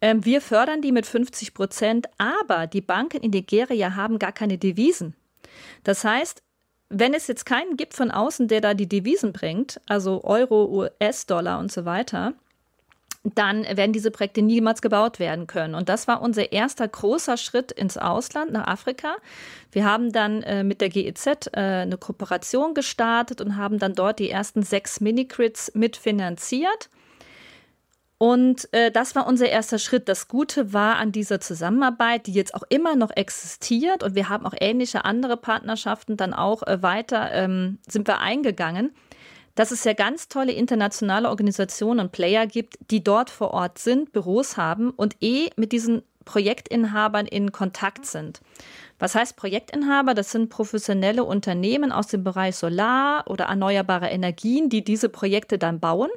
Ähm, 0.00 0.24
wir 0.24 0.40
fördern 0.40 0.82
die 0.82 0.92
mit 0.92 1.06
50 1.06 1.54
Prozent, 1.54 2.08
aber 2.18 2.66
die 2.66 2.80
Banken 2.80 3.20
in 3.20 3.30
Nigeria 3.30 3.96
haben 3.96 4.18
gar 4.18 4.32
keine 4.32 4.58
Devisen. 4.58 5.14
Das 5.82 6.04
heißt, 6.04 6.42
wenn 6.90 7.14
es 7.14 7.26
jetzt 7.26 7.44
keinen 7.44 7.76
gibt 7.76 7.94
von 7.94 8.10
außen, 8.10 8.48
der 8.48 8.60
da 8.60 8.74
die 8.74 8.88
Devisen 8.88 9.32
bringt, 9.32 9.80
also 9.86 10.22
Euro, 10.24 10.66
US-Dollar 10.66 11.58
und 11.58 11.72
so 11.72 11.84
weiter, 11.84 12.34
dann 13.24 13.64
werden 13.64 13.92
diese 13.92 14.10
Projekte 14.10 14.42
niemals 14.42 14.80
gebaut 14.80 15.18
werden 15.18 15.46
können. 15.46 15.74
Und 15.74 15.88
das 15.88 16.08
war 16.08 16.22
unser 16.22 16.52
erster 16.52 16.86
großer 16.86 17.36
Schritt 17.36 17.72
ins 17.72 17.98
Ausland, 17.98 18.52
nach 18.52 18.66
Afrika. 18.66 19.16
Wir 19.72 19.84
haben 19.84 20.12
dann 20.12 20.42
äh, 20.42 20.64
mit 20.64 20.80
der 20.80 20.88
GEZ 20.88 21.26
äh, 21.52 21.60
eine 21.60 21.98
Kooperation 21.98 22.74
gestartet 22.74 23.40
und 23.40 23.56
haben 23.56 23.78
dann 23.78 23.94
dort 23.94 24.18
die 24.18 24.30
ersten 24.30 24.62
sechs 24.62 25.00
Mini-Grids 25.00 25.72
mitfinanziert. 25.74 26.90
Und 28.18 28.72
äh, 28.72 28.90
das 28.90 29.14
war 29.14 29.28
unser 29.28 29.48
erster 29.48 29.78
Schritt. 29.78 30.08
Das 30.08 30.26
Gute 30.26 30.72
war 30.72 30.96
an 30.96 31.12
dieser 31.12 31.40
Zusammenarbeit, 31.40 32.26
die 32.26 32.32
jetzt 32.32 32.52
auch 32.54 32.64
immer 32.68 32.96
noch 32.96 33.10
existiert 33.14 34.02
und 34.02 34.16
wir 34.16 34.28
haben 34.28 34.44
auch 34.44 34.54
ähnliche 34.60 35.04
andere 35.04 35.36
Partnerschaften 35.36 36.16
dann 36.16 36.34
auch 36.34 36.64
äh, 36.64 36.82
weiter, 36.82 37.30
ähm, 37.32 37.78
sind 37.88 38.08
wir 38.08 38.18
eingegangen, 38.18 38.92
dass 39.58 39.72
es 39.72 39.82
ja 39.82 39.92
ganz 39.92 40.28
tolle 40.28 40.52
internationale 40.52 41.28
Organisationen 41.28 41.98
und 41.98 42.12
Player 42.12 42.46
gibt, 42.46 42.78
die 42.92 43.02
dort 43.02 43.28
vor 43.28 43.50
Ort 43.50 43.78
sind, 43.78 44.12
Büros 44.12 44.56
haben 44.56 44.90
und 44.90 45.16
eh 45.20 45.50
mit 45.56 45.72
diesen 45.72 46.02
Projektinhabern 46.24 47.26
in 47.26 47.50
Kontakt 47.50 48.06
sind. 48.06 48.40
Was 49.00 49.16
heißt 49.16 49.34
Projektinhaber? 49.34 50.14
Das 50.14 50.30
sind 50.30 50.48
professionelle 50.48 51.24
Unternehmen 51.24 51.90
aus 51.90 52.06
dem 52.06 52.22
Bereich 52.22 52.54
Solar 52.54 53.24
oder 53.28 53.46
erneuerbare 53.46 54.06
Energien, 54.10 54.68
die 54.68 54.84
diese 54.84 55.08
Projekte 55.08 55.58
dann 55.58 55.80
bauen. 55.80 56.10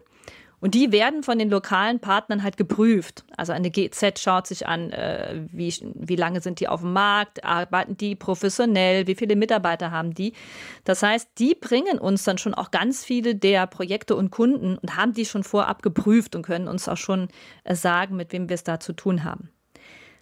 Und 0.61 0.75
die 0.75 0.91
werden 0.91 1.23
von 1.23 1.39
den 1.39 1.49
lokalen 1.49 1.99
Partnern 1.99 2.43
halt 2.43 2.55
geprüft. 2.55 3.25
Also 3.35 3.51
eine 3.51 3.71
GZ 3.71 4.19
schaut 4.19 4.45
sich 4.45 4.67
an, 4.67 4.91
äh, 4.91 5.41
wie, 5.51 5.73
wie 5.95 6.15
lange 6.15 6.39
sind 6.39 6.59
die 6.59 6.67
auf 6.67 6.81
dem 6.81 6.93
Markt, 6.93 7.43
arbeiten 7.43 7.97
die 7.97 8.15
professionell, 8.15 9.07
wie 9.07 9.15
viele 9.15 9.35
Mitarbeiter 9.35 9.89
haben 9.89 10.13
die. 10.13 10.33
Das 10.83 11.01
heißt, 11.01 11.29
die 11.39 11.55
bringen 11.55 11.97
uns 11.97 12.23
dann 12.23 12.37
schon 12.37 12.53
auch 12.53 12.69
ganz 12.69 13.03
viele 13.03 13.33
der 13.33 13.65
Projekte 13.65 14.15
und 14.15 14.29
Kunden 14.29 14.77
und 14.77 14.95
haben 14.95 15.13
die 15.13 15.25
schon 15.25 15.43
vorab 15.43 15.81
geprüft 15.81 16.35
und 16.35 16.43
können 16.43 16.67
uns 16.67 16.87
auch 16.87 16.97
schon 16.97 17.29
äh, 17.63 17.73
sagen, 17.73 18.15
mit 18.15 18.31
wem 18.31 18.47
wir 18.47 18.53
es 18.53 18.63
da 18.63 18.79
zu 18.79 18.93
tun 18.93 19.23
haben. 19.23 19.49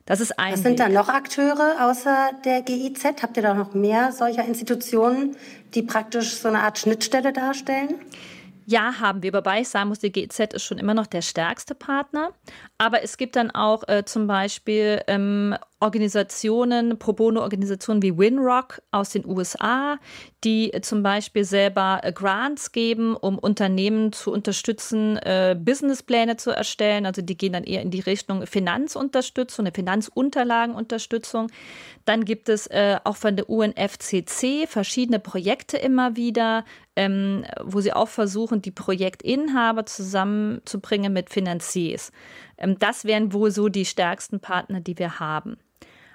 Das 0.06 0.22
ist 0.22 0.40
ein 0.40 0.54
Was 0.54 0.64
sind 0.64 0.80
da 0.80 0.90
noch 0.90 1.10
Akteure 1.10 1.88
außer 1.88 2.32
der 2.44 2.62
GIZ? 2.62 3.04
Habt 3.22 3.38
ihr 3.38 3.44
da 3.44 3.54
noch 3.54 3.74
mehr 3.74 4.12
solcher 4.14 4.46
Institutionen, 4.46 5.36
die 5.76 5.84
praktisch 5.84 6.34
so 6.36 6.48
eine 6.48 6.62
Art 6.62 6.80
Schnittstelle 6.80 7.34
darstellen? 7.34 7.96
Ja, 8.70 9.00
haben 9.00 9.24
wir. 9.24 9.34
Wobei 9.34 9.62
ich 9.62 9.70
sagen 9.70 9.90
muss, 9.90 9.98
die 9.98 10.12
GIZ 10.12 10.54
ist 10.54 10.64
schon 10.64 10.78
immer 10.78 10.94
noch 10.94 11.08
der 11.08 11.24
stärkste 11.24 11.74
Partner. 11.74 12.34
Aber 12.78 13.02
es 13.02 13.18
gibt 13.18 13.36
dann 13.36 13.50
auch 13.50 13.82
äh, 13.88 14.06
zum 14.06 14.28
Beispiel 14.28 15.02
ähm, 15.08 15.56
Organisationen, 15.80 17.00
Pro 17.00 17.14
Bono-Organisationen 17.14 18.04
wie 18.04 18.16
Winrock 18.16 18.84
aus 18.92 19.10
den 19.10 19.26
USA, 19.26 19.98
die 20.44 20.72
äh, 20.72 20.82
zum 20.82 21.02
Beispiel 21.02 21.46
selber 21.46 22.02
äh, 22.04 22.12
Grants 22.12 22.72
geben, 22.72 23.16
um 23.16 23.40
Unternehmen 23.40 24.12
zu 24.12 24.32
unterstützen, 24.32 25.18
äh, 25.18 25.58
Businesspläne 25.60 26.38
zu 26.38 26.52
erstellen. 26.52 27.08
Also 27.08 27.24
die 27.24 27.38
gehen 27.38 27.54
dann 27.54 27.64
eher 27.64 27.82
in 27.82 27.90
die 27.90 28.02
Richtung 28.02 28.46
Finanzunterstützung, 28.46 29.66
eine 29.66 29.74
Finanzunterlagenunterstützung. 29.74 31.50
Dann 32.06 32.24
gibt 32.24 32.50
es 32.50 32.68
äh, 32.68 32.98
auch 33.04 33.16
von 33.16 33.36
der 33.36 33.50
UNFCC 33.50 34.68
verschiedene 34.68 35.20
Projekte 35.20 35.78
immer 35.78 36.16
wieder, 36.16 36.66
ähm, 37.00 37.46
wo 37.64 37.80
sie 37.80 37.94
auch 37.94 38.10
versuchen, 38.10 38.62
die 38.62 38.72
Projektinhaber 38.72 39.86
zusammenzubringen 39.86 41.14
mit 41.14 41.30
Finanziers. 41.30 42.12
Ähm, 42.58 42.78
das 42.78 43.06
wären 43.06 43.32
wohl 43.32 43.52
so 43.52 43.70
die 43.70 43.86
stärksten 43.86 44.42
Partner, 44.42 44.82
die 44.82 45.00
wir 45.00 45.22
haben. 45.22 45.56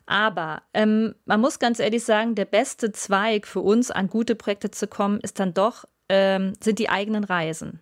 Aber 0.04 0.62
ähm, 0.74 1.14
man 1.24 1.40
muss 1.40 1.58
ganz 1.58 1.78
ehrlich 1.78 2.04
sagen, 2.04 2.34
der 2.34 2.44
beste 2.44 2.92
Zweig 2.92 3.46
für 3.46 3.60
uns, 3.60 3.90
an 3.90 4.08
gute 4.08 4.34
Projekte 4.34 4.70
zu 4.70 4.86
kommen, 4.86 5.20
ist 5.20 5.40
dann 5.40 5.54
doch, 5.54 5.86
ähm, 6.10 6.52
sind 6.60 6.78
die 6.78 6.90
eigenen 6.90 7.24
Reisen. 7.24 7.80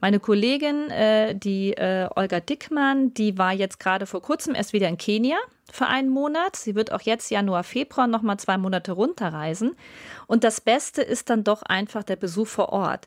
Meine 0.00 0.20
Kollegin, 0.20 0.90
äh, 0.90 1.34
die 1.34 1.72
äh, 1.72 2.08
Olga 2.14 2.40
Dickmann, 2.40 3.14
die 3.14 3.38
war 3.38 3.52
jetzt 3.52 3.80
gerade 3.80 4.06
vor 4.06 4.20
kurzem 4.20 4.54
erst 4.54 4.72
wieder 4.72 4.88
in 4.88 4.98
Kenia 4.98 5.36
für 5.70 5.86
einen 5.86 6.10
Monat. 6.10 6.56
Sie 6.56 6.74
wird 6.74 6.92
auch 6.92 7.00
jetzt 7.00 7.30
Januar, 7.30 7.64
Februar 7.64 8.06
noch 8.06 8.22
mal 8.22 8.38
zwei 8.38 8.58
Monate 8.58 8.92
runterreisen. 8.92 9.74
Und 10.26 10.44
das 10.44 10.60
Beste 10.60 11.02
ist 11.02 11.30
dann 11.30 11.44
doch 11.44 11.62
einfach 11.62 12.02
der 12.02 12.16
Besuch 12.16 12.46
vor 12.46 12.70
Ort. 12.70 13.06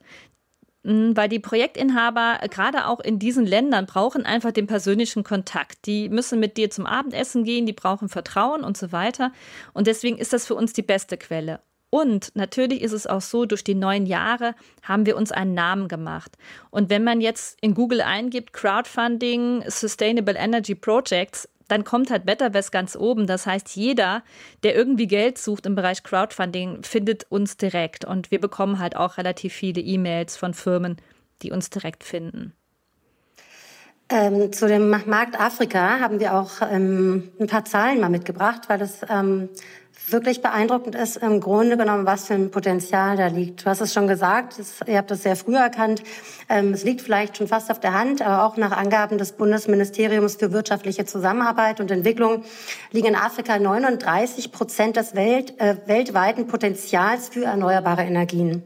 Hm, 0.84 1.16
weil 1.16 1.30
die 1.30 1.40
Projektinhaber 1.40 2.40
gerade 2.50 2.88
auch 2.88 3.00
in 3.00 3.20
diesen 3.20 3.46
Ländern 3.46 3.86
brauchen 3.86 4.26
einfach 4.26 4.52
den 4.52 4.68
persönlichen 4.68 5.24
Kontakt. 5.24 5.86
Die 5.86 6.10
müssen 6.10 6.40
mit 6.40 6.58
dir 6.58 6.70
zum 6.70 6.86
Abendessen 6.86 7.44
gehen, 7.44 7.66
die 7.66 7.74
brauchen 7.74 8.10
Vertrauen 8.10 8.64
und 8.64 8.78
so 8.78 8.92
weiter. 8.92 9.32
Und 9.74 9.88
deswegen 9.88 10.18
ist 10.18 10.34
das 10.34 10.48
für 10.48 10.56
uns 10.56 10.74
die 10.74 10.82
beste 10.82 11.18
Quelle. 11.18 11.60
Und 11.90 12.32
natürlich 12.36 12.82
ist 12.82 12.92
es 12.92 13.08
auch 13.08 13.22
so, 13.22 13.46
durch 13.46 13.64
die 13.64 13.76
neun 13.76 14.06
Jahre 14.06 14.54
haben 14.84 15.06
wir 15.06 15.18
uns 15.18 15.32
einen 15.32 15.54
Namen 15.54 15.88
gemacht. 15.88 16.38
Und 16.70 16.90
wenn 16.90 17.04
man 17.04 17.20
jetzt 17.20 17.58
in 17.62 17.74
Google 17.74 18.02
eingibt, 18.02 18.54
Crowdfunding, 18.54 19.64
Sustainable 19.68 20.36
Energy 20.38 20.76
Projects, 20.76 21.50
dann 21.68 21.84
kommt 21.84 22.12
halt 22.12 22.26
Betterwest 22.26 22.72
ganz 22.72 22.96
oben. 22.96 23.28
Das 23.28 23.46
heißt, 23.46 23.76
jeder, 23.76 24.24
der 24.64 24.76
irgendwie 24.76 25.08
Geld 25.08 25.38
sucht 25.38 25.66
im 25.66 25.76
Bereich 25.76 26.04
Crowdfunding, 26.04 26.84
findet 26.84 27.26
uns 27.30 27.58
direkt. 27.58 28.06
Und 28.06 28.32
wir 28.32 28.40
bekommen 28.40 28.80
halt 28.80 28.96
auch 28.96 29.18
relativ 29.18 29.54
viele 29.54 29.82
E-Mails 29.82 30.36
von 30.36 30.54
Firmen, 30.54 30.98
die 31.42 31.52
uns 31.52 31.70
direkt 31.70 32.04
finden. 32.04 32.54
Ähm, 34.12 34.52
zu 34.52 34.68
dem 34.68 34.90
Markt 34.90 35.40
Afrika 35.40 36.00
haben 36.00 36.20
wir 36.20 36.34
auch 36.34 36.50
ähm, 36.68 37.32
ein 37.40 37.46
paar 37.46 37.64
Zahlen 37.66 38.00
mal 38.00 38.10
mitgebracht, 38.10 38.64
weil 38.68 38.80
das 38.80 39.02
ähm, 39.08 39.50
wirklich 40.12 40.42
beeindruckend 40.42 40.96
ist 40.96 41.18
im 41.18 41.40
Grunde 41.40 41.78
genommen, 41.78 42.06
was 42.06 42.28
für 42.28 42.34
ein 42.34 42.52
Potenzial 42.52 43.18
da 43.18 43.28
liegt. 43.28 43.66
Du 43.66 43.66
hast 43.66 43.82
es 43.82 43.94
schon 43.94 44.08
gesagt, 44.08 44.60
das, 44.60 44.80
ihr 44.88 44.98
habt 44.98 45.12
das 45.12 45.24
sehr 45.24 45.36
früh 45.36 45.56
erkannt. 45.56 46.04
Ähm, 46.50 46.74
es 46.74 46.84
liegt 46.84 47.02
vielleicht 47.02 47.38
schon 47.38 47.48
fast 47.48 47.70
auf 47.72 47.80
der 47.80 47.94
Hand, 47.94 48.22
aber 48.22 48.46
auch 48.46 48.58
nach 48.58 48.72
Angaben 48.72 49.18
des 49.18 49.34
Bundesministeriums 49.34 50.36
für 50.36 50.52
wirtschaftliche 50.52 51.06
Zusammenarbeit 51.06 51.80
und 51.80 51.92
Entwicklung 51.92 52.44
liegen 52.92 53.08
in 53.08 53.16
Afrika 53.16 53.58
39 53.60 54.52
Prozent 54.52 54.96
des 54.96 55.16
Welt, 55.16 55.60
äh, 55.60 55.76
weltweiten 55.86 56.48
Potenzials 56.48 57.30
für 57.30 57.46
erneuerbare 57.46 58.04
Energien. 58.04 58.64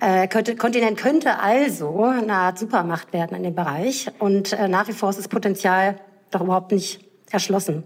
Äh, 0.00 0.28
Kontinent 0.28 0.98
könnte 0.98 1.38
also 1.38 2.04
eine 2.04 2.34
Art 2.34 2.58
Supermacht 2.58 3.12
werden 3.12 3.36
in 3.36 3.42
dem 3.42 3.54
Bereich 3.54 4.10
und 4.18 4.52
äh, 4.52 4.68
nach 4.68 4.88
wie 4.88 4.92
vor 4.92 5.10
ist 5.10 5.18
das 5.18 5.28
Potenzial 5.28 5.96
doch 6.30 6.40
überhaupt 6.40 6.72
nicht 6.72 7.00
erschlossen. 7.30 7.84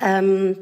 Ähm, 0.00 0.56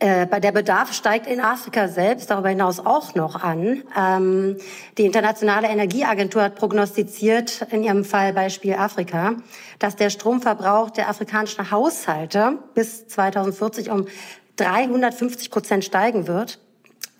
äh, 0.00 0.40
der 0.40 0.52
Bedarf 0.52 0.94
steigt 0.94 1.26
in 1.26 1.40
Afrika 1.40 1.86
selbst 1.86 2.30
darüber 2.30 2.48
hinaus 2.48 2.80
auch 2.80 3.14
noch 3.14 3.42
an. 3.42 3.82
Ähm, 3.96 4.56
die 4.96 5.04
Internationale 5.04 5.68
Energieagentur 5.68 6.42
hat 6.42 6.54
prognostiziert, 6.54 7.66
in 7.70 7.84
ihrem 7.84 8.04
Fall 8.04 8.32
Beispiel 8.32 8.74
Afrika, 8.74 9.34
dass 9.78 9.96
der 9.96 10.08
Stromverbrauch 10.08 10.90
der 10.90 11.10
afrikanischen 11.10 11.70
Haushalte 11.70 12.58
bis 12.74 13.08
2040 13.08 13.90
um 13.90 14.06
350 14.56 15.50
Prozent 15.50 15.84
steigen 15.84 16.26
wird. 16.26 16.58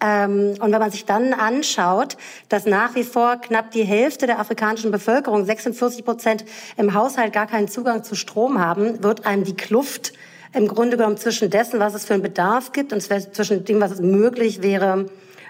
Ähm, 0.02 0.54
und 0.60 0.72
wenn 0.72 0.80
man 0.80 0.90
sich 0.90 1.04
dann 1.04 1.34
anschaut, 1.34 2.16
dass 2.48 2.64
nach 2.64 2.94
wie 2.94 3.04
vor 3.04 3.36
knapp 3.36 3.70
die 3.72 3.84
Hälfte 3.84 4.26
der 4.26 4.40
afrikanischen 4.40 4.90
Bevölkerung, 4.90 5.44
46 5.44 6.04
Prozent 6.04 6.44
im 6.78 6.94
Haushalt 6.94 7.34
gar 7.34 7.46
keinen 7.46 7.68
Zugang 7.68 8.04
zu 8.04 8.14
Strom 8.14 8.58
haben, 8.58 9.02
wird 9.02 9.26
einem 9.26 9.44
die 9.44 9.56
Kluft 9.56 10.14
im 10.52 10.68
Grunde 10.68 10.96
genommen 10.96 11.16
zwischen 11.16 11.50
dessen, 11.50 11.80
was 11.80 11.94
es 11.94 12.04
für 12.04 12.14
einen 12.14 12.22
Bedarf 12.22 12.72
gibt 12.72 12.92
und 12.92 13.00
zwischen 13.00 13.64
dem, 13.64 13.80
was 13.80 14.00
möglich 14.00 14.62
wäre, 14.62 15.06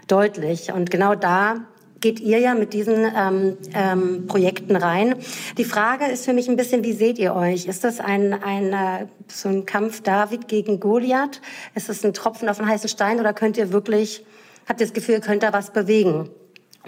deutlich. 0.06 0.72
Und 0.72 0.90
genau 0.90 1.14
da 1.14 1.64
geht 2.00 2.20
ihr 2.20 2.38
ja 2.38 2.54
mit 2.54 2.72
diesen 2.72 3.10
ähm, 3.14 3.56
ähm, 3.74 4.26
Projekten 4.26 4.76
rein. 4.76 5.16
Die 5.58 5.64
Frage 5.64 6.06
ist 6.06 6.24
für 6.24 6.32
mich 6.32 6.48
ein 6.48 6.56
bisschen, 6.56 6.82
wie 6.82 6.92
seht 6.92 7.18
ihr 7.18 7.34
euch? 7.34 7.66
Ist 7.66 7.84
das 7.84 8.00
ein, 8.00 8.32
ein 8.32 8.72
äh, 8.72 9.06
so 9.28 9.48
ein 9.48 9.66
Kampf 9.66 10.02
David 10.02 10.48
gegen 10.48 10.80
Goliath? 10.80 11.40
Ist 11.74 11.88
es 11.88 12.04
ein 12.04 12.14
Tropfen 12.14 12.48
auf 12.48 12.58
einen 12.58 12.68
heißen 12.68 12.88
Stein 12.88 13.20
oder 13.20 13.32
könnt 13.32 13.56
ihr 13.56 13.72
wirklich, 13.72 14.24
habt 14.66 14.80
ihr 14.80 14.86
das 14.86 14.94
Gefühl, 14.94 15.20
könnt 15.20 15.42
da 15.42 15.52
was 15.52 15.72
bewegen? 15.72 16.30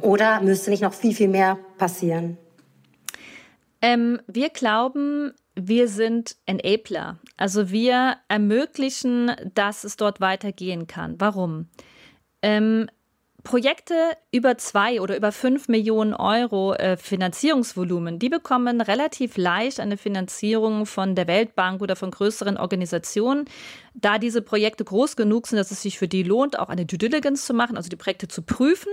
Oder 0.00 0.40
müsste 0.40 0.70
nicht 0.70 0.82
noch 0.82 0.94
viel, 0.94 1.14
viel 1.14 1.28
mehr 1.28 1.58
passieren? 1.76 2.38
Ähm, 3.82 4.20
wir 4.26 4.48
glauben, 4.48 5.34
wir 5.54 5.88
sind 5.88 6.36
Enabler. 6.46 7.18
Also 7.36 7.70
wir 7.70 8.16
ermöglichen, 8.28 9.32
dass 9.54 9.84
es 9.84 9.96
dort 9.96 10.20
weitergehen 10.20 10.86
kann. 10.86 11.16
Warum? 11.18 11.68
Ähm, 12.42 12.88
Projekte 13.44 13.94
über 14.30 14.56
zwei 14.56 15.00
oder 15.00 15.16
über 15.16 15.32
fünf 15.32 15.66
Millionen 15.66 16.14
Euro 16.14 16.74
äh, 16.74 16.96
Finanzierungsvolumen, 16.96 18.20
die 18.20 18.28
bekommen 18.28 18.80
relativ 18.80 19.36
leicht 19.36 19.80
eine 19.80 19.96
Finanzierung 19.96 20.86
von 20.86 21.16
der 21.16 21.26
Weltbank 21.26 21.82
oder 21.82 21.96
von 21.96 22.12
größeren 22.12 22.56
Organisationen, 22.56 23.46
da 23.94 24.18
diese 24.18 24.42
Projekte 24.42 24.84
groß 24.84 25.16
genug 25.16 25.48
sind, 25.48 25.58
dass 25.58 25.72
es 25.72 25.82
sich 25.82 25.98
für 25.98 26.08
die 26.08 26.22
lohnt, 26.22 26.56
auch 26.58 26.68
eine 26.68 26.86
Due 26.86 26.98
Diligence 26.98 27.44
zu 27.44 27.52
machen, 27.52 27.76
also 27.76 27.88
die 27.88 27.96
Projekte 27.96 28.28
zu 28.28 28.42
prüfen. 28.42 28.92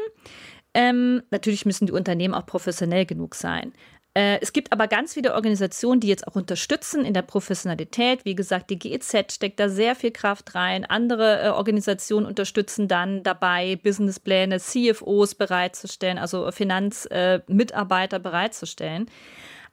Ähm, 0.74 1.22
natürlich 1.30 1.66
müssen 1.66 1.86
die 1.86 1.94
Unternehmen 1.94 2.34
auch 2.34 2.46
professionell 2.46 3.06
genug 3.06 3.36
sein. 3.36 3.74
Äh, 4.20 4.42
es 4.42 4.52
gibt 4.52 4.74
aber 4.74 4.90
ganz 4.90 5.14
viele 5.14 5.34
Organisationen, 5.34 6.02
die 6.02 6.10
jetzt 6.10 6.28
auch 6.28 6.36
unterstützen 6.36 7.06
in 7.06 7.14
der 7.14 7.22
Professionalität. 7.22 8.26
Wie 8.26 8.36
gesagt, 8.36 8.70
die 8.70 8.78
GEZ 8.78 9.32
steckt 9.32 9.62
da 9.62 9.70
sehr 9.70 9.96
viel 9.96 10.12
Kraft 10.12 10.56
rein. 10.56 10.84
Andere 10.84 11.42
äh, 11.42 11.50
Organisationen 11.52 12.26
unterstützen 12.26 12.90
dann 12.90 13.24
dabei, 13.24 13.78
Businesspläne, 13.82 14.60
CFOs 14.60 15.36
bereitzustellen, 15.36 16.18
also 16.18 16.52
Finanzmitarbeiter 16.52 18.18
äh, 18.18 18.20
bereitzustellen. 18.20 19.10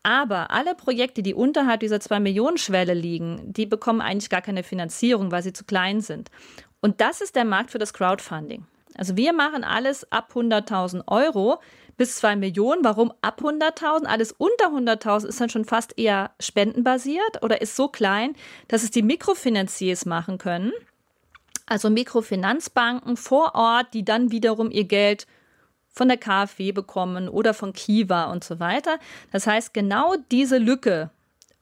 Aber 0.05 0.53
alle 0.53 0.77
Projekte, 0.77 1.25
die 1.25 1.35
unterhalb 1.35 1.81
dieser 1.81 1.97
2-Millionen-Schwelle 1.97 2.95
liegen, 2.95 3.53
die 3.53 3.67
bekommen 3.67 4.01
eigentlich 4.01 4.31
gar 4.31 4.43
keine 4.43 4.63
Finanzierung, 4.63 5.33
weil 5.33 5.43
sie 5.43 5.55
zu 5.55 5.65
klein 5.65 6.01
sind. 6.01 6.31
Und 6.81 7.01
das 7.01 7.21
ist 7.21 7.35
der 7.35 7.45
Markt 7.45 7.73
für 7.73 7.79
das 7.79 7.93
Crowdfunding. 7.93 8.65
Also 8.97 9.17
wir 9.17 9.33
machen 9.33 9.65
alles 9.65 10.11
ab 10.13 10.31
100.000 10.35 11.03
Euro 11.09 11.59
bis 11.97 12.17
2 12.17 12.37
Millionen. 12.37 12.85
Warum 12.85 13.13
ab 13.23 13.41
100.000? 13.43 14.05
Alles 14.05 14.33
unter 14.33 14.67
100.000 14.67 15.27
ist 15.27 15.41
dann 15.41 15.51
schon 15.51 15.65
fast 15.65 15.99
eher 15.99 16.31
spendenbasiert 16.41 17.43
oder 17.43 17.61
ist 17.61 17.77
so 17.77 17.89
klein, 17.89 18.35
dass 18.69 18.83
es 18.83 18.91
die 18.91 19.03
Mikrofinanziers 19.03 20.07
machen 20.07 20.39
können. 20.39 20.73
Also 21.67 21.91
Mikrofinanzbanken 21.91 23.17
vor 23.17 23.55
Ort, 23.55 23.93
die 23.93 24.05
dann 24.05 24.31
wiederum 24.31 24.71
ihr 24.71 24.85
Geld 24.85 25.27
von 25.89 26.09
der 26.09 26.19
KfW 26.19 26.73
bekommen 26.73 27.29
oder 27.29 27.55
von 27.55 27.73
Kiva 27.73 28.25
und 28.31 28.45
so 28.45 28.61
weiter. 28.61 28.99
Das 29.33 29.47
heißt, 29.47 29.73
genau 29.75 30.15
diese 30.31 30.59
Lücke 30.59 31.11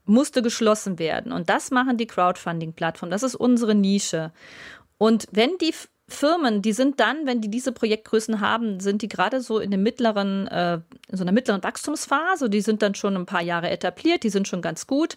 musste 0.04 0.42
geschlossen 0.42 0.98
werden. 0.98 1.32
Und 1.32 1.48
das 1.48 1.70
machen 1.70 1.96
die 1.96 2.06
Crowdfunding-Plattformen. 2.06 3.10
Das 3.10 3.22
ist 3.22 3.36
unsere 3.36 3.74
Nische. 3.74 4.32
Und 4.98 5.26
wenn 5.30 5.56
die 5.58 5.72
Firmen, 6.06 6.60
die 6.60 6.72
sind 6.72 7.00
dann, 7.00 7.26
wenn 7.26 7.40
die 7.40 7.50
diese 7.50 7.72
Projektgrößen 7.72 8.40
haben, 8.40 8.78
sind 8.80 9.00
die 9.00 9.08
gerade 9.08 9.40
so 9.40 9.58
in 9.58 9.70
dem 9.70 9.82
mittleren, 9.82 10.46
äh, 10.48 10.74
in 11.08 11.16
so 11.16 11.24
einer 11.24 11.32
mittleren 11.32 11.62
Wachstumsphase. 11.62 12.50
Die 12.50 12.60
sind 12.60 12.82
dann 12.82 12.94
schon 12.94 13.16
ein 13.16 13.26
paar 13.26 13.42
Jahre 13.42 13.70
etabliert, 13.70 14.22
die 14.22 14.28
sind 14.28 14.46
schon 14.46 14.60
ganz 14.60 14.86
gut, 14.86 15.16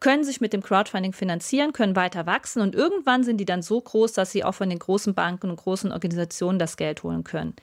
können 0.00 0.24
sich 0.24 0.40
mit 0.40 0.54
dem 0.54 0.62
Crowdfunding 0.62 1.12
finanzieren, 1.12 1.72
können 1.72 1.94
weiter 1.94 2.24
wachsen 2.24 2.62
und 2.62 2.74
irgendwann 2.74 3.22
sind 3.22 3.38
die 3.38 3.44
dann 3.44 3.62
so 3.62 3.80
groß, 3.80 4.14
dass 4.14 4.30
sie 4.30 4.44
auch 4.44 4.54
von 4.54 4.70
den 4.70 4.78
großen 4.78 5.12
Banken 5.14 5.50
und 5.50 5.56
großen 5.56 5.92
Organisationen 5.92 6.58
das 6.58 6.78
Geld 6.78 7.02
holen 7.02 7.24
können. 7.24 7.54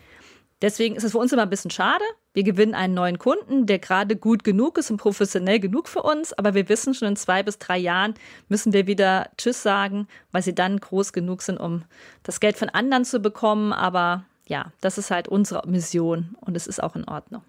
Deswegen 0.62 0.96
ist 0.96 1.04
es 1.04 1.12
für 1.12 1.18
uns 1.18 1.34
immer 1.34 1.44
ein 1.44 1.50
bisschen 1.50 1.72
schade. 1.72 2.04
Wir 2.34 2.44
gewinnen 2.44 2.76
einen 2.76 2.94
neuen 2.94 3.20
Kunden, 3.20 3.66
der 3.66 3.80
gerade 3.80 4.16
gut 4.16 4.44
genug 4.44 4.78
ist 4.78 4.90
und 4.90 4.98
professionell 4.98 5.60
genug 5.60 5.90
für 5.90 6.02
uns, 6.02 6.34
aber 6.34 6.54
wir 6.54 6.70
wissen 6.70 6.94
schon 6.94 7.10
in 7.10 7.16
zwei 7.16 7.44
bis 7.44 7.60
drei 7.60 7.78
Jahren 7.78 8.14
müssen 8.48 8.74
wir 8.74 8.88
wieder 8.88 9.30
Tschüss 9.38 9.62
sagen, 9.62 10.08
weil 10.32 10.42
sie 10.42 10.56
dann 10.56 10.80
groß 10.80 11.14
genug 11.14 11.42
sind, 11.42 11.58
um 11.58 11.84
das 12.24 12.40
Geld 12.40 12.58
von 12.58 12.70
anderen 12.70 13.06
zu 13.06 13.20
bekommen. 13.20 13.74
Aber 13.74 14.26
ja, 14.48 14.72
das 14.82 14.98
ist 14.98 15.12
halt 15.12 15.28
unsere 15.28 15.68
Mission 15.68 16.36
und 16.42 16.56
es 16.56 16.68
ist 16.68 16.82
auch 16.82 16.96
in 16.96 17.08
Ordnung. 17.08 17.42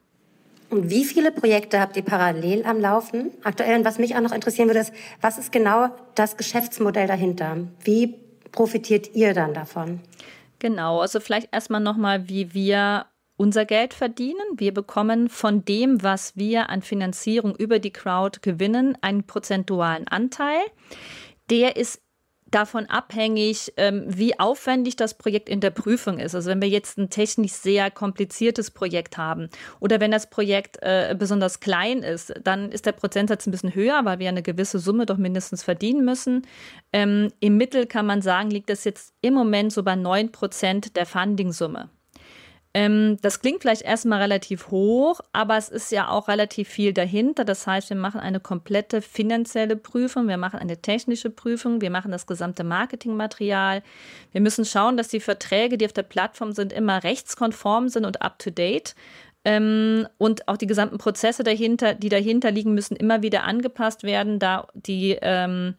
Und 0.69 0.91
wie 0.91 1.05
viele 1.05 1.31
Projekte 1.31 1.81
habt 1.81 1.97
ihr 1.97 2.03
parallel 2.03 2.65
am 2.65 2.81
Laufen? 2.81 3.31
Aktuell, 3.45 3.79
und 3.79 3.85
was 3.85 3.99
mich 3.99 4.17
auch 4.17 4.21
noch 4.21 4.33
interessieren 4.33 4.69
würde, 4.69 4.81
ist, 4.81 4.93
was 5.21 5.39
ist 5.39 5.53
genau 5.53 5.91
das 6.17 6.37
Geschäftsmodell 6.37 7.07
dahinter? 7.07 7.59
Wie 7.85 8.17
profitiert 8.51 9.15
ihr 9.15 9.33
dann 9.33 9.55
davon? 9.55 10.01
Genau, 10.59 11.01
also 11.01 11.21
vielleicht 11.21 11.53
erstmal 11.53 11.81
nochmal, 11.81 12.29
wie 12.29 12.55
wir 12.55 13.07
unser 13.37 13.65
Geld 13.67 13.93
verdienen. 13.93 14.41
Wir 14.57 14.73
bekommen 14.73 15.29
von 15.29 15.65
dem, 15.65 16.03
was 16.03 16.37
wir 16.37 16.71
an 16.71 16.83
Finanzierung 16.83 17.55
über 17.55 17.79
die 17.79 17.93
Crowd 17.93 18.41
gewinnen, 18.41 18.97
einen 19.03 19.25
prozentualen 19.25 20.09
Anteil. 20.09 20.61
Der 21.51 21.77
ist 21.77 22.03
davon 22.51 22.87
abhängig, 22.87 23.73
ähm, 23.77 24.05
wie 24.07 24.39
aufwendig 24.39 24.97
das 24.97 25.15
Projekt 25.15 25.49
in 25.49 25.61
der 25.61 25.71
Prüfung 25.71 26.19
ist. 26.19 26.35
Also 26.35 26.51
wenn 26.51 26.63
wir 26.63 26.69
jetzt 26.69 26.97
ein 26.97 27.11
technisch 27.11 27.53
sehr 27.53 27.91
kompliziertes 27.91 28.71
Projekt 28.71 29.19
haben 29.19 29.49
oder 29.81 30.01
wenn 30.01 30.11
das 30.11 30.31
Projekt 30.31 30.79
äh, 30.83 31.15
besonders 31.19 31.61
klein 31.61 31.99
ist, 32.03 32.35
dann 32.43 32.71
ist 32.71 32.87
der 32.87 32.93
Prozentsatz 32.93 33.47
ein 33.47 33.51
bisschen 33.51 33.75
höher, 33.75 34.05
weil 34.05 34.19
wir 34.19 34.29
eine 34.29 34.43
gewisse 34.43 34.79
Summe 34.79 35.07
doch 35.07 35.17
mindestens 35.17 35.63
verdienen 35.63 36.05
müssen. 36.05 36.47
Ähm, 36.93 37.33
Im 37.41 37.57
Mittel 37.57 37.87
kann 37.87 38.07
man 38.07 38.23
sagen, 38.23 38.51
liegt 38.51 38.71
das 38.71 38.85
jetzt 38.85 39.13
im 39.23 39.35
Moment 39.35 39.73
so 39.73 39.83
bei 39.83 39.97
9 39.97 40.31
Prozent 40.31 40.97
der 40.97 41.07
Funding-Summe. 41.07 41.91
Ähm, 42.77 43.17
das 43.23 43.41
klingt 43.41 43.63
vielleicht 43.63 43.81
erstmal 43.81 44.21
relativ 44.21 44.71
hoch, 44.71 45.23
aber 45.33 45.57
es 45.57 45.71
ist 45.71 45.91
ja 45.93 46.11
auch 46.11 46.29
relativ 46.29 46.69
viel 46.69 46.93
dahinter. 46.93 47.47
Das 47.47 47.67
heißt, 47.67 47.89
wir 47.89 47.97
machen 47.97 48.21
eine 48.21 48.39
komplette 48.39 49.01
finanzielle 49.01 49.77
Prüfung, 49.77 50.29
wir 50.29 50.37
machen 50.37 50.61
eine 50.61 50.83
technische 50.83 51.31
Prüfung, 51.31 51.81
wir 51.81 51.89
machen 51.89 52.13
das 52.13 52.27
gesamte 52.27 52.65
Marketingmaterial. 52.65 53.83
Wir 54.31 54.43
müssen 54.43 54.67
schauen, 54.67 54.99
dass 54.99 55.09
die 55.09 55.21
Verträge, 55.21 55.79
die 55.79 55.87
auf 55.87 55.95
der 55.95 56.03
Plattform 56.03 56.53
sind, 56.53 56.71
immer 56.71 57.03
rechtskonform 57.03 57.89
sind 57.89 58.05
und 58.05 58.21
up-to-date. 58.21 58.95
Ähm, 59.47 60.07
und 60.19 60.47
auch 60.47 60.59
die 60.59 60.67
gesamten 60.67 60.99
Prozesse 60.99 61.45
dahinter, 61.45 61.95
die 61.95 62.11
dahinter 62.11 62.51
liegen, 62.51 62.75
müssen 62.75 62.95
immer 62.95 63.23
wieder 63.23 63.45
angepasst 63.45 64.03
werden, 64.03 64.39
da 64.39 64.69
die 64.75 65.17
ähm, 65.23 65.77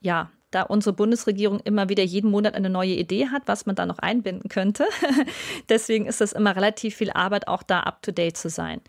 ja, 0.00 0.30
da 0.50 0.62
unsere 0.62 0.94
Bundesregierung 0.94 1.60
immer 1.60 1.88
wieder 1.88 2.02
jeden 2.02 2.30
Monat 2.30 2.54
eine 2.54 2.70
neue 2.70 2.94
Idee 2.94 3.28
hat, 3.28 3.42
was 3.46 3.66
man 3.66 3.76
da 3.76 3.86
noch 3.86 3.98
einbinden 3.98 4.48
könnte. 4.48 4.86
Deswegen 5.68 6.06
ist 6.06 6.20
das 6.20 6.32
immer 6.32 6.56
relativ 6.56 6.96
viel 6.96 7.10
Arbeit, 7.10 7.48
auch 7.48 7.62
da 7.62 7.80
up-to-date 7.80 8.36
zu 8.36 8.48
sein. 8.48 8.80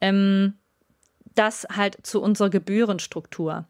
Ähm, 0.00 0.54
das 1.34 1.66
halt 1.74 1.98
zu 2.06 2.22
unserer 2.22 2.50
Gebührenstruktur. 2.50 3.66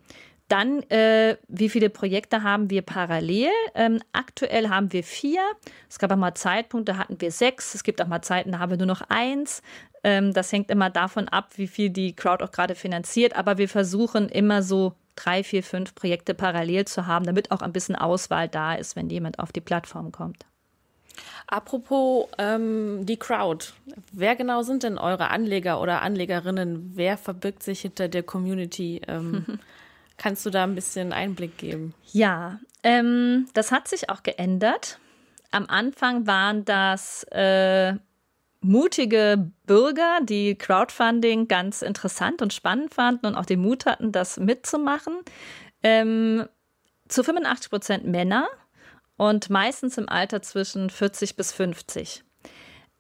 Dann, 0.49 0.83
äh, 0.91 1.37
wie 1.47 1.69
viele 1.69 1.91
Projekte 1.91 2.43
haben 2.43 2.71
wir 2.71 2.83
parallel? 2.83 3.51
Ähm, 3.75 4.01
aktuell 4.13 4.69
haben 4.69 4.93
wir 4.93 5.05
vier. 5.05 5.41
Es 5.89 6.01
gab 6.01 6.11
auch 6.11 6.17
mal 6.17 6.35
Zeitpunkte, 6.35 6.93
da 6.93 6.99
hatten 6.99 7.21
wir 7.21 7.31
sechs. 7.31 7.75
Es 7.75 7.85
gibt 7.85 8.03
auch 8.03 8.09
mal 8.09 8.23
Zeiten, 8.23 8.51
da 8.53 8.59
haben 8.59 8.71
wir 8.71 8.79
nur 8.79 8.89
noch 8.89 9.03
eins. 9.09 9.63
Ähm, 10.03 10.33
das 10.33 10.51
hängt 10.51 10.71
immer 10.71 10.91
davon 10.91 11.29
ab, 11.29 11.51
wie 11.55 11.69
viel 11.69 11.91
die 11.91 12.17
Crowd 12.17 12.43
auch 12.43 12.51
gerade 12.51 12.75
finanziert. 12.75 13.37
Aber 13.37 13.59
wir 13.59 13.69
versuchen 13.69 14.29
immer 14.29 14.65
so 14.65 14.95
drei, 15.17 15.43
vier, 15.45 15.63
fünf 15.63 15.95
Projekte 15.95 16.35
parallel 16.35 16.87
zu 16.87 17.07
haben, 17.07 17.25
damit 17.27 17.51
auch 17.51 17.63
ein 17.63 17.73
bisschen 17.73 17.97
Auswahl 17.97 18.49
da 18.49 18.75
ist, 18.75 18.97
wenn 18.97 19.11
jemand 19.11 19.39
auf 19.39 19.53
die 19.53 19.61
Plattform 19.61 20.13
kommt. 20.13 20.47
Apropos 21.47 22.29
ähm, 22.39 23.05
die 23.05 23.19
Crowd. 23.19 23.67
Wer 24.13 24.37
genau 24.37 24.63
sind 24.63 24.83
denn 24.83 24.99
eure 24.99 25.31
Anleger 25.31 25.81
oder 25.81 26.03
Anlegerinnen? 26.03 26.93
Wer 26.95 27.17
verbirgt 27.17 27.63
sich 27.63 27.81
hinter 27.81 28.09
der 28.09 28.23
Community? 28.23 29.01
Ähm, 29.07 29.59
kannst 30.17 30.47
du 30.47 30.51
da 30.51 30.65
ein 30.65 30.75
bisschen 30.75 31.13
Einblick 31.13 31.59
geben? 31.59 31.95
Ja, 32.13 32.61
ähm, 32.83 33.49
das 33.55 33.73
hat 33.73 33.89
sich 33.89 34.09
auch 34.11 34.23
geändert. 34.23 34.99
Am 35.51 35.67
Anfang 35.67 36.27
waren 36.27 36.65
das 36.65 37.25
äh, 37.33 37.95
mutige 38.61 39.51
Bürger, 39.67 40.21
die 40.23 40.57
Crowdfunding 40.57 41.49
ganz 41.49 41.83
interessant 41.83 42.43
und 42.43 42.53
spannend 42.53 42.95
fanden 42.95 43.27
und 43.27 43.35
auch 43.35 43.47
den 43.47 43.61
Mut 43.61 43.87
hatten, 43.87 44.13
das 44.13 44.39
mitzumachen. 44.39 45.21
Ähm, 45.83 46.47
zu 47.09 47.25
85 47.25 47.71
Prozent 47.71 48.05
Männer 48.07 48.49
und 49.17 49.51
meistens 49.51 49.99
im 49.99 50.09
Alter 50.09 50.43
zwischen 50.43 50.91
40 50.91 51.37
bis 51.37 51.53
50. 51.53 52.23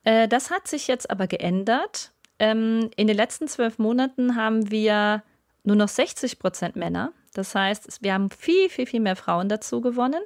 Äh, 0.04 0.28
das 0.28 0.50
hat 0.50 0.66
sich 0.66 0.88
jetzt 0.88 1.10
aber 1.10 1.26
geändert. 1.26 2.12
Ähm, 2.38 2.90
in 2.96 3.06
den 3.06 3.16
letzten 3.16 3.48
zwölf 3.48 3.78
Monaten 3.78 4.36
haben 4.36 4.70
wir 4.70 5.22
nur 5.62 5.76
noch 5.76 5.88
60 5.88 6.38
Prozent 6.38 6.76
Männer. 6.76 7.12
Das 7.34 7.54
heißt, 7.54 8.02
wir 8.02 8.14
haben 8.14 8.30
viel, 8.30 8.68
viel, 8.68 8.86
viel 8.86 9.00
mehr 9.00 9.16
Frauen 9.16 9.48
dazu 9.48 9.80
gewonnen. 9.80 10.22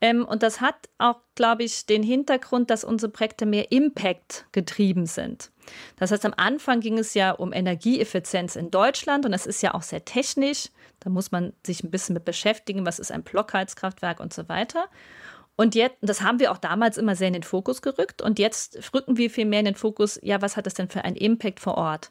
Ähm, 0.00 0.24
und 0.24 0.42
das 0.42 0.60
hat 0.60 0.88
auch, 0.98 1.16
glaube 1.34 1.64
ich, 1.64 1.86
den 1.86 2.02
Hintergrund, 2.02 2.70
dass 2.70 2.84
unsere 2.84 3.12
Projekte 3.12 3.46
mehr 3.46 3.70
Impact 3.70 4.46
getrieben 4.52 5.06
sind. 5.06 5.50
Das 5.96 6.10
heißt, 6.10 6.24
am 6.24 6.34
Anfang 6.36 6.80
ging 6.80 6.98
es 6.98 7.14
ja 7.14 7.32
um 7.32 7.52
Energieeffizienz 7.52 8.56
in 8.56 8.70
Deutschland 8.70 9.26
und 9.26 9.32
das 9.32 9.46
ist 9.46 9.62
ja 9.62 9.74
auch 9.74 9.82
sehr 9.82 10.04
technisch. 10.04 10.70
Da 11.00 11.10
muss 11.10 11.32
man 11.32 11.52
sich 11.64 11.84
ein 11.84 11.90
bisschen 11.90 12.14
mit 12.14 12.24
beschäftigen, 12.24 12.86
was 12.86 12.98
ist 12.98 13.12
ein 13.12 13.22
Blockheizkraftwerk 13.22 14.20
und 14.20 14.32
so 14.32 14.48
weiter. 14.48 14.86
Und 15.56 15.74
jetzt, 15.74 15.96
das 16.00 16.22
haben 16.22 16.40
wir 16.40 16.52
auch 16.52 16.58
damals 16.58 16.96
immer 16.96 17.14
sehr 17.14 17.28
in 17.28 17.34
den 17.34 17.42
Fokus 17.42 17.82
gerückt 17.82 18.22
und 18.22 18.38
jetzt 18.38 18.94
rücken 18.94 19.18
wir 19.18 19.28
viel 19.28 19.44
mehr 19.44 19.58
in 19.58 19.66
den 19.66 19.74
Fokus, 19.74 20.18
ja, 20.22 20.40
was 20.40 20.56
hat 20.56 20.64
das 20.64 20.74
denn 20.74 20.88
für 20.88 21.04
einen 21.04 21.16
Impact 21.16 21.60
vor 21.60 21.76
Ort? 21.76 22.10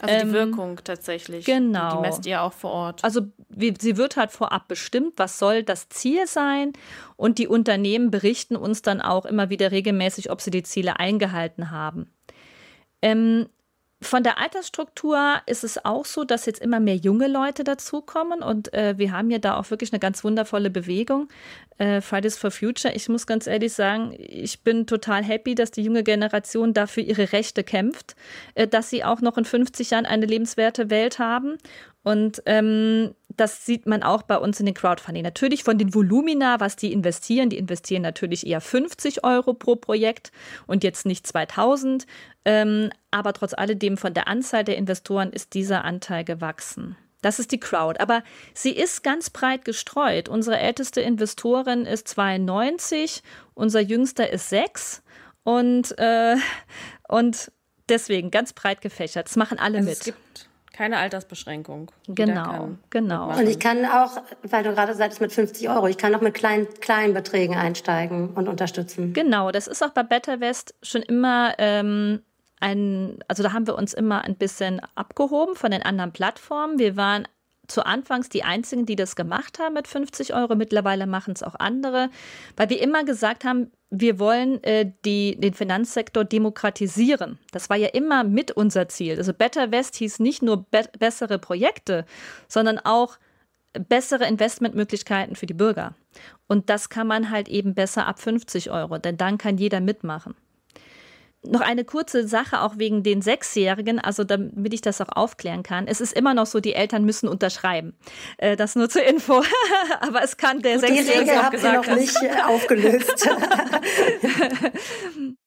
Also 0.00 0.14
die 0.14 0.22
ähm, 0.22 0.32
Wirkung 0.32 0.80
tatsächlich. 0.82 1.44
Genau. 1.44 1.96
Die 1.96 2.00
messt 2.00 2.26
ihr 2.26 2.42
auch 2.42 2.52
vor 2.52 2.70
Ort. 2.70 3.04
Also 3.04 3.22
wie, 3.48 3.74
sie 3.78 3.96
wird 3.96 4.16
halt 4.16 4.30
vorab 4.30 4.66
bestimmt, 4.68 5.14
was 5.16 5.38
soll 5.38 5.62
das 5.62 5.88
Ziel 5.90 6.26
sein. 6.26 6.72
Und 7.16 7.38
die 7.38 7.46
Unternehmen 7.46 8.10
berichten 8.10 8.56
uns 8.56 8.82
dann 8.82 9.00
auch 9.00 9.26
immer 9.26 9.50
wieder 9.50 9.70
regelmäßig, 9.70 10.30
ob 10.30 10.40
sie 10.40 10.50
die 10.50 10.62
Ziele 10.62 10.98
eingehalten 10.98 11.70
haben. 11.70 12.10
Ähm, 13.02 13.48
von 14.02 14.22
der 14.22 14.38
Altersstruktur 14.38 15.40
ist 15.46 15.64
es 15.64 15.84
auch 15.84 16.04
so, 16.04 16.24
dass 16.24 16.46
jetzt 16.46 16.60
immer 16.60 16.80
mehr 16.80 16.96
junge 16.96 17.28
Leute 17.28 17.64
dazukommen 17.64 18.42
und 18.42 18.72
äh, 18.74 18.98
wir 18.98 19.12
haben 19.12 19.30
ja 19.30 19.38
da 19.38 19.56
auch 19.56 19.70
wirklich 19.70 19.92
eine 19.92 20.00
ganz 20.00 20.24
wundervolle 20.24 20.70
Bewegung. 20.70 21.28
Äh, 21.78 22.00
Fridays 22.00 22.36
for 22.36 22.50
Future, 22.50 22.94
ich 22.94 23.08
muss 23.08 23.26
ganz 23.26 23.46
ehrlich 23.46 23.72
sagen, 23.72 24.14
ich 24.18 24.60
bin 24.60 24.86
total 24.86 25.22
happy, 25.22 25.54
dass 25.54 25.70
die 25.70 25.82
junge 25.82 26.02
Generation 26.02 26.74
dafür 26.74 27.02
ihre 27.02 27.32
Rechte 27.32 27.64
kämpft, 27.64 28.16
äh, 28.54 28.66
dass 28.66 28.90
sie 28.90 29.04
auch 29.04 29.20
noch 29.20 29.38
in 29.38 29.44
50 29.44 29.90
Jahren 29.90 30.06
eine 30.06 30.26
lebenswerte 30.26 30.90
Welt 30.90 31.18
haben 31.18 31.58
und 32.04 32.42
ähm, 32.46 33.14
das 33.36 33.64
sieht 33.64 33.86
man 33.86 34.02
auch 34.02 34.22
bei 34.22 34.36
uns 34.36 34.58
in 34.60 34.66
den 34.66 34.74
Crowdfunding. 34.74 35.22
Natürlich 35.22 35.64
von 35.64 35.78
den 35.78 35.94
Volumina, 35.94 36.60
was 36.60 36.76
die 36.76 36.92
investieren. 36.92 37.48
Die 37.48 37.58
investieren 37.58 38.02
natürlich 38.02 38.46
eher 38.46 38.60
50 38.60 39.24
Euro 39.24 39.54
pro 39.54 39.76
Projekt 39.76 40.32
und 40.66 40.84
jetzt 40.84 41.06
nicht 41.06 41.26
2000. 41.26 42.06
Ähm, 42.44 42.90
aber 43.10 43.32
trotz 43.32 43.54
alledem 43.54 43.96
von 43.96 44.14
der 44.14 44.28
Anzahl 44.28 44.64
der 44.64 44.76
Investoren 44.76 45.32
ist 45.32 45.54
dieser 45.54 45.84
Anteil 45.84 46.24
gewachsen. 46.24 46.96
Das 47.22 47.38
ist 47.38 47.52
die 47.52 47.60
Crowd. 47.60 48.00
Aber 48.00 48.24
sie 48.52 48.72
ist 48.72 49.04
ganz 49.04 49.30
breit 49.30 49.64
gestreut. 49.64 50.28
Unsere 50.28 50.58
älteste 50.58 51.00
Investorin 51.00 51.86
ist 51.86 52.08
92, 52.08 53.22
unser 53.54 53.80
jüngster 53.80 54.28
ist 54.28 54.48
6 54.48 55.02
und, 55.44 55.96
äh, 55.98 56.36
und 57.08 57.52
deswegen 57.88 58.32
ganz 58.32 58.52
breit 58.52 58.80
gefächert. 58.80 59.28
Das 59.28 59.36
machen 59.36 59.58
alle 59.60 59.78
also 59.78 59.88
mit. 59.88 59.98
Es 59.98 60.04
gibt 60.04 60.48
keine 60.72 60.98
Altersbeschränkung. 60.98 61.90
Genau, 62.08 62.70
genau. 62.90 63.30
Und 63.30 63.46
ich 63.46 63.58
kann 63.58 63.84
auch, 63.84 64.22
weil 64.42 64.64
du 64.64 64.72
gerade 64.72 64.94
sagst, 64.94 65.20
mit 65.20 65.32
50 65.32 65.68
Euro, 65.68 65.86
ich 65.86 65.98
kann 65.98 66.14
auch 66.14 66.20
mit 66.20 66.34
kleinen, 66.34 66.66
kleinen 66.80 67.14
Beträgen 67.14 67.56
einsteigen 67.56 68.30
und 68.30 68.48
unterstützen. 68.48 69.12
Genau, 69.12 69.50
das 69.50 69.66
ist 69.66 69.82
auch 69.82 69.90
bei 69.90 70.02
Better 70.02 70.40
West 70.40 70.74
schon 70.82 71.02
immer 71.02 71.54
ähm, 71.58 72.22
ein, 72.60 73.18
also 73.28 73.42
da 73.42 73.52
haben 73.52 73.66
wir 73.66 73.76
uns 73.76 73.92
immer 73.92 74.22
ein 74.22 74.36
bisschen 74.36 74.80
abgehoben 74.94 75.56
von 75.56 75.70
den 75.70 75.82
anderen 75.82 76.12
Plattformen. 76.12 76.78
Wir 76.78 76.96
waren 76.96 77.28
zu 77.68 77.86
Anfangs 77.86 78.28
die 78.28 78.42
einzigen, 78.42 78.86
die 78.86 78.96
das 78.96 79.16
gemacht 79.16 79.58
haben 79.58 79.74
mit 79.74 79.88
50 79.88 80.34
Euro. 80.34 80.54
Mittlerweile 80.56 81.06
machen 81.06 81.32
es 81.34 81.42
auch 81.42 81.54
andere, 81.58 82.10
weil 82.56 82.70
wir 82.70 82.80
immer 82.80 83.04
gesagt 83.04 83.44
haben, 83.44 83.70
wir 83.90 84.18
wollen 84.18 84.62
äh, 84.64 84.90
die, 85.04 85.38
den 85.38 85.54
Finanzsektor 85.54 86.24
demokratisieren. 86.24 87.38
Das 87.52 87.70
war 87.70 87.76
ja 87.76 87.88
immer 87.88 88.24
mit 88.24 88.50
unser 88.50 88.88
Ziel. 88.88 89.18
Also 89.18 89.32
Better 89.32 89.70
West 89.70 89.96
hieß 89.96 90.18
nicht 90.18 90.42
nur 90.42 90.64
be 90.70 90.84
bessere 90.98 91.38
Projekte, 91.38 92.06
sondern 92.48 92.78
auch 92.78 93.18
bessere 93.72 94.26
Investmentmöglichkeiten 94.26 95.36
für 95.36 95.46
die 95.46 95.54
Bürger. 95.54 95.94
Und 96.46 96.68
das 96.68 96.88
kann 96.88 97.06
man 97.06 97.30
halt 97.30 97.48
eben 97.48 97.74
besser 97.74 98.06
ab 98.06 98.18
50 98.18 98.70
Euro, 98.70 98.98
denn 98.98 99.16
dann 99.16 99.38
kann 99.38 99.56
jeder 99.56 99.80
mitmachen. 99.80 100.34
Noch 101.44 101.60
eine 101.60 101.84
kurze 101.84 102.28
Sache 102.28 102.60
auch 102.60 102.78
wegen 102.78 103.02
den 103.02 103.20
Sechsjährigen, 103.20 103.98
also 103.98 104.22
damit 104.22 104.72
ich 104.72 104.80
das 104.80 105.00
auch 105.00 105.08
aufklären 105.08 105.64
kann. 105.64 105.88
Es 105.88 106.00
ist 106.00 106.12
immer 106.12 106.34
noch 106.34 106.46
so, 106.46 106.60
die 106.60 106.72
Eltern 106.72 107.04
müssen 107.04 107.28
unterschreiben. 107.28 107.96
Äh, 108.38 108.54
das 108.54 108.76
nur 108.76 108.88
zur 108.88 109.02
Info. 109.02 109.42
Aber 110.00 110.22
es 110.22 110.36
kann 110.36 110.60
der 110.60 110.78
Sechsjährige 110.78 111.40
auch 111.40 111.50
gesagt. 111.50 111.86
Die 111.86 111.90
noch 111.90 111.96
nicht 111.96 112.16
äh, 112.22 112.42
aufgelöst. 112.46 113.28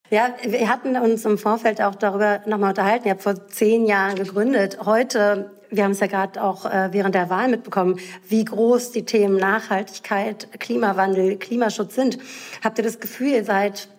ja, 0.10 0.36
wir 0.44 0.68
hatten 0.68 0.98
uns 0.98 1.24
im 1.24 1.38
Vorfeld 1.38 1.82
auch 1.82 1.96
darüber 1.96 2.42
nochmal 2.46 2.72
unterhalten. 2.72 3.08
Ihr 3.08 3.12
habt 3.12 3.24
vor 3.24 3.48
zehn 3.48 3.86
Jahren 3.86 4.16
gegründet. 4.16 4.80
Heute 4.84 5.52
wir 5.72 5.84
haben 5.84 5.92
es 5.92 6.00
ja 6.00 6.08
gerade 6.08 6.42
auch 6.42 6.66
äh, 6.66 6.90
während 6.92 7.16
der 7.16 7.30
Wahl 7.30 7.50
mitbekommen, 7.50 8.00
wie 8.28 8.46
groß 8.46 8.92
die 8.92 9.04
Themen 9.04 9.38
Nachhaltigkeit, 9.38 10.48
Klimawandel, 10.60 11.38
Klimaschutz 11.38 11.96
sind. 11.96 12.18
Habt 12.64 12.78
ihr 12.78 12.84
das 12.84 13.00
Gefühl, 13.00 13.30
ihr 13.30 13.44
seid 13.44 13.90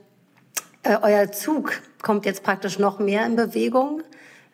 äh, 0.87 0.99
euer 1.03 1.33
Zug 1.33 1.81
kommt 2.03 2.27
jetzt 2.27 2.42
praktisch 2.42 2.79
noch 2.79 2.99
mehr 2.99 3.27
in 3.27 3.37
Bewegung? 3.37 4.03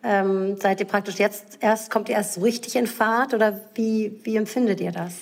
Ähm, 0.05 0.57
seid 0.57 0.81
ihr 0.81 0.87
praktisch 0.87 1.16
jetzt 1.16 1.59
erst, 1.61 1.90
kommt 1.90 2.09
ihr 2.09 2.16
erst 2.16 2.42
richtig 2.42 2.75
in 2.77 2.87
Fahrt 2.87 3.35
oder 3.35 3.61
wie, 3.75 4.18
wie 4.25 4.37
empfindet 4.37 4.81
ihr 4.81 4.90
das? 4.90 5.14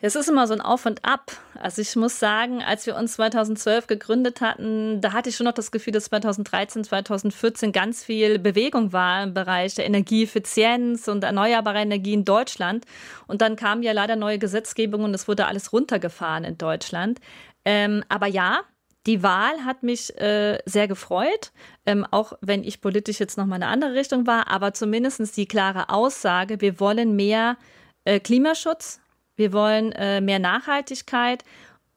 Es 0.00 0.14
ist 0.14 0.28
immer 0.28 0.46
so 0.46 0.54
ein 0.54 0.60
Auf 0.60 0.86
und 0.86 1.04
Ab. 1.04 1.32
Also 1.60 1.82
ich 1.82 1.96
muss 1.96 2.20
sagen, 2.20 2.62
als 2.62 2.86
wir 2.86 2.94
uns 2.94 3.14
2012 3.14 3.88
gegründet 3.88 4.40
hatten, 4.40 5.00
da 5.00 5.12
hatte 5.12 5.28
ich 5.28 5.36
schon 5.36 5.44
noch 5.44 5.54
das 5.54 5.72
Gefühl, 5.72 5.92
dass 5.92 6.04
2013, 6.04 6.84
2014 6.84 7.72
ganz 7.72 8.04
viel 8.04 8.38
Bewegung 8.38 8.92
war 8.92 9.24
im 9.24 9.34
Bereich 9.34 9.74
der 9.74 9.86
Energieeffizienz 9.86 11.08
und 11.08 11.24
erneuerbare 11.24 11.80
Energie 11.80 12.14
in 12.14 12.24
Deutschland. 12.24 12.84
Und 13.26 13.42
dann 13.42 13.56
kam 13.56 13.82
ja 13.82 13.90
leider 13.90 14.14
neue 14.14 14.38
Gesetzgebung 14.38 15.02
und 15.02 15.14
es 15.14 15.26
wurde 15.26 15.46
alles 15.46 15.72
runtergefahren 15.72 16.44
in 16.44 16.58
Deutschland. 16.58 17.18
Ähm, 17.64 18.04
aber 18.08 18.28
ja, 18.28 18.60
die 19.08 19.22
Wahl 19.22 19.64
hat 19.64 19.82
mich 19.82 20.16
äh, 20.20 20.58
sehr 20.66 20.86
gefreut, 20.86 21.50
ähm, 21.86 22.06
auch 22.10 22.34
wenn 22.42 22.62
ich 22.62 22.82
politisch 22.82 23.18
jetzt 23.18 23.38
noch 23.38 23.46
mal 23.46 23.56
eine 23.56 23.68
andere 23.68 23.94
Richtung 23.94 24.26
war, 24.26 24.48
aber 24.48 24.74
zumindest 24.74 25.36
die 25.36 25.48
klare 25.48 25.88
Aussage, 25.88 26.60
wir 26.60 26.78
wollen 26.78 27.16
mehr 27.16 27.56
äh, 28.04 28.20
Klimaschutz, 28.20 29.00
wir 29.34 29.54
wollen 29.54 29.92
äh, 29.92 30.20
mehr 30.20 30.38
Nachhaltigkeit 30.38 31.42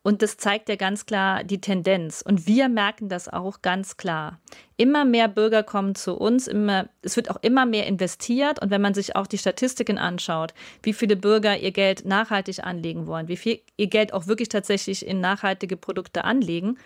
und 0.04 0.24
das 0.24 0.38
zeigt 0.38 0.68
ja 0.68 0.76
ganz 0.76 1.06
klar 1.06 1.44
die 1.44 1.62
Tendenz. 1.62 2.24
Und 2.24 2.48
wir 2.48 2.70
merken 2.70 3.08
das 3.08 3.28
auch 3.28 3.62
ganz 3.62 3.98
klar. 3.98 4.40
Immer 4.76 5.06
mehr 5.06 5.28
Bürger 5.28 5.62
kommen 5.62 5.94
zu 5.94 6.16
uns, 6.16 6.48
immer, 6.48 6.90
es 7.04 7.16
wird 7.16 7.30
auch 7.30 7.38
immer 7.44 7.68
mehr 7.68 7.86
investiert. 7.86 8.60
Und 8.62 8.72
wenn 8.72 8.82
man 8.82 8.96
sich 8.96 9.16
auch 9.16 9.28
die 9.28 9.38
Statistiken 9.38 10.00
anschaut, 10.00 10.56
wie 10.82 10.94
viele 10.94 11.16
Bürger 11.16 11.58
ihr 11.58 11.72
Geld 11.72 12.04
nachhaltig 12.04 12.64
anlegen 12.64 13.06
wollen, 13.06 13.28
wie 13.28 13.38
viel 13.38 13.62
ihr 13.78 13.88
Geld 13.88 14.12
auch 14.12 14.26
wirklich 14.26 14.50
tatsächlich 14.50 15.06
in 15.06 15.22
nachhaltige 15.22 15.78
Produkte 15.78 16.24
anlegen, 16.24 16.80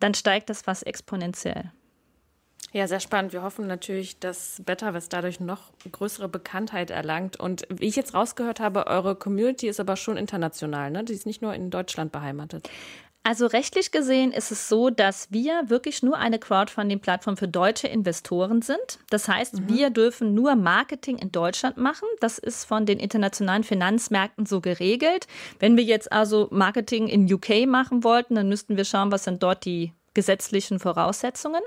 dann 0.00 0.14
steigt 0.14 0.48
das 0.48 0.62
fast 0.62 0.86
exponentiell. 0.86 1.72
Ja, 2.72 2.88
sehr 2.88 3.00
spannend. 3.00 3.34
Wir 3.34 3.42
hoffen 3.42 3.66
natürlich, 3.66 4.18
dass 4.18 4.62
Betterwest 4.64 5.12
dadurch 5.12 5.40
noch 5.40 5.72
größere 5.90 6.28
Bekanntheit 6.28 6.90
erlangt. 6.90 7.38
Und 7.38 7.66
wie 7.68 7.86
ich 7.86 7.96
jetzt 7.96 8.14
rausgehört 8.14 8.60
habe, 8.60 8.86
eure 8.86 9.14
Community 9.14 9.68
ist 9.68 9.78
aber 9.78 9.96
schon 9.96 10.16
international, 10.16 10.90
ne? 10.90 11.04
Die 11.04 11.12
ist 11.12 11.26
nicht 11.26 11.42
nur 11.42 11.52
in 11.54 11.70
Deutschland 11.70 12.12
beheimatet. 12.12 12.70
Also 13.24 13.46
rechtlich 13.46 13.92
gesehen 13.92 14.32
ist 14.32 14.50
es 14.50 14.68
so, 14.68 14.90
dass 14.90 15.30
wir 15.30 15.68
wirklich 15.68 16.02
nur 16.02 16.18
eine 16.18 16.40
Crowdfunding-Plattform 16.40 17.36
für 17.36 17.46
deutsche 17.46 17.86
Investoren 17.86 18.62
sind. 18.62 18.98
Das 19.10 19.28
heißt, 19.28 19.60
mhm. 19.60 19.68
wir 19.68 19.90
dürfen 19.90 20.34
nur 20.34 20.56
Marketing 20.56 21.18
in 21.18 21.30
Deutschland 21.30 21.76
machen. 21.76 22.08
Das 22.20 22.38
ist 22.38 22.64
von 22.64 22.84
den 22.84 22.98
internationalen 22.98 23.62
Finanzmärkten 23.62 24.44
so 24.44 24.60
geregelt. 24.60 25.28
Wenn 25.60 25.76
wir 25.76 25.84
jetzt 25.84 26.10
also 26.10 26.48
Marketing 26.50 27.06
in 27.06 27.32
UK 27.32 27.66
machen 27.66 28.02
wollten, 28.02 28.34
dann 28.34 28.48
müssten 28.48 28.76
wir 28.76 28.84
schauen, 28.84 29.12
was 29.12 29.24
sind 29.24 29.42
dort 29.42 29.66
die 29.66 29.92
gesetzlichen 30.14 30.80
Voraussetzungen. 30.80 31.62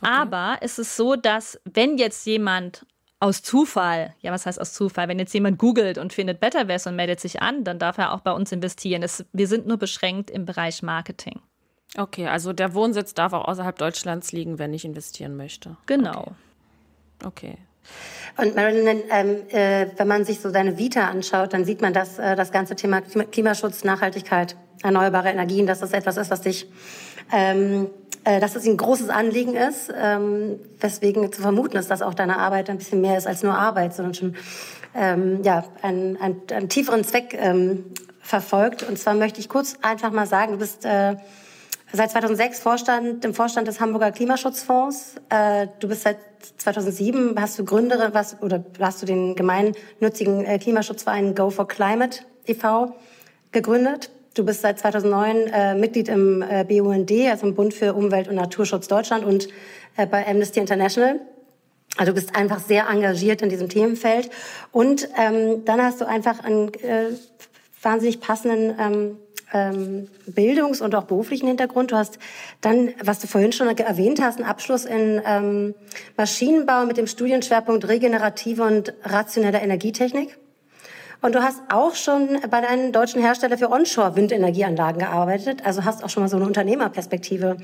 Okay. 0.00 0.10
Aber 0.10 0.58
es 0.60 0.78
ist 0.78 0.96
so, 0.96 1.16
dass 1.16 1.60
wenn 1.64 1.98
jetzt 1.98 2.26
jemand 2.26 2.86
aus 3.18 3.42
Zufall, 3.42 4.14
ja, 4.20 4.30
was 4.30 4.44
heißt 4.46 4.60
aus 4.60 4.74
Zufall? 4.74 5.08
Wenn 5.08 5.18
jetzt 5.18 5.32
jemand 5.32 5.58
googelt 5.58 5.96
und 5.98 6.12
findet 6.12 6.38
BetterVest 6.40 6.86
und 6.86 6.96
meldet 6.96 7.20
sich 7.20 7.40
an, 7.40 7.64
dann 7.64 7.78
darf 7.78 7.98
er 7.98 8.12
auch 8.12 8.20
bei 8.20 8.32
uns 8.32 8.52
investieren. 8.52 9.02
Es, 9.02 9.24
wir 9.32 9.48
sind 9.48 9.66
nur 9.66 9.78
beschränkt 9.78 10.30
im 10.30 10.44
Bereich 10.44 10.82
Marketing. 10.82 11.40
Okay, 11.96 12.26
also 12.26 12.52
der 12.52 12.74
Wohnsitz 12.74 13.14
darf 13.14 13.32
auch 13.32 13.46
außerhalb 13.48 13.78
Deutschlands 13.78 14.32
liegen, 14.32 14.58
wenn 14.58 14.74
ich 14.74 14.84
investieren 14.84 15.36
möchte. 15.36 15.76
Genau. 15.86 16.34
Okay. 17.24 17.56
okay. 17.56 17.58
Und 18.36 18.54
Marilyn, 18.54 19.02
ähm, 19.10 19.36
äh, 19.48 19.86
wenn 19.96 20.08
man 20.08 20.24
sich 20.24 20.40
so 20.40 20.50
deine 20.50 20.76
Vita 20.76 21.08
anschaut, 21.08 21.52
dann 21.52 21.64
sieht 21.64 21.80
man, 21.80 21.94
dass 21.94 22.18
äh, 22.18 22.36
das 22.36 22.52
ganze 22.52 22.76
Thema 22.76 23.00
Klimaschutz, 23.00 23.84
Nachhaltigkeit, 23.84 24.56
erneuerbare 24.82 25.30
Energien, 25.30 25.66
dass 25.66 25.80
das 25.80 25.92
etwas 25.92 26.16
ist, 26.16 26.30
was 26.30 26.42
dich 26.42 26.66
ähm, 27.32 27.86
äh, 27.86 27.88
dass 28.40 28.56
es 28.56 28.66
ein 28.66 28.76
großes 28.76 29.08
Anliegen 29.08 29.54
ist, 29.54 29.92
ähm, 29.96 30.58
weswegen 30.80 31.32
zu 31.32 31.40
vermuten 31.40 31.76
ist, 31.76 31.90
dass 31.90 32.02
auch 32.02 32.14
deine 32.14 32.38
Arbeit 32.38 32.68
ein 32.68 32.78
bisschen 32.78 33.00
mehr 33.00 33.16
ist 33.16 33.26
als 33.26 33.44
nur 33.44 33.56
Arbeit, 33.56 33.94
sondern 33.94 34.14
schon 34.14 34.34
ähm, 34.96 35.42
ja, 35.44 35.64
einen, 35.82 36.16
einen, 36.16 36.42
einen 36.50 36.68
tieferen 36.68 37.04
Zweck 37.04 37.36
ähm, 37.38 37.84
verfolgt. 38.20 38.82
Und 38.82 38.98
zwar 38.98 39.14
möchte 39.14 39.40
ich 39.40 39.48
kurz 39.48 39.76
einfach 39.82 40.10
mal 40.10 40.26
sagen, 40.26 40.52
du 40.52 40.58
bist 40.58 40.84
äh, 40.84 41.16
seit 41.92 42.10
2006 42.10 42.60
Vorstand, 42.60 43.24
im 43.24 43.34
Vorstand 43.34 43.68
des 43.68 43.80
Hamburger 43.80 44.10
Klimaschutzfonds. 44.12 45.16
Äh, 45.28 45.68
du 45.78 45.88
bist 45.88 46.02
seit 46.02 46.18
2007, 46.58 47.34
hast 47.40 47.58
du 47.58 47.64
Gründerin, 47.64 48.12
was, 48.12 48.40
oder 48.42 48.64
hast 48.80 49.02
du 49.02 49.06
den 49.06 49.34
gemeinnützigen 49.36 50.44
äh, 50.44 50.58
Klimaschutzverein 50.58 51.34
Go 51.34 51.50
for 51.50 51.68
Climate 51.68 52.20
e.V. 52.46 52.96
gegründet. 53.52 54.10
Du 54.36 54.44
bist 54.44 54.60
seit 54.60 54.78
2009 54.78 55.46
äh, 55.46 55.74
Mitglied 55.74 56.10
im 56.10 56.42
äh, 56.42 56.62
BUND, 56.62 57.10
also 57.30 57.46
im 57.46 57.54
Bund 57.54 57.72
für 57.72 57.94
Umwelt 57.94 58.28
und 58.28 58.34
Naturschutz 58.34 58.86
Deutschland 58.86 59.24
und 59.24 59.48
äh, 59.96 60.06
bei 60.06 60.26
Amnesty 60.26 60.60
International. 60.60 61.20
Also 61.96 62.12
du 62.12 62.20
bist 62.20 62.36
einfach 62.36 62.60
sehr 62.60 62.86
engagiert 62.90 63.40
in 63.40 63.48
diesem 63.48 63.70
Themenfeld. 63.70 64.28
Und 64.72 65.08
ähm, 65.18 65.64
dann 65.64 65.82
hast 65.82 66.02
du 66.02 66.04
einfach 66.06 66.44
einen 66.44 66.68
äh, 66.74 67.12
wahnsinnig 67.80 68.20
passenden 68.20 68.76
ähm, 68.78 69.16
ähm, 69.54 70.08
Bildungs- 70.26 70.82
und 70.82 70.94
auch 70.94 71.04
beruflichen 71.04 71.46
Hintergrund. 71.46 71.92
Du 71.92 71.96
hast 71.96 72.18
dann, 72.60 72.90
was 73.02 73.20
du 73.20 73.28
vorhin 73.28 73.52
schon 73.52 73.68
erwähnt 73.68 74.20
hast, 74.20 74.36
einen 74.36 74.46
Abschluss 74.46 74.84
in 74.84 75.22
ähm, 75.24 75.74
Maschinenbau 76.18 76.84
mit 76.84 76.98
dem 76.98 77.06
Studienschwerpunkt 77.06 77.88
regenerative 77.88 78.64
und 78.64 78.92
rationelle 79.02 79.60
Energietechnik. 79.60 80.36
Und 81.22 81.34
du 81.34 81.42
hast 81.42 81.62
auch 81.70 81.94
schon 81.94 82.40
bei 82.50 82.60
deinem 82.60 82.92
deutschen 82.92 83.20
Hersteller 83.20 83.58
für 83.58 83.70
Onshore-Windenergieanlagen 83.70 85.00
gearbeitet. 85.00 85.64
Also 85.64 85.84
hast 85.84 86.04
auch 86.04 86.10
schon 86.10 86.22
mal 86.22 86.28
so 86.28 86.36
eine 86.36 86.46
Unternehmerperspektive 86.46 87.56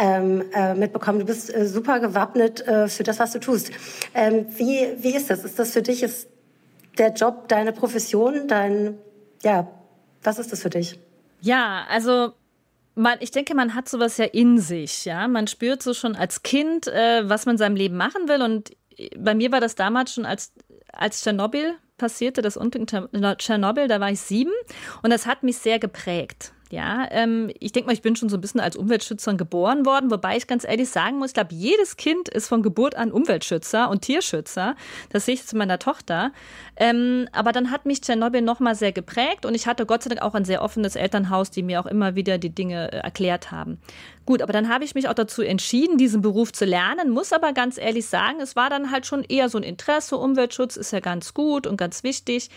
ähm, 0.00 0.44
äh, 0.54 0.74
mitbekommen. 0.74 1.20
Du 1.20 1.26
bist 1.26 1.54
äh, 1.54 1.66
super 1.66 2.00
gewappnet 2.00 2.66
äh, 2.66 2.88
für 2.88 3.02
das, 3.02 3.18
was 3.18 3.32
du 3.32 3.40
tust. 3.40 3.70
Ähm, 4.14 4.46
wie, 4.56 4.88
wie 4.98 5.14
ist 5.14 5.30
das? 5.30 5.44
Ist 5.44 5.58
das 5.58 5.72
für 5.72 5.82
dich, 5.82 6.02
ist 6.02 6.28
der 6.98 7.12
Job 7.12 7.48
deine 7.48 7.72
Profession, 7.72 8.48
dein, 8.48 8.98
ja, 9.42 9.68
was 10.22 10.38
ist 10.38 10.52
das 10.52 10.62
für 10.62 10.70
dich? 10.70 10.98
Ja, 11.40 11.84
also 11.90 12.32
man, 12.94 13.18
ich 13.20 13.30
denke, 13.30 13.54
man 13.54 13.74
hat 13.74 13.88
sowas 13.88 14.16
ja 14.16 14.24
in 14.24 14.58
sich, 14.58 15.04
ja. 15.04 15.26
Man 15.28 15.46
spürt 15.46 15.82
so 15.82 15.94
schon 15.94 16.16
als 16.16 16.42
Kind, 16.42 16.86
äh, 16.86 17.28
was 17.28 17.46
man 17.46 17.54
in 17.54 17.58
seinem 17.58 17.76
Leben 17.76 17.96
machen 17.96 18.28
will. 18.28 18.40
Und 18.42 18.70
bei 19.16 19.34
mir 19.34 19.52
war 19.52 19.60
das 19.60 19.74
damals 19.74 20.14
schon 20.14 20.24
als, 20.24 20.52
als 20.92 21.22
Tschernobyl 21.22 21.74
passierte, 21.98 22.42
das 22.42 22.56
Unglück 22.56 22.92
in 22.92 23.36
Tschernobyl, 23.38 23.88
da 23.88 24.00
war 24.00 24.10
ich 24.10 24.20
sieben 24.20 24.52
und 25.02 25.10
das 25.10 25.26
hat 25.26 25.42
mich 25.42 25.58
sehr 25.58 25.78
geprägt. 25.78 26.53
Ja, 26.74 27.06
ähm, 27.12 27.52
ich 27.60 27.70
denke 27.70 27.86
mal, 27.86 27.92
ich 27.92 28.02
bin 28.02 28.16
schon 28.16 28.28
so 28.28 28.36
ein 28.36 28.40
bisschen 28.40 28.58
als 28.58 28.74
Umweltschützerin 28.74 29.36
geboren 29.36 29.86
worden, 29.86 30.10
wobei 30.10 30.36
ich 30.36 30.48
ganz 30.48 30.64
ehrlich 30.64 30.88
sagen 30.88 31.18
muss, 31.18 31.28
ich 31.28 31.34
glaube, 31.34 31.54
jedes 31.54 31.96
Kind 31.96 32.28
ist 32.28 32.48
von 32.48 32.64
Geburt 32.64 32.96
an 32.96 33.12
Umweltschützer 33.12 33.88
und 33.88 34.02
Tierschützer. 34.02 34.74
Das 35.10 35.24
sehe 35.24 35.34
ich 35.34 35.46
zu 35.46 35.56
meiner 35.56 35.78
Tochter. 35.78 36.32
Ähm, 36.74 37.28
aber 37.30 37.52
dann 37.52 37.70
hat 37.70 37.86
mich 37.86 38.00
Tschernobyl 38.00 38.42
nochmal 38.42 38.74
sehr 38.74 38.90
geprägt 38.90 39.46
und 39.46 39.54
ich 39.54 39.68
hatte 39.68 39.86
Gott 39.86 40.02
sei 40.02 40.10
Dank 40.10 40.22
auch 40.22 40.34
ein 40.34 40.44
sehr 40.44 40.62
offenes 40.62 40.96
Elternhaus, 40.96 41.52
die 41.52 41.62
mir 41.62 41.78
auch 41.78 41.86
immer 41.86 42.16
wieder 42.16 42.38
die 42.38 42.52
Dinge 42.52 42.90
äh, 42.90 42.96
erklärt 42.96 43.52
haben. 43.52 43.78
Gut, 44.26 44.42
aber 44.42 44.52
dann 44.52 44.68
habe 44.68 44.82
ich 44.82 44.96
mich 44.96 45.08
auch 45.08 45.14
dazu 45.14 45.42
entschieden, 45.42 45.96
diesen 45.96 46.22
Beruf 46.22 46.52
zu 46.52 46.64
lernen, 46.64 47.10
muss 47.10 47.32
aber 47.32 47.52
ganz 47.52 47.78
ehrlich 47.78 48.06
sagen, 48.06 48.40
es 48.40 48.56
war 48.56 48.68
dann 48.68 48.90
halt 48.90 49.06
schon 49.06 49.22
eher 49.22 49.48
so 49.48 49.58
ein 49.58 49.64
Interesse. 49.64 50.16
Umweltschutz 50.16 50.76
ist 50.76 50.92
ja 50.92 50.98
ganz 50.98 51.34
gut 51.34 51.68
und 51.68 51.76
ganz 51.76 52.02
wichtig. 52.02 52.50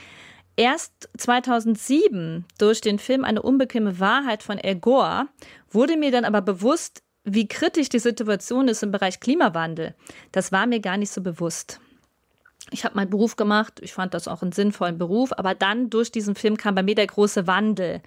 Erst 0.58 1.08
2007 1.18 2.44
durch 2.58 2.82
den 2.82 2.98
Film 2.98 3.24
Eine 3.24 3.44
unbequeme 3.44 4.00
Wahrheit 4.00 4.42
von 4.42 4.58
El 4.58 4.76
Gore 4.76 5.28
wurde 5.70 5.98
mir 5.98 6.12
dann 6.12 6.26
aber 6.26 6.42
bewusst, 6.42 7.04
wie 7.24 7.48
kritisch 7.48 7.90
die 7.90 8.00
Situation 8.00 8.68
ist 8.68 8.82
im 8.82 8.92
Bereich 8.92 9.20
Klimawandel, 9.20 9.94
das 10.32 10.52
war 10.52 10.66
mir 10.66 10.80
gar 10.80 10.98
nicht 10.98 11.12
so 11.12 11.22
bewusst. 11.22 11.80
Ich 12.72 12.84
habe 12.84 12.96
meinen 12.96 13.10
Beruf 13.10 13.36
gemacht, 13.36 13.80
ich 13.82 13.94
fand 13.94 14.14
das 14.14 14.28
auch 14.28 14.42
einen 14.42 14.52
sinnvollen 14.52 14.98
Beruf, 14.98 15.32
aber 15.32 15.54
dann 15.54 15.90
durch 15.90 16.12
diesen 16.12 16.36
Film 16.36 16.58
kam 16.58 16.74
bei 16.74 16.84
mir 16.84 16.96
der 16.96 17.08
große 17.08 17.46
Wandel. 17.46 18.02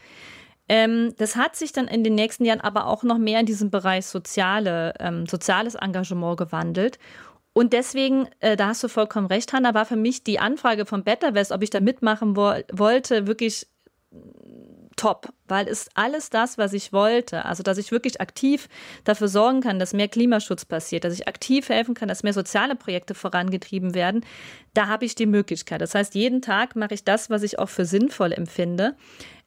Ähm, 0.68 1.14
das 1.18 1.36
hat 1.36 1.56
sich 1.56 1.72
dann 1.72 1.88
in 1.88 2.02
den 2.02 2.14
nächsten 2.14 2.44
Jahren 2.44 2.60
aber 2.60 2.86
auch 2.86 3.02
noch 3.02 3.18
mehr 3.18 3.40
in 3.40 3.46
diesem 3.46 3.70
Bereich 3.70 4.06
soziale, 4.06 4.94
ähm, 4.98 5.26
soziales 5.26 5.76
Engagement 5.76 6.36
gewandelt. 6.36 6.98
Und 7.60 7.74
deswegen, 7.74 8.26
äh, 8.38 8.56
da 8.56 8.68
hast 8.68 8.82
du 8.82 8.88
vollkommen 8.88 9.26
recht, 9.26 9.52
Hanna, 9.52 9.74
war 9.74 9.84
für 9.84 9.96
mich 9.96 10.24
die 10.24 10.38
Anfrage 10.38 10.86
von 10.86 11.04
Better 11.04 11.34
West, 11.34 11.52
ob 11.52 11.62
ich 11.62 11.68
da 11.68 11.80
mitmachen 11.80 12.34
wo 12.34 12.54
wollte, 12.72 13.26
wirklich 13.26 13.66
top, 14.96 15.28
weil 15.46 15.68
es 15.68 15.90
alles 15.92 16.30
das, 16.30 16.56
was 16.56 16.72
ich 16.72 16.94
wollte. 16.94 17.44
Also, 17.44 17.62
dass 17.62 17.76
ich 17.76 17.92
wirklich 17.92 18.18
aktiv 18.18 18.66
dafür 19.04 19.28
sorgen 19.28 19.60
kann, 19.60 19.78
dass 19.78 19.92
mehr 19.92 20.08
Klimaschutz 20.08 20.64
passiert, 20.64 21.04
dass 21.04 21.12
ich 21.12 21.28
aktiv 21.28 21.68
helfen 21.68 21.92
kann, 21.92 22.08
dass 22.08 22.22
mehr 22.22 22.32
soziale 22.32 22.76
Projekte 22.76 23.14
vorangetrieben 23.14 23.94
werden. 23.94 24.24
Da 24.72 24.86
habe 24.86 25.04
ich 25.04 25.14
die 25.14 25.26
Möglichkeit. 25.26 25.82
Das 25.82 25.94
heißt, 25.94 26.14
jeden 26.14 26.40
Tag 26.40 26.76
mache 26.76 26.94
ich 26.94 27.04
das, 27.04 27.28
was 27.28 27.42
ich 27.42 27.58
auch 27.58 27.68
für 27.68 27.84
sinnvoll 27.84 28.32
empfinde. 28.32 28.96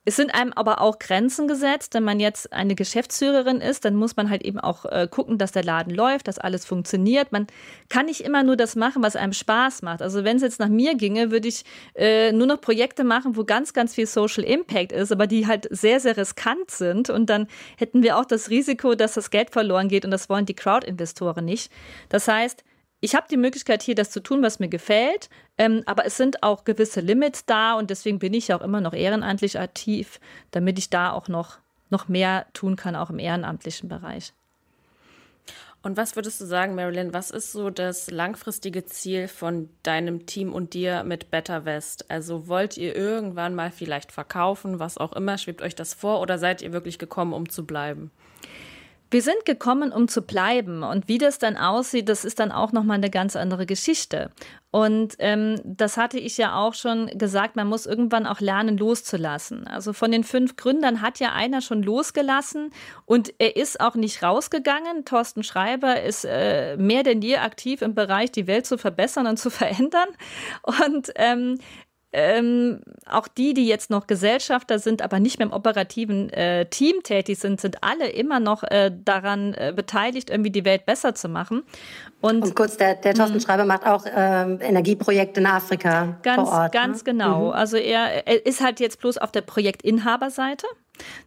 Es 0.06 0.18
sind 0.18 0.34
einem 0.34 0.52
aber 0.54 0.82
auch 0.82 1.00
Grenzen 1.00 1.48
gesetzt. 1.48 1.94
Wenn 1.94 2.04
man 2.04 2.20
jetzt 2.20 2.52
eine 2.52 2.76
Geschäftsführerin 2.76 3.62
ist, 3.62 3.86
dann 3.86 3.96
muss 3.96 4.16
man 4.16 4.30
halt 4.30 4.44
eben 4.44 4.60
auch 4.60 4.86
äh, 4.86 5.08
gucken, 5.10 5.38
dass 5.38 5.54
der 5.54 5.64
Laden 5.64 5.94
läuft, 5.94 6.28
dass 6.28 6.40
alles 6.40 6.66
funktioniert. 6.66 7.32
Man 7.32 7.48
kann 7.90 8.08
nicht 8.08 8.22
immer 8.22 8.44
nur 8.44 8.58
das 8.58 8.76
machen, 8.76 9.02
was 9.02 9.16
einem 9.16 9.34
Spaß 9.34 9.82
macht. 9.82 10.02
Also 10.02 10.24
wenn 10.24 10.38
es 10.38 10.44
jetzt 10.44 10.60
nach 10.60 10.68
mir 10.68 10.96
ginge, 10.96 11.32
würde 11.32 11.48
ich 11.48 11.64
äh, 11.96 12.32
nur 12.34 12.48
noch 12.48 12.60
Projekte 12.60 13.04
machen, 13.04 13.38
wo 13.38 13.46
ganz, 13.46 13.74
ganz 13.74 13.96
viel 13.96 14.08
Social 14.08 14.44
Impact 14.44 14.92
ist, 14.92 15.12
aber 15.12 15.26
die 15.26 15.48
halt 15.48 15.68
sehr, 15.72 16.00
sehr 16.00 16.18
riskant 16.18 16.70
sind. 16.70 17.10
Und 17.10 17.30
dann 17.30 17.48
hätten 17.78 18.04
wir 18.04 18.18
auch 18.18 18.26
das 18.26 18.50
Risiko, 18.50 18.96
dass 18.96 19.14
das 19.14 19.32
Geld 19.32 19.52
verloren 19.52 19.88
geht 19.88 20.04
und 20.04 20.12
das 20.12 20.30
wollen 20.30 20.46
die 20.46 20.56
Crowd-Investoren 20.56 21.46
nicht. 21.46 21.72
Das 22.10 22.28
heißt, 22.28 22.64
ich 23.04 23.16
habe 23.16 23.28
die 23.30 23.36
Möglichkeit, 23.36 23.84
hier 23.84 23.96
das 23.96 24.12
zu 24.12 24.22
tun, 24.22 24.42
was 24.42 24.60
mir 24.60 24.70
gefällt, 24.70 25.30
ähm, 25.58 25.84
aber 25.86 26.06
es 26.06 26.16
sind 26.16 26.42
auch 26.42 26.64
gewisse 26.64 27.02
Limits 27.02 27.46
da 27.46 27.74
und 27.74 27.90
deswegen 27.90 28.18
bin 28.18 28.34
ich 28.34 28.54
auch 28.54 28.62
immer 28.62 28.80
noch 28.80 28.94
ehrenamtlich 28.94 29.60
aktiv, 29.60 30.22
damit 30.52 30.80
ich 30.80 30.90
da 30.90 31.12
auch 31.12 31.28
noch, 31.28 31.58
noch 31.90 32.08
mehr 32.08 32.46
tun 32.54 32.78
kann, 32.78 32.96
auch 32.96 33.10
im 33.10 33.20
ehrenamtlichen 33.20 33.90
Bereich. 33.90 34.32
Und 35.82 35.98
was 35.98 36.16
würdest 36.16 36.40
du 36.40 36.46
sagen, 36.46 36.76
Marilyn, 36.76 37.14
was 37.14 37.30
ist 37.30 37.52
so 37.52 37.70
das 37.70 38.10
langfristige 38.10 38.86
Ziel 38.86 39.28
von 39.28 39.68
deinem 39.84 40.26
Team 40.26 40.54
und 40.54 40.74
dir 40.74 41.04
mit 41.04 41.30
Better 41.30 41.66
West? 41.66 42.10
Also 42.10 42.48
wollt 42.48 42.78
ihr 42.78 42.96
irgendwann 42.96 43.54
mal 43.54 43.70
vielleicht 43.70 44.14
verkaufen, 44.14 44.80
was 44.80 44.98
auch 44.98 45.12
immer, 45.12 45.38
schwebt 45.38 45.62
euch 45.62 45.76
das 45.76 45.94
vor 45.94 46.22
oder 46.22 46.38
seid 46.38 46.62
ihr 46.62 46.72
wirklich 46.72 47.00
gekommen, 47.00 47.34
um 47.34 47.50
zu 47.50 47.66
bleiben? 47.66 48.12
Wir 49.14 49.22
sind 49.22 49.46
gekommen, 49.46 49.92
um 49.92 50.08
zu 50.08 50.24
bleiben. 50.24 50.82
Und 50.82 51.08
wie 51.08 51.20
das 51.20 51.38
dann 51.38 51.56
aussieht, 51.56 52.10
das 52.10 52.26
ist 52.26 52.40
dann 52.40 52.52
auch 52.52 52.72
nochmal 52.72 52.98
eine 52.98 53.12
ganz 53.12 53.36
andere 53.36 53.68
Geschichte. 53.68 54.32
Und 54.72 55.14
ähm, 55.20 55.62
das 55.64 55.98
hatte 55.98 56.18
ich 56.18 56.36
ja 56.40 56.56
auch 56.56 56.74
schon 56.74 57.06
gesagt, 57.16 57.56
man 57.56 57.68
muss 57.68 57.86
irgendwann 57.86 58.26
auch 58.26 58.40
lernen, 58.40 58.76
loszulassen. 58.76 59.68
Also 59.68 59.94
von 59.94 60.12
den 60.12 60.24
fünf 60.24 60.56
Gründern 60.56 61.04
hat 61.04 61.20
ja 61.20 61.32
einer 61.32 61.62
schon 61.62 61.84
losgelassen 61.84 62.72
und 63.06 63.36
er 63.38 63.56
ist 63.56 63.80
auch 63.80 63.94
nicht 63.94 64.24
rausgegangen. 64.24 65.06
Thorsten 65.06 65.44
Schreiber 65.44 66.02
ist 66.02 66.26
äh, 66.26 66.76
mehr 66.78 67.04
denn 67.04 67.22
je 67.22 67.38
aktiv 67.38 67.84
im 67.84 67.94
Bereich, 67.94 68.32
die 68.32 68.48
Welt 68.48 68.66
zu 68.66 68.80
verbessern 68.80 69.28
und 69.28 69.38
zu 69.38 69.50
verändern. 69.52 70.10
Und 70.64 71.12
ähm, 71.18 71.60
ähm, 72.14 72.82
auch 73.10 73.28
die, 73.28 73.54
die 73.54 73.68
jetzt 73.68 73.90
noch 73.90 74.08
Gesellschafter 74.08 74.80
sind, 74.80 75.02
aber 75.02 75.20
nicht 75.20 75.40
mehr 75.40 75.48
im 75.48 75.54
operativen 75.54 76.30
äh, 76.30 76.66
Team 76.68 77.04
tätig 77.04 77.40
sind, 77.40 77.60
sind 77.60 77.84
alle 77.84 78.10
immer 78.10 78.40
noch 78.40 78.64
äh, 78.64 78.92
daran 79.04 79.54
äh, 79.54 79.74
beteiligt, 79.76 80.30
irgendwie 80.30 80.52
die 80.52 80.64
Welt 80.64 80.86
besser 80.86 81.16
zu 81.16 81.28
machen. 81.28 81.64
Und, 82.22 82.44
Und 82.44 82.56
kurz, 82.56 82.78
der, 82.78 82.96
der 82.96 83.14
Thorsten 83.14 83.38
mhm. 83.38 83.42
Schreiber 83.42 83.66
macht 83.66 83.86
auch 83.86 84.06
ähm, 84.06 84.60
Energieprojekte 84.62 85.42
in 85.42 85.46
Afrika 85.46 86.18
ganz, 86.24 86.50
vor 86.50 86.60
Ort. 86.60 86.72
Ganz 86.72 87.00
ne? 87.00 87.12
genau. 87.12 87.48
Mhm. 87.48 87.52
Also 87.52 87.78
er, 87.78 88.28
er 88.28 88.46
ist 88.46 88.62
halt 88.62 88.80
jetzt 88.80 89.02
bloß 89.02 89.18
auf 89.18 89.32
der 89.32 89.42
Projektinhaberseite. 89.42 90.68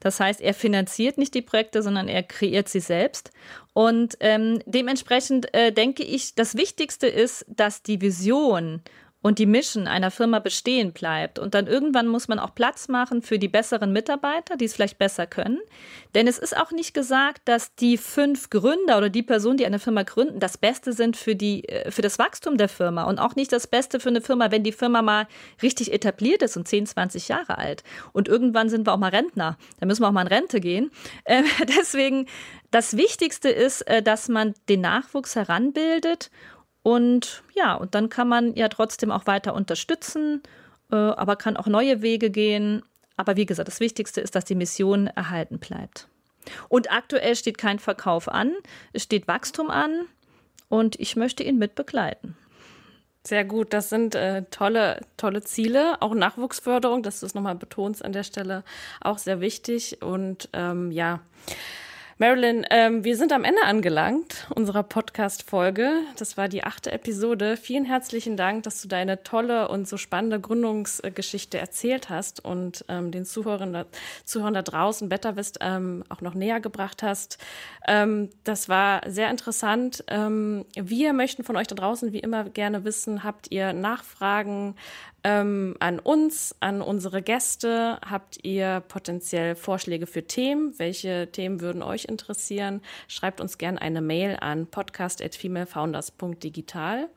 Das 0.01 0.21
heißt, 0.21 0.41
er 0.41 0.55
finanziert 0.55 1.19
nicht 1.19 1.35
die 1.35 1.43
Projekte, 1.43 1.83
sondern 1.83 2.09
er 2.09 2.23
kreiert 2.23 2.69
sie 2.69 2.81
selbst. 2.81 3.33
Und 3.73 4.17
ähm, 4.21 4.61
dementsprechend 4.65 5.53
äh, 5.55 5.73
denke 5.73 6.03
ich, 6.03 6.35
das 6.35 6.57
Wichtigste 6.57 7.09
ist, 7.09 7.45
dass 7.49 7.83
die 7.83 8.01
Vision 8.01 8.81
und 9.27 9.41
die 9.41 9.47
Mission 9.47 9.89
einer 9.89 10.13
Firma 10.13 10.39
bestehen 10.39 10.93
bleibt. 10.93 11.41
Und 11.41 11.55
dann 11.55 11.67
irgendwann 11.67 12.07
muss 12.07 12.29
man 12.29 12.39
auch 12.39 12.55
Platz 12.55 12.87
machen 12.87 13.23
für 13.23 13.41
die 13.41 13.49
besseren 13.49 13.93
Mitarbeiter, 13.93 14.57
die 14.57 14.67
es 14.67 14.75
vielleicht 14.75 14.99
besser 14.99 15.27
können. 15.27 15.59
Denn 16.15 16.29
es 16.29 16.39
ist 16.39 16.57
auch 16.57 16.71
nicht 16.71 16.95
gesagt, 16.95 17.41
dass 17.45 17.75
die 17.75 17.99
fünf 17.99 18.51
Gründer 18.51 18.99
oder 18.99 19.11
die 19.11 19.25
Personen, 19.25 19.57
die 19.57 19.67
eine 19.67 19.81
Firma 19.81 20.05
gründen, 20.05 20.39
das 20.39 20.57
Beste 20.57 20.93
sind 20.93 21.17
für, 21.17 21.35
die, 21.35 21.69
äh, 21.69 21.91
für 21.91 22.03
das 22.03 22.21
Wachstum 22.21 22.57
der 22.57 22.69
Firma 22.69 23.03
und 23.03 23.19
auch 23.19 23.35
nicht 23.35 23.51
das 23.51 23.67
Beste 23.67 23.99
für 23.99 24.11
eine 24.11 24.21
Firma, 24.21 24.53
wenn 24.53 24.63
die 24.63 24.71
Firma 24.71 25.03
mal 25.03 25.27
richtig 25.61 25.93
etabliert 25.93 26.43
ist 26.43 26.57
und 26.57 26.69
10, 26.69 26.87
20 26.87 27.27
Jahre 27.27 27.59
alt. 27.59 27.83
Und 28.13 28.29
irgendwann 28.29 28.69
sind 28.69 28.87
wir 28.87 28.93
auch 28.93 28.99
mal 28.99 29.11
Rentner. 29.11 29.59
Da 29.81 29.87
müssen 29.87 30.03
wir 30.03 30.09
auch 30.09 30.13
mal 30.13 30.23
in 30.23 30.29
Rente 30.29 30.61
gehen. 30.61 30.93
Äh, 31.25 31.43
deswegen, 31.77 32.27
das 32.71 32.97
Wichtigste 32.97 33.49
ist, 33.49 33.83
äh, 33.89 34.01
dass 34.01 34.29
man 34.29 34.55
den 34.69 34.81
Nachwuchs 34.81 35.35
heranbildet 35.35 36.31
und 36.87 37.43
ja, 37.53 37.75
und 37.75 37.97
dann 37.97 38.09
kann 38.11 38.29
man 38.29 38.55
ja 38.55 38.69
trotzdem 38.69 39.11
auch 39.11 39.27
weiter 39.27 39.55
unterstützen, 39.55 40.41
äh, 40.93 40.95
aber 40.95 41.35
kann 41.35 41.57
auch 41.57 41.67
neue 41.67 42.01
Wege 42.01 42.31
gehen. 42.31 42.85
Aber 43.17 43.35
wie 43.35 43.45
gesagt, 43.45 43.67
das 43.67 43.81
Wichtigste 43.81 44.21
ist, 44.21 44.37
dass 44.37 44.45
die 44.45 44.55
Mission 44.55 45.09
erhalten 45.09 45.59
bleibt. 45.59 46.07
Und 46.69 46.93
aktuell 46.93 47.35
steht 47.35 47.59
kein 47.59 47.81
Verkauf 47.81 48.29
an, 48.29 48.53
es 48.93 49.03
steht 49.03 49.27
Wachstum 49.27 49.69
an 49.69 50.03
und 50.69 50.95
ich 51.01 51.17
möchte 51.17 51.43
ihn 51.43 51.59
mit 51.59 51.75
begleiten. 51.75 52.37
Sehr 53.25 53.45
gut, 53.45 53.73
das 53.73 53.89
sind 53.89 54.15
äh, 54.15 54.45
tolle, 54.53 55.01
tolle 55.17 55.43
Ziele. 55.43 56.01
Auch 56.01 56.15
Nachwuchsförderung, 56.15 57.03
dass 57.03 57.19
du 57.19 57.27
es 57.27 57.35
nochmal 57.35 57.57
betonst 57.57 58.05
an 58.05 58.13
der 58.13 58.23
Stelle, 58.23 58.63
auch 59.01 59.19
sehr 59.19 59.41
wichtig. 59.41 60.03
Und 60.03 60.49
ähm, 60.53 60.93
ja, 60.93 61.19
Marilyn, 62.19 62.65
ähm, 62.71 63.05
wir 63.05 63.15
sind 63.15 63.31
am 63.31 63.45
Ende 63.45 63.63
angelangt 63.65 64.47
unserer 64.55 64.83
Podcast-Folge. 64.83 66.01
Das 66.19 66.39
war 66.39 66.49
die 66.49 66.65
achte 66.65 66.91
Episode. 66.91 67.59
Vielen 67.59 67.85
herzlichen 67.85 68.39
Dank, 68.39 68.63
dass 68.63 68.81
du 68.81 68.89
deine 68.89 69.23
tolle 69.23 69.69
und 69.69 69.87
so 69.87 69.99
spannende 69.99 70.41
Gründungsgeschichte 70.41 71.59
erzählt 71.59 72.09
hast 72.09 72.43
und 72.43 72.87
ähm, 72.89 73.11
den 73.11 73.27
Zuhörern 73.27 73.75
da, 73.75 73.85
Zuhörern 74.25 74.55
da 74.55 74.63
draußen 74.63 75.11
Betterwist 75.11 75.59
ähm, 75.61 76.05
auch 76.09 76.23
noch 76.23 76.33
näher 76.33 76.61
gebracht 76.61 77.03
hast. 77.03 77.37
Ähm, 77.87 78.31
das 78.45 78.71
war 78.71 79.03
sehr 79.07 79.29
interessant. 79.31 80.03
Ähm, 80.09 80.65
wir 80.75 81.13
möchten 81.13 81.45
von 81.45 81.55
euch 81.57 81.67
da 81.67 81.75
draußen 81.75 82.15
wie 82.15 82.21
immer 82.21 82.45
gerne 82.45 82.85
wissen, 82.85 83.25
habt 83.25 83.51
ihr 83.51 83.75
Nachfragen? 83.75 84.75
Ähm, 85.27 85.75
an 85.81 85.99
uns, 85.99 86.55
an 86.61 86.81
unsere 86.81 87.21
Gäste. 87.21 87.99
Habt 88.09 88.39
ihr 88.45 88.81
potenziell 88.87 89.57
Vorschläge 89.57 90.07
für 90.07 90.25
Themen? 90.25 90.79
Welche 90.79 91.33
Themen 91.33 91.61
würden 91.61 91.83
euch 91.83 92.05
interessieren? 92.05 92.81
Schreibt 93.09 93.41
uns 93.41 93.59
gerne 93.59 93.83
eine 93.83 94.01
Mail 94.01 94.37
an 94.41 94.69
podcast.femalefounders.digital. 94.69 97.09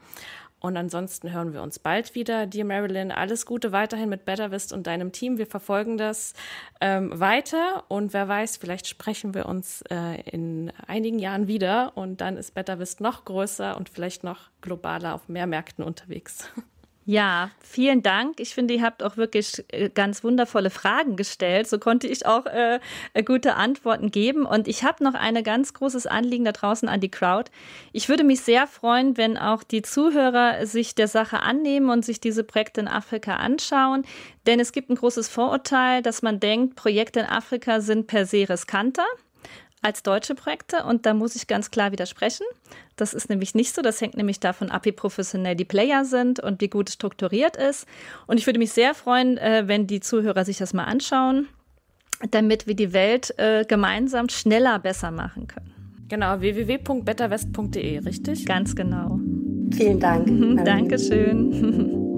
Und 0.60 0.76
ansonsten 0.76 1.32
hören 1.32 1.54
wir 1.54 1.62
uns 1.62 1.78
bald 1.78 2.16
wieder. 2.16 2.48
Dir, 2.48 2.66
Marilyn, 2.66 3.12
alles 3.12 3.46
Gute 3.46 3.72
weiterhin 3.72 4.10
mit 4.10 4.26
Betterwist 4.26 4.74
und 4.74 4.88
deinem 4.88 5.12
Team. 5.12 5.38
Wir 5.38 5.46
verfolgen 5.46 6.00
das 6.00 6.34
ähm, 6.82 7.12
weiter 7.18 7.84
und 7.90 8.12
wer 8.12 8.28
weiß, 8.28 8.58
vielleicht 8.58 8.88
sprechen 8.88 9.36
wir 9.36 9.46
uns 9.46 9.84
äh, 9.92 10.20
in 10.22 10.74
einigen 10.88 11.20
Jahren 11.20 11.48
wieder 11.48 11.96
und 11.96 12.22
dann 12.22 12.38
ist 12.38 12.56
Betterwist 12.56 13.02
noch 13.02 13.24
größer 13.24 13.78
und 13.78 13.88
vielleicht 13.88 14.24
noch 14.24 14.50
globaler 14.62 15.14
auf 15.14 15.30
mehr 15.30 15.46
Märkten 15.46 15.86
unterwegs. 15.86 16.50
Ja, 17.12 17.50
vielen 17.60 18.04
Dank. 18.04 18.40
Ich 18.40 18.54
finde, 18.54 18.76
ihr 18.76 18.84
habt 18.84 19.02
auch 19.02 19.18
wirklich 19.18 19.66
äh, 19.70 19.90
ganz 19.90 20.24
wundervolle 20.24 20.70
Fragen 20.70 21.16
gestellt. 21.16 21.68
So 21.68 21.80
konnte 21.80 22.06
ich 22.06 22.28
auch 22.28 22.46
äh, 22.46 22.80
äh, 23.16 23.24
gute 23.24 23.56
Antworten 23.56 24.12
geben. 24.12 24.46
Und 24.46 24.68
ich 24.68 24.84
habe 24.84 25.04
noch 25.04 25.16
ein 25.16 25.44
ganz 25.44 25.74
großes 25.74 26.06
Anliegen 26.06 26.46
da 26.46 26.52
draußen 26.52 26.88
an 26.88 27.00
die 27.00 27.10
Crowd. 27.10 27.50
Ich 27.94 28.10
würde 28.10 28.24
mich 28.24 28.42
sehr 28.42 28.68
freuen, 28.68 29.18
wenn 29.18 29.40
auch 29.40 29.64
die 29.64 29.82
Zuhörer 29.82 30.68
sich 30.68 30.94
der 30.94 31.08
Sache 31.08 31.40
annehmen 31.40 31.90
und 31.90 32.06
sich 32.06 32.22
diese 32.22 32.44
Projekte 32.44 32.82
in 32.82 32.88
Afrika 32.88 33.38
anschauen. 33.38 34.06
Denn 34.46 34.60
es 34.60 34.72
gibt 34.72 34.92
ein 34.92 34.96
großes 34.96 35.30
Vorurteil, 35.30 36.04
dass 36.04 36.22
man 36.22 36.40
denkt, 36.40 36.76
Projekte 36.76 37.22
in 37.22 37.26
Afrika 37.26 37.82
sind 37.82 38.06
per 38.06 38.28
se 38.28 38.48
riskanter 38.48 39.08
als 39.82 40.04
deutsche 40.04 40.36
Projekte 40.36 40.84
und 40.84 41.06
da 41.06 41.14
muss 41.14 41.36
ich 41.36 41.48
ganz 41.48 41.72
klar 41.72 41.92
widersprechen. 41.92 42.46
Das 42.96 43.14
ist 43.14 43.30
nämlich 43.30 43.56
nicht 43.56 43.74
so. 43.74 43.82
Das 43.82 44.02
hängt 44.02 44.18
nämlich 44.18 44.40
davon 44.40 44.72
ab, 44.72 44.86
wie 44.86 44.92
professionell 44.92 45.56
die 45.56 45.66
Player 45.66 46.04
sind 46.04 46.40
und 46.40 46.62
wie 46.62 46.68
gut 46.68 46.90
es 46.90 46.96
strukturiert 46.96 47.56
ist. 47.56 47.88
Und 48.28 48.38
ich 48.38 48.46
würde 48.46 48.60
mich 48.60 48.72
sehr 48.72 48.94
freuen, 48.94 49.38
äh, 49.38 49.64
wenn 49.68 49.88
die 49.88 50.02
Zuhörer 50.02 50.44
sich 50.44 50.58
das 50.58 50.74
mal 50.74 50.84
anschauen, 50.84 51.48
damit 52.32 52.68
wir 52.68 52.76
die 52.76 52.92
Welt 52.92 53.34
äh, 53.38 53.64
gemeinsam 53.66 54.28
schneller 54.28 54.80
besser 54.80 55.12
machen 55.12 55.48
können. 55.48 55.74
Genau, 56.10 56.42
www.betterwest.de, 56.42 58.00
richtig? 58.00 58.46
Ganz 58.46 58.76
genau. 58.76 59.20
Vielen 59.72 60.00
Dank. 60.00 60.28
Dankeschön. 60.66 62.06